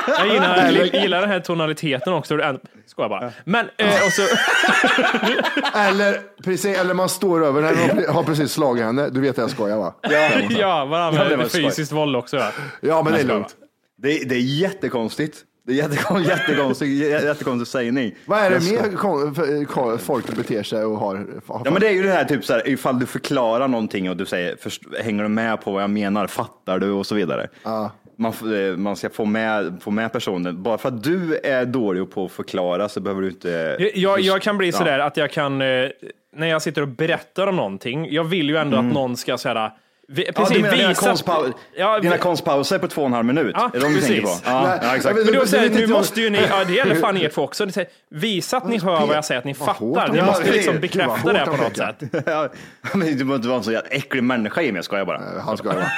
Jag 0.17 0.27
gillar, 0.27 0.71
jag 0.71 1.01
gillar 1.01 1.21
den 1.21 1.29
här 1.29 1.39
tonaliteten 1.39 2.13
också. 2.13 2.37
Skojar 2.85 3.09
bara. 3.09 3.31
Men, 3.45 3.65
eh, 3.77 4.05
och 4.05 4.11
så, 4.11 4.21
eller, 5.77 6.17
precis, 6.43 6.77
eller 6.77 6.93
man 6.93 7.09
står 7.09 7.45
över 7.45 7.61
när 7.61 7.95
man 7.95 8.15
har 8.15 8.23
precis 8.23 8.51
slagit 8.51 8.83
henne. 8.83 9.09
Du 9.09 9.21
vet 9.21 9.29
att 9.31 9.37
jag 9.37 9.49
skojar 9.49 9.77
va? 9.77 9.93
ja, 10.01 10.85
man 10.85 10.99
Ja, 10.99 11.05
använder 11.05 11.29
det 11.29 11.35
var 11.35 11.43
lite 11.43 11.49
skoj. 11.57 11.63
fysiskt 11.69 11.91
våld 11.91 12.15
också. 12.15 12.37
Ja. 12.37 12.51
Ja, 12.81 13.03
men 13.03 13.13
det 13.13 13.19
är 13.19 13.23
lugnt. 13.23 13.55
Det, 14.01 14.09
det 14.29 14.35
är 14.35 14.39
jättekonstigt. 14.39 15.37
Det 15.67 15.71
är 15.71 15.75
jättekonstigt, 15.75 16.29
jättekonstigt, 16.39 16.91
jättekonstig 17.23 17.67
sägning. 17.67 18.15
Vad 18.25 18.39
är 18.39 18.49
det 18.49 18.59
mer 18.71 19.97
folk 19.97 20.35
beter 20.35 20.63
sig 20.63 20.83
och 20.85 20.97
har? 20.97 21.15
har 21.47 21.61
Ja 21.65 21.71
men 21.71 21.79
det 21.81 21.87
är 21.87 21.91
ju 21.91 22.03
det 22.03 22.11
här 22.11 22.23
typ 22.25 22.45
så 22.45 22.53
här, 22.53 22.67
ifall 22.69 22.99
du 22.99 23.05
förklarar 23.05 23.67
någonting 23.67 24.09
och 24.09 24.17
du 24.17 24.25
säger, 24.25 24.55
först, 24.61 24.81
hänger 25.03 25.23
du 25.23 25.29
med 25.29 25.61
på 25.61 25.71
vad 25.71 25.83
jag 25.83 25.89
menar, 25.89 26.27
fattar 26.27 26.79
du 26.79 26.91
och 26.91 27.05
så 27.05 27.15
vidare. 27.15 27.47
Man, 28.21 28.33
eh, 28.71 28.77
man 28.77 28.95
ska 28.95 29.09
få 29.09 29.25
med, 29.25 29.77
få 29.81 29.91
med 29.91 30.11
personen. 30.11 30.63
Bara 30.63 30.77
för 30.77 30.89
att 30.89 31.03
du 31.03 31.37
är 31.43 31.65
dålig 31.65 32.11
på 32.11 32.25
att 32.25 32.31
förklara 32.31 32.89
så 32.89 32.99
behöver 32.99 33.21
du 33.21 33.27
inte... 33.27 33.77
Jag, 33.95 34.19
jag 34.19 34.41
kan 34.41 34.57
bli 34.57 34.67
Ja. 34.67 34.77
sådär 34.77 34.99
att 34.99 35.17
jag 35.17 35.31
kan, 35.31 35.61
eh, 35.61 35.89
när 36.35 36.47
jag 36.47 36.61
sitter 36.61 36.81
och 36.81 36.87
berättar 36.87 37.47
om 37.47 37.55
någonting, 37.55 38.07
jag 38.11 38.23
vill 38.23 38.49
ju 38.49 38.57
ändå 38.57 38.77
att 38.77 38.85
någon 38.93 39.17
ska 39.17 39.37
säga 39.37 39.71
vi, 40.13 40.25
Ja, 40.25 40.31
precis, 40.35 40.55
du 40.55 40.61
menar 40.61 40.77
dina, 40.77 40.93
konstpau- 40.93 41.53
Ja, 41.77 41.99
dina 41.99 42.15
vi- 42.15 42.21
konstpauser 42.21 42.77
på 42.77 42.87
två 42.87 43.01
och 43.01 43.07
en 43.07 43.13
halv 43.13 43.25
minut? 43.25 43.55
Ja, 43.57 43.65
är 43.73 43.79
det 43.79 43.85
de 43.85 43.87
du 43.93 43.99
precis. 43.99 44.07
tänker 44.07 44.27
på? 44.27 44.29
Ja, 44.45 44.63
Nej, 44.67 44.79
ja 44.83 44.95
exakt. 44.95 45.15
Men 45.15 45.33
då 45.33 45.45
säger 45.45 45.69
vet 45.69 45.79
nu 45.79 45.87
måste 45.87 46.21
ju 46.21 46.29
ni, 46.29 46.39
ja 46.49 46.63
det 46.67 46.73
gäller 46.73 46.95
fan 46.95 47.17
er 47.17 47.29
två 47.29 47.41
också, 47.43 47.69
säger, 47.71 47.89
visa 48.09 48.57
att 48.57 48.67
ni 48.69 48.79
hör 48.79 49.05
vad 49.07 49.15
jag 49.17 49.25
säger, 49.25 49.39
att 49.39 49.45
ni 49.45 49.53
fattar. 49.53 50.09
Ni 50.13 50.21
måste 50.21 50.51
liksom 50.51 50.79
bekräfta 50.79 51.33
det 51.33 51.45
på 51.45 51.57
något 51.63 51.77
sätt. 51.77 51.95
Ja, 52.25 52.49
men 52.93 53.07
du 53.07 53.15
behöver 53.15 53.35
inte 53.35 53.47
vara 53.47 53.57
en 53.57 53.63
så 53.63 53.71
jävla 53.71 53.89
äcklig 53.89 54.23
människa 54.23 54.61
Jimmy, 54.61 54.77
jag 54.77 54.85
skojar 54.85 55.05
bara. 55.05 55.21
Han 55.45 55.57
skojar 55.57 55.75
bara. 55.75 55.91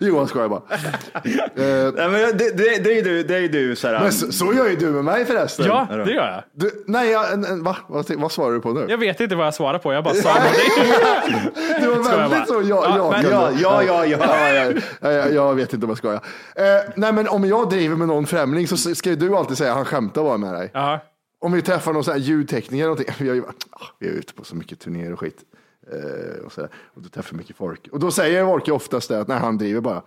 Johan 0.00 0.28
skojar 0.28 0.48
bara. 0.48 0.62
Eh, 0.74 1.92
Nej, 1.96 2.08
men 2.08 2.12
det, 2.38 2.56
det, 2.56 2.84
det 2.84 2.90
är 2.90 2.94
ju 2.96 3.02
du, 3.02 3.22
det 3.22 3.34
är 3.34 3.40
ju 3.40 3.48
du 3.48 3.76
så 3.76 3.88
här, 3.88 4.00
Men 4.00 4.12
så, 4.12 4.32
så 4.32 4.54
gör 4.54 4.68
ju 4.68 4.76
du 4.76 4.86
med 4.86 5.04
mig 5.04 5.24
förresten. 5.24 5.66
Ja, 5.66 5.86
det 5.90 6.12
gör 6.12 6.26
jag. 6.30 6.42
Du, 6.54 6.84
nej, 6.86 7.10
jag, 7.10 7.32
en- 7.32 7.44
en- 7.44 7.62
va? 7.64 7.76
Vad, 7.88 8.10
vad 8.16 8.32
svarar 8.32 8.52
du 8.54 8.60
på 8.60 8.72
nu? 8.72 8.86
Jag 8.88 8.98
vet 8.98 9.20
inte 9.20 9.36
vad 9.36 9.46
jag 9.46 9.54
svarar 9.54 9.78
på, 9.78 9.92
jag 9.92 10.04
bara 10.04 10.14
sa 10.14 10.34
någonting. 10.34 11.80
Du 11.80 11.86
var 11.86 12.16
väldigt 12.28 12.47
så 12.48 12.54
ja, 12.54 12.60
Ja, 12.68 12.96
ja, 12.96 13.10
men- 13.10 13.30
Ja, 13.30 13.82
ja, 13.82 13.82
ja, 13.82 14.06
ja. 14.06 14.18
ja, 14.20 14.72
ja, 15.00 15.10
ja, 15.12 15.28
jag 15.28 15.54
vet 15.54 15.72
inte 15.72 15.86
om 15.86 15.90
jag 15.90 15.98
skojar. 15.98 16.20
Eh, 16.56 16.64
nej, 16.96 17.12
men 17.12 17.28
om 17.28 17.44
jag 17.44 17.70
driver 17.70 17.96
med 17.96 18.08
någon 18.08 18.26
främling 18.26 18.68
så 18.68 18.94
ska 18.94 19.10
ju 19.10 19.16
du 19.16 19.36
alltid 19.36 19.58
säga 19.58 19.74
han 19.74 19.84
skämtar 19.84 20.22
bara 20.22 20.36
med 20.36 20.54
dig. 20.54 20.70
Ja. 20.74 21.00
Om 21.40 21.52
vi 21.52 21.62
träffar 21.62 21.92
någon 21.92 22.04
sån 22.04 22.12
här 22.12 22.20
ljudtekniker 22.20 22.76
eller 22.84 22.84
någonting. 22.84 23.14
Vi, 23.18 23.28
har 23.28 23.34
ju, 23.36 23.42
ah, 23.70 23.84
vi 23.98 24.06
är 24.08 24.12
ute 24.12 24.34
på 24.34 24.44
så 24.44 24.56
mycket 24.56 24.80
turnéer 24.80 25.12
och 25.12 25.20
skit. 25.20 25.38
Eh, 25.92 26.44
och, 26.44 26.52
så 26.52 26.60
där, 26.60 26.70
och 26.94 27.02
du 27.02 27.08
träffar 27.08 27.36
mycket 27.36 27.56
folk. 27.56 27.88
Och 27.92 28.00
då 28.00 28.10
säger 28.10 28.44
folk 28.46 28.68
oftast 28.68 29.08
det 29.08 29.20
att 29.20 29.28
nej, 29.28 29.38
han 29.38 29.58
driver 29.58 29.80
bara. 29.80 30.02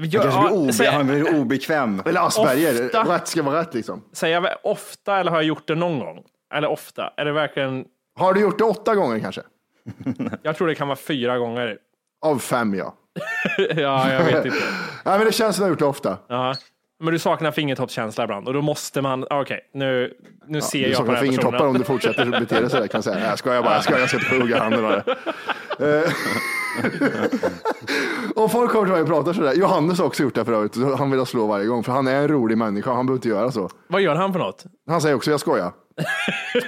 Jag, 0.00 0.20
Han 0.20 0.30
kanske 0.32 0.48
blir, 0.50 0.58
obe, 0.62 0.72
säg- 0.72 0.86
han 0.90 1.06
blir 1.06 1.40
obekväm. 1.40 2.02
Eller 2.06 2.26
Asperger. 2.26 2.86
Ofta. 2.86 3.14
Rätt 3.14 3.28
ska 3.28 3.42
vara 3.42 3.60
rätt 3.60 3.74
liksom. 3.74 4.02
Säger 4.12 4.40
jag 4.42 4.48
ofta 4.62 5.16
eller 5.18 5.30
har 5.30 5.38
jag 5.38 5.44
gjort 5.44 5.68
det 5.68 5.74
någon 5.74 5.98
gång? 5.98 6.22
Eller 6.54 6.68
ofta? 6.68 7.12
Är 7.16 7.24
det 7.24 7.32
verkligen, 7.32 7.84
Har 8.18 8.34
du 8.34 8.40
gjort 8.40 8.58
det 8.58 8.64
åtta 8.64 8.94
gånger 8.94 9.18
kanske? 9.20 9.42
jag 10.42 10.56
tror 10.56 10.66
det 10.68 10.74
kan 10.74 10.88
vara 10.88 10.96
fyra 10.98 11.38
gånger. 11.38 11.76
Av 12.26 12.38
fem 12.38 12.74
ja. 12.74 12.94
Ja, 13.76 14.12
jag 14.12 14.24
vet 14.24 14.44
inte. 14.46 14.58
Nej, 15.04 15.18
men 15.18 15.26
det 15.26 15.32
känns 15.32 15.56
som 15.56 15.62
jag 15.62 15.66
har 15.66 15.70
gjort 15.72 15.78
det 15.78 15.84
ofta. 15.84 16.18
Ja. 16.28 16.54
Men 17.04 17.12
du 17.12 17.18
saknar 17.18 17.50
fingertoppskänsla 17.50 18.24
ibland 18.24 18.48
och 18.48 18.54
då 18.54 18.62
måste 18.62 19.02
man, 19.02 19.26
okej, 19.30 19.60
nu, 19.74 20.14
nu 20.46 20.60
ser 20.60 20.78
Du 20.84 20.88
jag 20.88 20.98
på 20.98 21.04
den 21.04 21.14
här 21.14 21.22
fingertoppar 21.22 21.50
personen. 21.52 21.70
om 21.70 21.78
du 21.78 21.84
fortsätter 21.84 22.24
bete 22.40 22.60
dig 22.60 22.70
sådär 22.70 22.86
kan 22.86 22.98
jag 22.98 23.04
säga. 23.04 23.16
Nej, 23.18 23.28
Jag 23.28 23.38
skojar 23.38 23.62
bara, 23.62 23.74
jag 23.74 23.82
skojar, 23.84 24.00
jag 24.00 24.08
ska 24.08 24.18
inte 24.18 24.34
hugga 24.40 24.58
handen 24.62 24.84
av 24.84 24.90
det. 24.90 26.04
Eh, 26.04 26.10
Och 28.36 28.52
folk 28.52 28.70
kommer 28.70 28.84
till 28.84 28.92
mig 28.92 29.02
och 29.02 29.08
pratar 29.08 29.32
sådär. 29.32 29.54
Johannes 29.54 29.98
har 29.98 30.06
också 30.06 30.22
gjort 30.22 30.34
det 30.34 30.44
förut. 30.44 30.76
Han 30.98 31.10
vill 31.10 31.18
ha 31.20 31.26
slå 31.26 31.46
varje 31.46 31.66
gång, 31.66 31.84
för 31.84 31.92
han 31.92 32.06
är 32.08 32.14
en 32.16 32.28
rolig 32.28 32.58
människa. 32.58 32.92
Han 32.92 33.06
behöver 33.06 33.16
inte 33.18 33.28
göra 33.28 33.50
så. 33.52 33.70
Vad 33.88 34.00
gör 34.00 34.14
han 34.14 34.32
för 34.32 34.40
något? 34.40 34.64
Han 34.88 35.00
säger 35.00 35.14
också, 35.16 35.30
jag 35.30 35.40
skojar. 35.40 35.72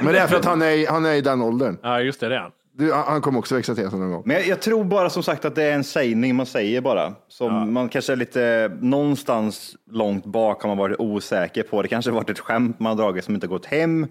Men 0.03 0.13
det 0.15 0.19
är 0.21 0.27
för 0.27 0.37
att 0.37 0.45
han 0.45 0.63
är, 0.63 0.91
han 0.91 1.07
är 1.07 1.13
i 1.15 1.21
den 1.21 1.43
åldern. 1.43 1.79
Ja, 1.83 2.01
just 2.01 2.21
det, 2.21 2.29
det 2.29 2.35
är 2.35 2.41
han. 2.41 2.51
Du, 2.73 2.93
han 2.93 3.21
kommer 3.21 3.39
också 3.39 3.55
växa 3.55 3.75
till 3.75 3.91
sig 3.91 3.99
någon 3.99 4.11
gång. 4.11 4.23
Men 4.27 4.37
jag, 4.37 4.47
jag 4.47 4.63
tror 4.63 4.85
bara 4.85 5.11
som 5.11 5.23
sagt 5.23 5.45
att 5.45 5.55
det 5.55 5.63
är 5.65 5.73
en 5.75 5.85
sägning 5.85 6.37
man 6.37 6.47
säger 6.47 6.81
bara. 6.81 7.15
Som 7.29 7.73
man 7.73 7.89
kanske 7.89 8.13
är 8.13 8.17
lite, 8.17 8.73
någonstans 8.81 9.77
långt 9.91 10.25
bak 10.27 10.63
har 10.63 10.69
man 10.69 10.79
varit 10.79 11.01
osäker 11.01 11.63
på. 11.63 11.83
Det 11.83 11.89
kanske 11.89 12.11
har 12.11 12.17
varit 12.17 12.31
ett 12.31 12.39
skämt 12.39 12.81
man 12.81 12.91
har 12.99 13.05
dragit 13.05 13.25
som 13.25 13.35
inte 13.35 13.47
gått 13.47 13.67
hem. 13.67 14.07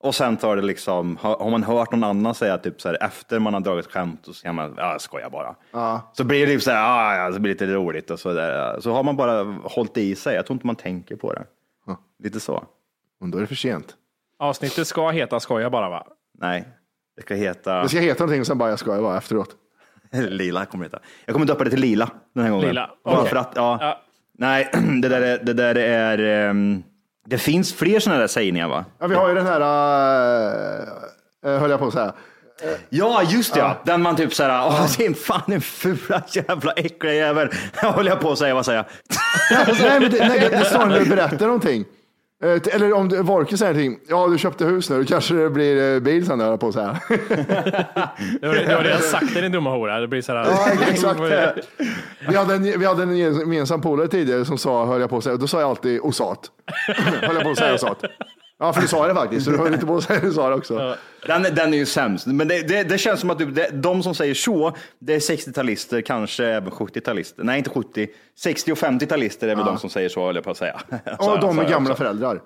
Och 0.00 0.14
sen 0.14 0.36
tar 0.36 0.56
det 0.56 0.62
liksom, 0.62 1.16
har, 1.16 1.38
har 1.38 1.50
man 1.50 1.62
hört 1.62 1.92
någon 1.92 2.04
annan 2.04 2.34
säga 2.34 2.58
typ 2.58 2.80
så 2.80 2.88
här 2.88 3.02
efter 3.02 3.38
man 3.38 3.54
har 3.54 3.60
dragit 3.60 3.86
skämt 3.86 4.28
och 4.28 4.34
så 4.34 4.42
kan 4.42 4.54
man, 4.54 4.74
ja 4.76 4.92
jag 4.92 5.00
skojar 5.00 5.30
bara. 5.30 5.54
Så 6.12 6.24
blir 6.24 6.46
det 6.46 6.52
typ 6.52 6.62
så 6.62 6.70
här, 6.70 6.84
ah, 6.86 7.24
ja, 7.26 7.32
så 7.32 7.40
blir 7.40 7.54
det 7.54 7.64
lite 7.64 7.74
roligt 7.74 8.10
och 8.10 8.20
så 8.20 8.32
där. 8.32 8.80
Så 8.80 8.92
har 8.92 9.02
man 9.02 9.16
bara 9.16 9.42
hållit 9.62 9.96
i 9.96 10.14
sig. 10.14 10.34
Jag 10.36 10.46
tror 10.46 10.54
inte 10.54 10.66
man 10.66 10.76
tänker 10.76 11.16
på 11.16 11.32
det. 11.32 11.44
Lite 12.24 12.40
så. 12.40 12.64
Men 13.20 13.30
då 13.30 13.38
är 13.38 13.42
det 13.42 13.46
för 13.46 13.54
sent. 13.54 13.94
Avsnittet 14.38 14.86
ska 14.86 15.10
heta 15.10 15.40
Skoja 15.40 15.70
bara 15.70 15.88
va? 15.90 16.06
Nej, 16.38 16.68
det 17.16 17.22
ska 17.22 17.34
heta... 17.34 17.82
Det 17.82 17.88
ska 17.88 17.98
heta 17.98 18.24
någonting 18.24 18.40
och 18.40 18.46
sen 18.46 18.58
bara, 18.58 18.70
jag 18.70 18.78
skojar 18.78 19.02
bara 19.02 19.18
efteråt. 19.18 19.56
Lila 20.12 20.64
kommer 20.64 20.84
det 20.84 20.88
heta. 20.88 20.98
Jag 21.24 21.34
kommer 21.34 21.46
döpa 21.46 21.64
det 21.64 21.70
till 21.70 21.80
Lila 21.80 22.10
den 22.34 22.44
här 22.44 22.50
gången. 22.50 22.68
Lila, 22.68 22.90
Bara 23.04 23.16
okej. 23.18 23.28
för 23.28 23.36
att, 23.36 23.52
ja. 23.54 23.78
Ja. 23.80 24.00
Nej, 24.38 24.70
det 25.02 25.08
där 25.08 25.20
är, 25.20 25.38
det 25.44 25.52
där 25.52 25.74
är 25.74 26.48
ehm, 26.48 26.82
det 27.26 27.38
finns 27.38 27.74
fler 27.74 28.00
sådana 28.00 28.20
där 28.20 28.26
sägningar 28.26 28.68
va? 28.68 28.84
Ja, 28.98 29.06
vi 29.06 29.14
har 29.14 29.28
ju 29.28 29.34
den 29.34 29.46
här, 29.46 29.60
äh, 29.60 31.52
äh, 31.52 31.60
höll 31.60 31.70
jag 31.70 31.80
på 31.80 31.86
att 31.86 31.92
säga. 31.92 32.12
Ja, 32.88 33.22
just 33.22 33.54
det, 33.54 33.60
ja. 33.60 33.76
Den 33.84 34.02
man 34.02 34.16
typ 34.16 34.34
såhär, 34.34 34.66
åh, 34.66 34.86
det 34.98 35.06
är 35.06 35.14
fan 35.14 35.52
en 35.52 35.60
fula 35.60 36.22
jävla 36.28 36.72
äckliga 36.72 37.14
jävel. 37.14 37.48
Jag 37.82 37.92
håller 37.92 38.10
jag 38.10 38.20
på 38.20 38.32
att 38.32 38.38
säga, 38.38 38.54
vad 38.54 38.64
säger 38.64 38.78
jag? 38.78 38.86
nej, 39.80 40.00
men 40.00 40.10
det, 40.10 40.28
nej, 40.28 40.40
det, 40.40 40.48
det 40.48 40.64
står 40.64 40.86
när 40.86 41.00
du 41.00 41.06
berättar 41.06 41.46
någonting. 41.46 41.84
Eh, 42.44 42.74
Eller 42.74 42.92
om 42.92 43.08
du, 43.08 43.22
Vorke 43.22 43.56
säger 43.58 43.72
någonting, 43.74 43.98
ja 44.08 44.26
du 44.28 44.38
köpte 44.38 44.64
hus 44.64 44.90
nu, 44.90 45.04
kanske 45.04 45.34
det 45.34 45.50
blir 45.50 45.94
eh, 45.94 46.00
bil 46.00 46.26
sen, 46.26 46.40
höll 46.40 46.50
jag 46.50 46.60
på 46.60 46.68
att 46.68 46.74
säga. 46.74 47.00
Du 48.40 48.48
har, 48.48 48.54
du 48.54 48.74
har 48.74 48.82
redan 48.82 49.00
sagt 49.00 49.34
det 49.34 49.40
din 49.40 49.52
dumma 49.52 49.70
hora. 49.70 50.00
Det 50.00 50.08
blir 50.08 50.22
så 50.22 50.32
här, 50.32 50.44
Ja, 50.44 50.68
exakt. 50.90 51.20
Vi 52.28 52.36
hade, 52.36 52.54
en, 52.54 52.62
vi 52.62 52.86
hade 52.86 53.02
en 53.02 53.16
gemensam 53.16 53.80
polare 53.80 54.08
tidigare 54.08 54.44
som 54.44 54.58
sa, 54.58 54.86
höll 54.86 55.00
jag 55.00 55.10
på 55.10 55.16
att 55.16 55.24
säga, 55.24 55.36
då 55.36 55.46
sa 55.46 55.60
jag 55.60 55.70
alltid 55.70 56.00
osat. 56.00 56.50
höll 57.22 57.34
jag 57.34 57.42
på 57.44 57.50
att 57.50 57.58
säga 57.58 57.74
osat. 57.74 58.04
Ja, 58.58 58.72
för 58.72 58.80
du 58.80 58.88
sa 58.88 59.08
det 59.08 59.14
faktiskt. 59.14 59.44
Så 59.44 59.50
du 59.50 59.58
höll 59.62 59.74
inte 59.74 59.86
på 59.86 59.96
att 59.96 60.04
säga 60.04 60.20
du 60.20 60.32
sa 60.32 60.48
det 60.48 60.54
också. 60.54 60.96
Den, 61.26 61.42
den 61.42 61.74
är 61.74 61.78
ju 61.78 61.86
sämst. 61.86 62.26
Men 62.26 62.48
det, 62.48 62.68
det, 62.68 62.82
det 62.82 62.98
känns 62.98 63.20
som 63.20 63.30
att 63.30 63.38
du, 63.38 63.44
det, 63.50 63.68
de 63.72 64.02
som 64.02 64.14
säger 64.14 64.34
så, 64.34 64.76
det 64.98 65.14
är 65.14 65.18
60-talister, 65.18 66.00
kanske 66.02 66.44
även 66.46 66.70
70-talister. 66.70 67.34
Nej, 67.44 67.58
inte 67.58 67.70
70. 67.70 68.06
60 68.38 68.72
och 68.72 68.78
50-talister 68.78 69.48
är 69.48 69.56
väl 69.56 69.64
de 69.64 69.78
som 69.78 69.90
säger 69.90 70.08
så, 70.08 70.26
höll 70.26 70.34
jag 70.34 70.44
på 70.44 70.50
att 70.50 70.56
säga. 70.56 70.80
Och 71.18 71.38
de 71.40 71.56
med 71.56 71.66
Så- 71.66 71.70
gamla 71.72 71.90
så- 71.90 71.96
föräldrar. 71.96 72.40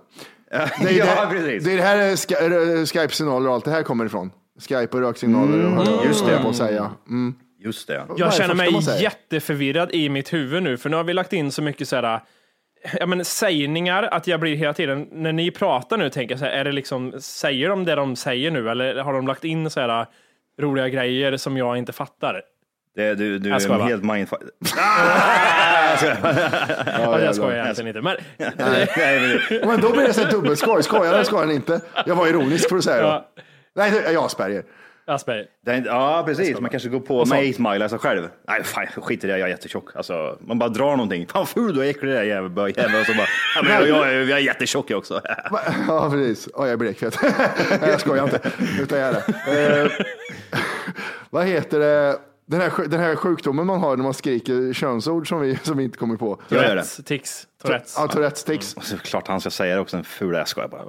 Det 0.50 0.56
är, 0.88 0.92
Ja, 1.16 1.26
precis. 1.30 1.64
det 1.64 1.72
är 1.72 1.76
det 1.76 1.82
här 1.82 2.16
Sky- 2.16 2.86
Skype-signaler 2.86 3.48
och 3.48 3.54
allt 3.54 3.64
det 3.64 3.70
här 3.70 3.82
kommer 3.82 4.04
ifrån. 4.06 4.30
Skype 4.68 4.96
och 4.96 5.00
röksignaler. 5.00 5.78
och, 5.78 6.06
just 6.06 6.26
det. 6.26 6.38
på 6.42 6.48
att 6.48 6.56
säga. 6.56 6.90
Mm. 7.08 7.34
Just 7.60 7.88
det. 7.88 8.04
Jag 8.16 8.34
känner 8.34 8.54
mig 8.54 8.70
jätteförvirrad 9.02 9.92
i 9.92 10.08
mitt 10.08 10.32
huvud 10.32 10.62
nu, 10.62 10.76
för 10.76 10.88
nu 10.90 10.96
har 10.96 11.04
vi 11.04 11.12
lagt 11.14 11.32
in 11.32 11.52
så 11.52 11.62
mycket 11.62 11.88
sådär, 11.88 12.20
ja, 13.00 13.06
men 13.06 13.24
sägningar 13.24 14.02
att 14.02 14.26
jag 14.26 14.40
blir 14.40 14.56
hela 14.56 14.72
tiden, 14.72 15.08
när 15.12 15.32
ni 15.32 15.50
pratar 15.50 15.96
nu, 15.96 16.10
tänker 16.10 16.32
jag 16.32 16.38
så 16.38 16.44
här, 16.44 16.52
är 16.52 16.64
det 16.64 16.72
liksom, 16.72 17.12
säger 17.20 17.68
de 17.68 17.84
det 17.84 17.94
de 17.94 18.16
säger 18.16 18.50
nu, 18.50 18.70
eller 18.70 18.94
har 18.94 19.12
de 19.12 19.26
lagt 19.26 19.44
in 19.44 19.70
så 19.70 19.80
här 19.80 20.06
roliga 20.60 20.88
grejer 20.88 21.36
som 21.36 21.56
jag 21.56 21.76
inte 21.78 21.92
fattar? 21.92 22.42
Det, 22.96 23.14
du 23.14 23.38
du 23.38 23.48
Jag 23.50 23.62
är 23.62 23.78
helt 23.78 24.04
mindfuck. 24.04 24.40
Ja, 26.98 27.20
jag 27.20 27.34
skojar 27.34 27.62
egentligen 27.64 27.88
inte, 27.88 28.00
men 28.00 28.16
Nej, 28.36 28.86
nej, 28.96 29.40
men- 29.50 29.60
Men 29.68 29.80
då 29.80 29.92
blir 29.92 30.02
det 30.02 30.12
så 30.12 30.22
här 30.22 30.30
dubbelskoj. 30.30 30.82
Skojar 30.82 31.14
eller 31.14 31.24
skojar 31.24 31.44
han 31.44 31.54
inte? 31.54 31.80
Jag 32.06 32.14
var 32.14 32.26
ironisk 32.26 32.68
får 32.68 32.76
du 32.76 32.82
säga 32.82 33.02
då. 33.02 33.08
Ja. 33.08 33.28
Nej, 33.74 33.90
det 33.90 34.12
jag 34.12 34.24
Asperger. 34.24 34.62
Asperger. 35.08 35.46
inte- 35.76 35.88
Ja, 35.88 36.22
precis. 36.26 36.60
Man 36.60 36.70
kanske 36.70 36.88
går 36.88 37.00
på 37.00 37.18
Och 37.18 37.28
med 37.28 37.38
sånt. 37.54 37.66
8 37.66 37.72
mile 37.72 37.88
sig 37.88 37.98
själv. 37.98 38.28
Nej, 38.48 38.64
fan, 38.64 38.86
jag 38.94 39.04
skiter 39.04 39.28
i 39.28 39.30
det. 39.30 39.38
Jag 39.38 39.46
är 39.48 39.50
jättetjock. 39.52 39.96
Alltså, 39.96 40.38
man 40.40 40.58
bara 40.58 40.68
drar 40.68 40.90
någonting. 40.90 41.26
Fan 41.26 41.46
ful 41.46 41.74
du 41.74 41.84
är, 41.84 41.90
äcklig 41.90 42.10
du 42.12 42.16
är 42.16 42.22
jävel. 42.22 42.50
Och 42.50 43.06
så 43.06 43.14
bara, 43.14 43.26
ja, 43.56 43.62
men 43.62 43.72
jag, 43.72 43.88
jag, 43.88 44.08
är- 44.08 44.12
jag 44.20 44.30
är 44.38 44.42
jättetjock 44.42 44.90
jag 44.90 44.98
också. 44.98 45.20
Ja, 45.88 46.10
precis. 46.10 46.48
Ja, 46.54 46.60
jag 46.60 46.70
är 46.72 46.76
blekfet. 46.76 47.18
Nej, 47.80 47.90
jag 47.90 48.00
skojar 48.00 48.24
inte. 48.24 48.40
Utan 48.80 48.98
jag 48.98 49.08
är 49.08 49.22
det. 49.46 49.82
Eh, 49.82 49.90
vad 51.30 51.46
heter 51.46 51.78
det? 51.78 52.18
Den 52.46 52.60
här, 52.60 52.72
den 52.88 53.00
här 53.00 53.16
sjukdomen 53.16 53.66
man 53.66 53.80
har 53.80 53.96
när 53.96 54.04
man 54.04 54.14
skriker 54.14 54.72
könsord 54.72 55.28
som 55.28 55.40
vi, 55.40 55.58
som 55.62 55.76
vi 55.76 55.84
inte 55.84 55.98
kommer 55.98 56.16
på. 56.16 56.40
Tourettes, 56.48 57.00
tics, 57.04 57.46
Tourettes. 57.62 57.94
Ja, 57.98 58.08
Tourettes 58.08 58.44
tics. 58.44 58.74
Och 58.74 58.84
så 58.84 58.98
klart 58.98 59.28
han 59.28 59.40
ska 59.40 59.50
säga 59.50 59.74
det 59.74 59.80
också, 59.80 59.96
en 59.96 60.04
ful 60.04 60.34
jag 60.34 60.48
skojar 60.48 60.68
bara. 60.68 60.82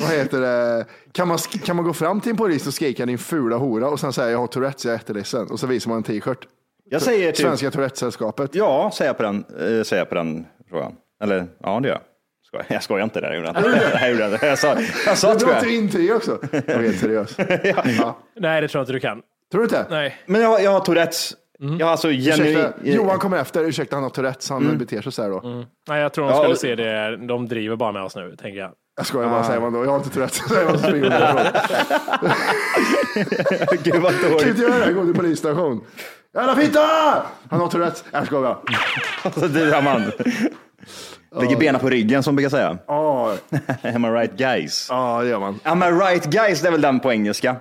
Vad 0.00 0.10
heter 0.10 0.40
det? 0.40 0.86
Kan 1.12 1.28
man, 1.28 1.38
kan 1.38 1.76
man 1.76 1.84
gå 1.84 1.92
fram 1.92 2.20
till 2.20 2.30
en 2.30 2.36
polis 2.36 2.66
och 2.66 2.74
skrika 2.74 3.06
din 3.06 3.18
fula 3.18 3.56
hora 3.56 3.88
och 3.88 4.00
sen 4.00 4.12
säga 4.12 4.30
jag 4.30 4.38
har 4.38 4.46
Tourettes, 4.46 4.84
jag 4.84 4.92
är 4.94 4.98
jätteledsen. 4.98 5.46
Och 5.50 5.60
så 5.60 5.66
visar 5.66 5.88
man 5.88 5.96
en 5.96 6.02
t-shirt. 6.02 6.46
Jag 6.90 7.02
säger 7.02 7.32
typ, 7.32 7.46
Svenska 7.46 7.70
Tourettesällskapet. 7.70 8.54
ja, 8.54 8.90
säger 8.94 9.08
jag 9.08 9.16
på 9.16 9.22
den, 9.22 9.44
eh, 9.60 9.82
säger 9.82 9.96
jag 10.00 10.08
på 10.08 10.14
den 10.14 10.46
frågan. 10.70 10.92
Eller, 11.22 11.46
ja 11.62 11.80
det 11.80 11.88
gör 11.88 11.94
jag. 11.94 12.02
Skojar. 12.46 12.66
Jag 12.68 12.82
skojar 12.82 13.04
inte, 13.04 13.20
det 13.20 13.36
gjorde 13.36 13.46
jag 13.48 13.56
inte. 13.56 13.90
Jag 14.00 14.10
gjorde 14.10 14.32
inte. 14.32 14.46
Jag 14.46 14.58
sa, 14.58 14.76
jag 15.06 15.18
sa 15.18 15.32
Du 15.32 15.38
tror 15.40 15.52
jag. 15.52 15.72
intyg 15.74 16.12
också. 16.12 16.38
Jag 16.52 16.68
är 16.68 16.78
helt 16.82 16.98
seriös. 16.98 17.36
Ja. 17.98 18.18
Nej, 18.36 18.60
det 18.60 18.68
tror 18.68 18.78
jag 18.80 18.82
inte 18.82 18.92
du 18.92 19.00
kan. 19.00 19.22
Tror 19.52 19.60
du 19.60 19.64
inte? 19.64 19.86
Nej. 19.90 20.16
Men 20.26 20.40
jag, 20.40 20.62
jag 20.62 20.70
har 20.70 20.80
Tourettes. 20.80 21.32
Jag 21.78 21.86
har 21.86 21.90
alltså 21.92 22.08
genuin... 22.08 22.66
Johan 22.82 23.18
kommer 23.18 23.36
efter. 23.38 23.64
Ursäkta, 23.64 23.96
han 23.96 24.02
har 24.02 24.10
Tourettes. 24.10 24.50
Han 24.50 24.78
beter 24.78 25.00
sig 25.02 25.12
så 25.12 25.22
här 25.22 25.30
då. 25.30 25.64
Nej, 25.88 26.00
jag 26.02 26.12
tror 26.12 26.24
de 26.24 26.30
Ja, 26.30 26.36
skulle 26.36 26.52
och- 26.52 26.58
se 26.58 26.74
det. 26.74 27.16
De 27.26 27.48
driver 27.48 27.76
bara 27.76 27.92
med 27.92 28.02
oss 28.02 28.16
nu, 28.16 28.36
tänker 28.38 28.60
jag. 28.60 28.70
Jag 28.96 29.06
skojar 29.06 29.28
bara, 29.28 29.44
säger 29.44 29.60
man 29.60 29.72
då. 29.72 29.84
Jag 29.84 29.90
har 29.90 29.96
inte 29.96 30.10
Tourettes. 30.10 30.36
Säger 30.48 30.64
man 30.64 30.78
så 30.78 30.84
springer 30.86 31.10
man 31.10 31.20
därifrån. 31.20 31.52
Gud 33.82 34.02
vad 34.02 34.20
Kan 34.20 34.30
dåligt. 34.30 34.46
inte 34.46 34.62
göra 34.62 34.86
det. 34.86 34.92
Gå 34.92 35.04
till 35.04 35.14
polisstation. 35.14 35.84
Jävla 36.34 36.56
fitta! 36.56 36.80
Han 37.50 37.60
har 37.60 37.68
Tourettes. 37.68 38.04
Jag 38.10 38.26
skojar 38.26 38.42
bara. 38.42 38.58
Alltså, 39.22 39.48
det 39.48 39.76
är 39.76 39.82
man. 39.82 40.12
Lägger 41.40 41.56
benen 41.56 41.80
på 41.80 41.90
ryggen 41.90 42.22
som 42.22 42.36
brukar 42.36 42.50
säga. 42.50 42.78
Ja, 42.86 43.34
Am 43.82 44.04
I 44.04 44.08
right 44.08 44.36
guys? 44.38 44.86
ja, 44.90 45.22
det 45.22 45.28
gör 45.28 45.40
man. 45.40 45.60
Am 45.62 45.82
I 45.82 45.86
right 45.86 46.24
guys, 46.24 46.60
det 46.60 46.68
är 46.68 46.72
väl 46.72 46.80
den 46.80 47.00
på 47.00 47.12
engelska. 47.12 47.56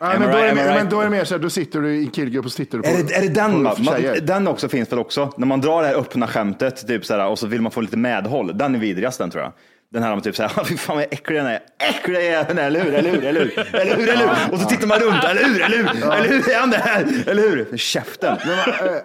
Nej, 0.00 0.18
men, 0.18 0.30
då 0.30 0.36
är 0.38 0.42
det, 0.42 0.50
I 0.50 0.54
men 0.54 0.88
då 0.88 1.00
är 1.00 1.04
det 1.04 1.10
mer 1.10 1.24
så 1.24 1.34
här, 1.34 1.38
då 1.42 1.50
sitter 1.50 1.80
du 1.80 1.96
i 1.96 2.04
en 2.04 2.10
killgrupp 2.10 2.44
och 2.44 2.52
så 2.52 2.56
tittar 2.56 2.78
du 2.78 2.84
på 2.84 2.90
Är 2.90 3.02
det, 3.02 3.14
är 3.14 3.22
det 3.22 3.28
den? 3.28 3.62
Man, 3.62 3.74
den 4.22 4.48
också 4.48 4.68
finns 4.68 4.92
väl 4.92 4.98
också? 4.98 5.32
När 5.36 5.46
man 5.46 5.60
drar 5.60 5.82
det 5.82 5.88
här 5.88 5.94
öppna 5.94 6.26
skämtet 6.26 6.86
typ 6.86 7.06
såhär, 7.06 7.26
och 7.26 7.38
så 7.38 7.46
vill 7.46 7.62
man 7.62 7.72
få 7.72 7.80
lite 7.80 7.96
medhåll. 7.96 8.58
Den 8.58 8.74
är 8.74 8.78
vidrigast 8.78 9.18
den 9.18 9.30
tror 9.30 9.42
jag. 9.44 9.52
Den 9.94 10.02
här 10.02 10.12
om 10.12 10.20
typ 10.20 10.36
såhär, 10.36 10.64
fy 10.64 10.76
fan 10.76 10.96
vad 10.96 11.04
äcklig 11.10 11.38
den 11.38 11.46
är. 11.46 11.60
Äcklig 11.78 12.26
är 12.26 12.58
eller 12.58 12.80
hur? 12.80 12.94
Eller 12.94 13.10
hur? 13.10 13.24
Eller 13.24 13.40
hur? 13.40 13.58
Eller 13.74 13.96
hur? 13.96 14.08
Eller 14.08 14.26
hur? 14.26 14.52
Och 14.52 14.60
så 14.60 14.68
tittar 14.68 14.86
man 14.86 14.98
runt, 14.98 15.24
eller 15.24 15.44
hur? 15.44 15.62
Eller 15.62 15.76
hur? 15.76 16.12
Eller 16.12 16.28
hur 16.28 16.50
är 16.50 16.60
han 16.60 16.70
det 16.70 16.76
här? 16.76 17.06
Eller 17.26 17.42
hur? 17.42 17.76
Käften. 17.76 18.36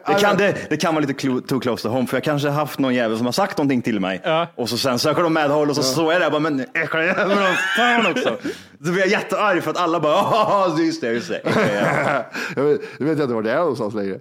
Det 0.07 0.13
kan, 0.19 0.37
det, 0.37 0.55
det 0.69 0.77
kan 0.77 0.95
vara 0.95 1.05
lite 1.05 1.27
too 1.47 1.59
close 1.59 1.83
to 1.83 1.89
home, 1.89 2.07
för 2.07 2.17
jag 2.17 2.23
kanske 2.23 2.47
har 2.47 2.55
haft 2.55 2.79
någon 2.79 2.95
jävel 2.95 3.17
som 3.17 3.25
har 3.25 3.33
sagt 3.33 3.57
någonting 3.57 3.81
till 3.81 3.99
mig. 3.99 4.21
Ja. 4.23 4.47
Och 4.55 4.69
så 4.69 4.77
sen 4.77 4.99
söker 4.99 5.23
de 5.23 5.33
medhåll 5.33 5.69
och 5.69 5.75
så, 5.75 5.83
så 5.83 6.09
är 6.09 6.19
det. 6.19 6.25
Jag 6.25 6.31
bara, 6.31 6.39
men 6.39 6.59
äcklig 6.59 7.05
jävel, 7.05 7.37
fan 7.77 8.05
också. 8.11 8.37
Så 8.85 8.91
blir 8.91 8.99
jag 8.99 9.09
jättearg 9.09 9.63
för 9.63 9.71
att 9.71 9.77
alla 9.77 9.99
bara, 9.99 10.13
ja 10.31 10.75
just 10.79 11.01
det, 11.01 11.11
just 11.11 11.29
det. 11.29 11.41
Jag, 12.55 12.63
vet, 12.63 12.81
jag 12.97 13.05
vet 13.05 13.19
inte 13.19 13.33
var 13.33 13.41
det 13.41 13.51
är 13.51 13.57
någonstans 13.57 13.93
längre. 13.93 14.19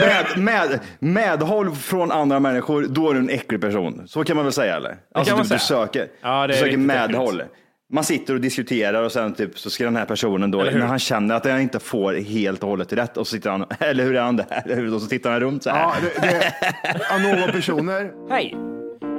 Med, 0.00 0.26
med, 0.38 0.80
medhåll 0.98 1.74
från 1.74 2.12
andra 2.12 2.40
människor, 2.40 2.86
då 2.88 3.10
är 3.10 3.14
du 3.14 3.20
en 3.20 3.30
äcklig 3.30 3.60
person. 3.60 4.02
Så 4.06 4.24
kan 4.24 4.36
man 4.36 4.44
väl 4.44 4.52
säga 4.52 4.76
eller? 4.76 4.96
Alltså 5.14 5.34
man 5.34 5.42
du, 5.42 5.48
säga. 5.48 5.58
du 5.58 5.64
söker, 5.64 6.08
Ja, 6.22 6.46
det 6.46 6.52
du 6.52 6.58
är 6.58 6.62
söker 6.62 6.76
medhåll. 6.76 7.42
Man 7.92 8.04
sitter 8.04 8.34
och 8.34 8.40
diskuterar 8.40 9.02
och 9.02 9.12
sen 9.12 9.34
typ, 9.34 9.58
så 9.58 9.70
ska 9.70 9.84
den 9.84 9.96
här 9.96 10.04
personen 10.04 10.50
då, 10.50 10.58
när 10.58 10.80
han 10.80 10.98
känner 10.98 11.34
att 11.34 11.46
han 11.46 11.60
inte 11.60 11.78
får 11.80 12.14
helt 12.14 12.62
och 12.62 12.68
hållet 12.68 12.92
rätt, 12.92 13.16
och 13.16 13.26
så 13.26 13.30
sitter 13.30 13.50
han, 13.50 13.64
eller 13.78 14.04
hur 14.04 14.16
är 14.16 14.20
han 14.20 14.42
hur? 14.64 14.94
Och 14.94 15.02
så 15.02 15.08
tittar 15.08 15.30
han 15.30 15.40
runt 15.40 15.62
så 15.62 15.70
här. 15.70 15.80
Ja, 15.80 15.94
det, 16.20 16.52
det, 17.22 17.40
någon 17.40 17.52
personer. 17.52 18.12
Hej! 18.30 18.56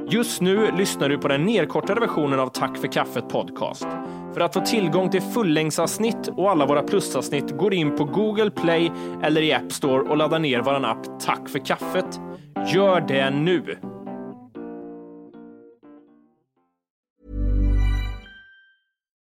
Just 0.10 0.42
nu 0.42 0.72
lyssnar 0.78 1.10
du 1.10 1.18
på 1.18 1.28
den 1.28 1.46
nedkortade 1.46 2.00
versionen 2.00 2.40
av 2.40 2.48
Tack 2.48 2.78
för 2.78 2.88
kaffet 2.88 3.30
podcast. 3.30 3.88
För 4.36 4.42
att 4.42 4.54
få 4.54 4.62
tillgång 4.62 5.10
till 5.10 5.22
fullängdsavsnitt 5.22 6.28
och 6.28 6.52
alla 6.52 6.66
våra 6.66 6.84
plusavsnitt 6.84 7.58
går 7.58 7.74
in 7.74 7.96
på 7.96 8.06
Google 8.06 8.52
Play 8.52 8.92
eller 9.24 9.42
i 9.42 9.54
App 9.54 9.72
Store 9.72 10.10
och 10.10 10.18
laddar 10.18 10.40
ner 10.40 10.62
vår 10.62 10.86
app 10.86 11.20
Tack 11.20 11.50
för 11.50 11.66
kaffet. 11.66 12.20
Gör 12.74 13.02
det 13.08 13.30
nu! 13.30 13.78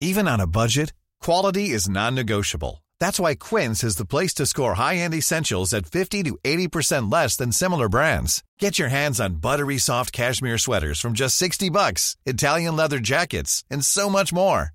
Even 0.01 0.27
on 0.27 0.41
a 0.41 0.47
budget, 0.47 0.93
quality 1.25 1.75
is 1.75 1.89
non-negotiable. 1.89 2.83
That's 2.99 3.19
why 3.19 3.35
Quince 3.35 3.83
is 3.87 3.95
the 3.97 4.05
place 4.05 4.33
to 4.35 4.45
score 4.45 4.73
high-end 4.73 5.13
essentials 5.13 5.73
at 5.73 5.85
50 5.85 6.23
to 6.23 6.37
80% 6.43 7.11
less 7.11 7.37
than 7.37 7.51
similar 7.51 7.89
brands. 7.89 8.43
Get 8.59 8.79
your 8.79 8.89
hands 8.89 9.19
on 9.19 9.41
buttery 9.41 9.77
soft 9.77 10.11
cashmere 10.11 10.57
sweaters 10.57 10.99
from 10.99 11.13
just 11.13 11.37
60 11.37 11.69
bucks, 11.69 12.15
Italian 12.25 12.75
leather 12.75 12.99
jackets, 12.99 13.63
and 13.69 13.85
so 13.85 14.09
much 14.09 14.33
more. 14.33 14.74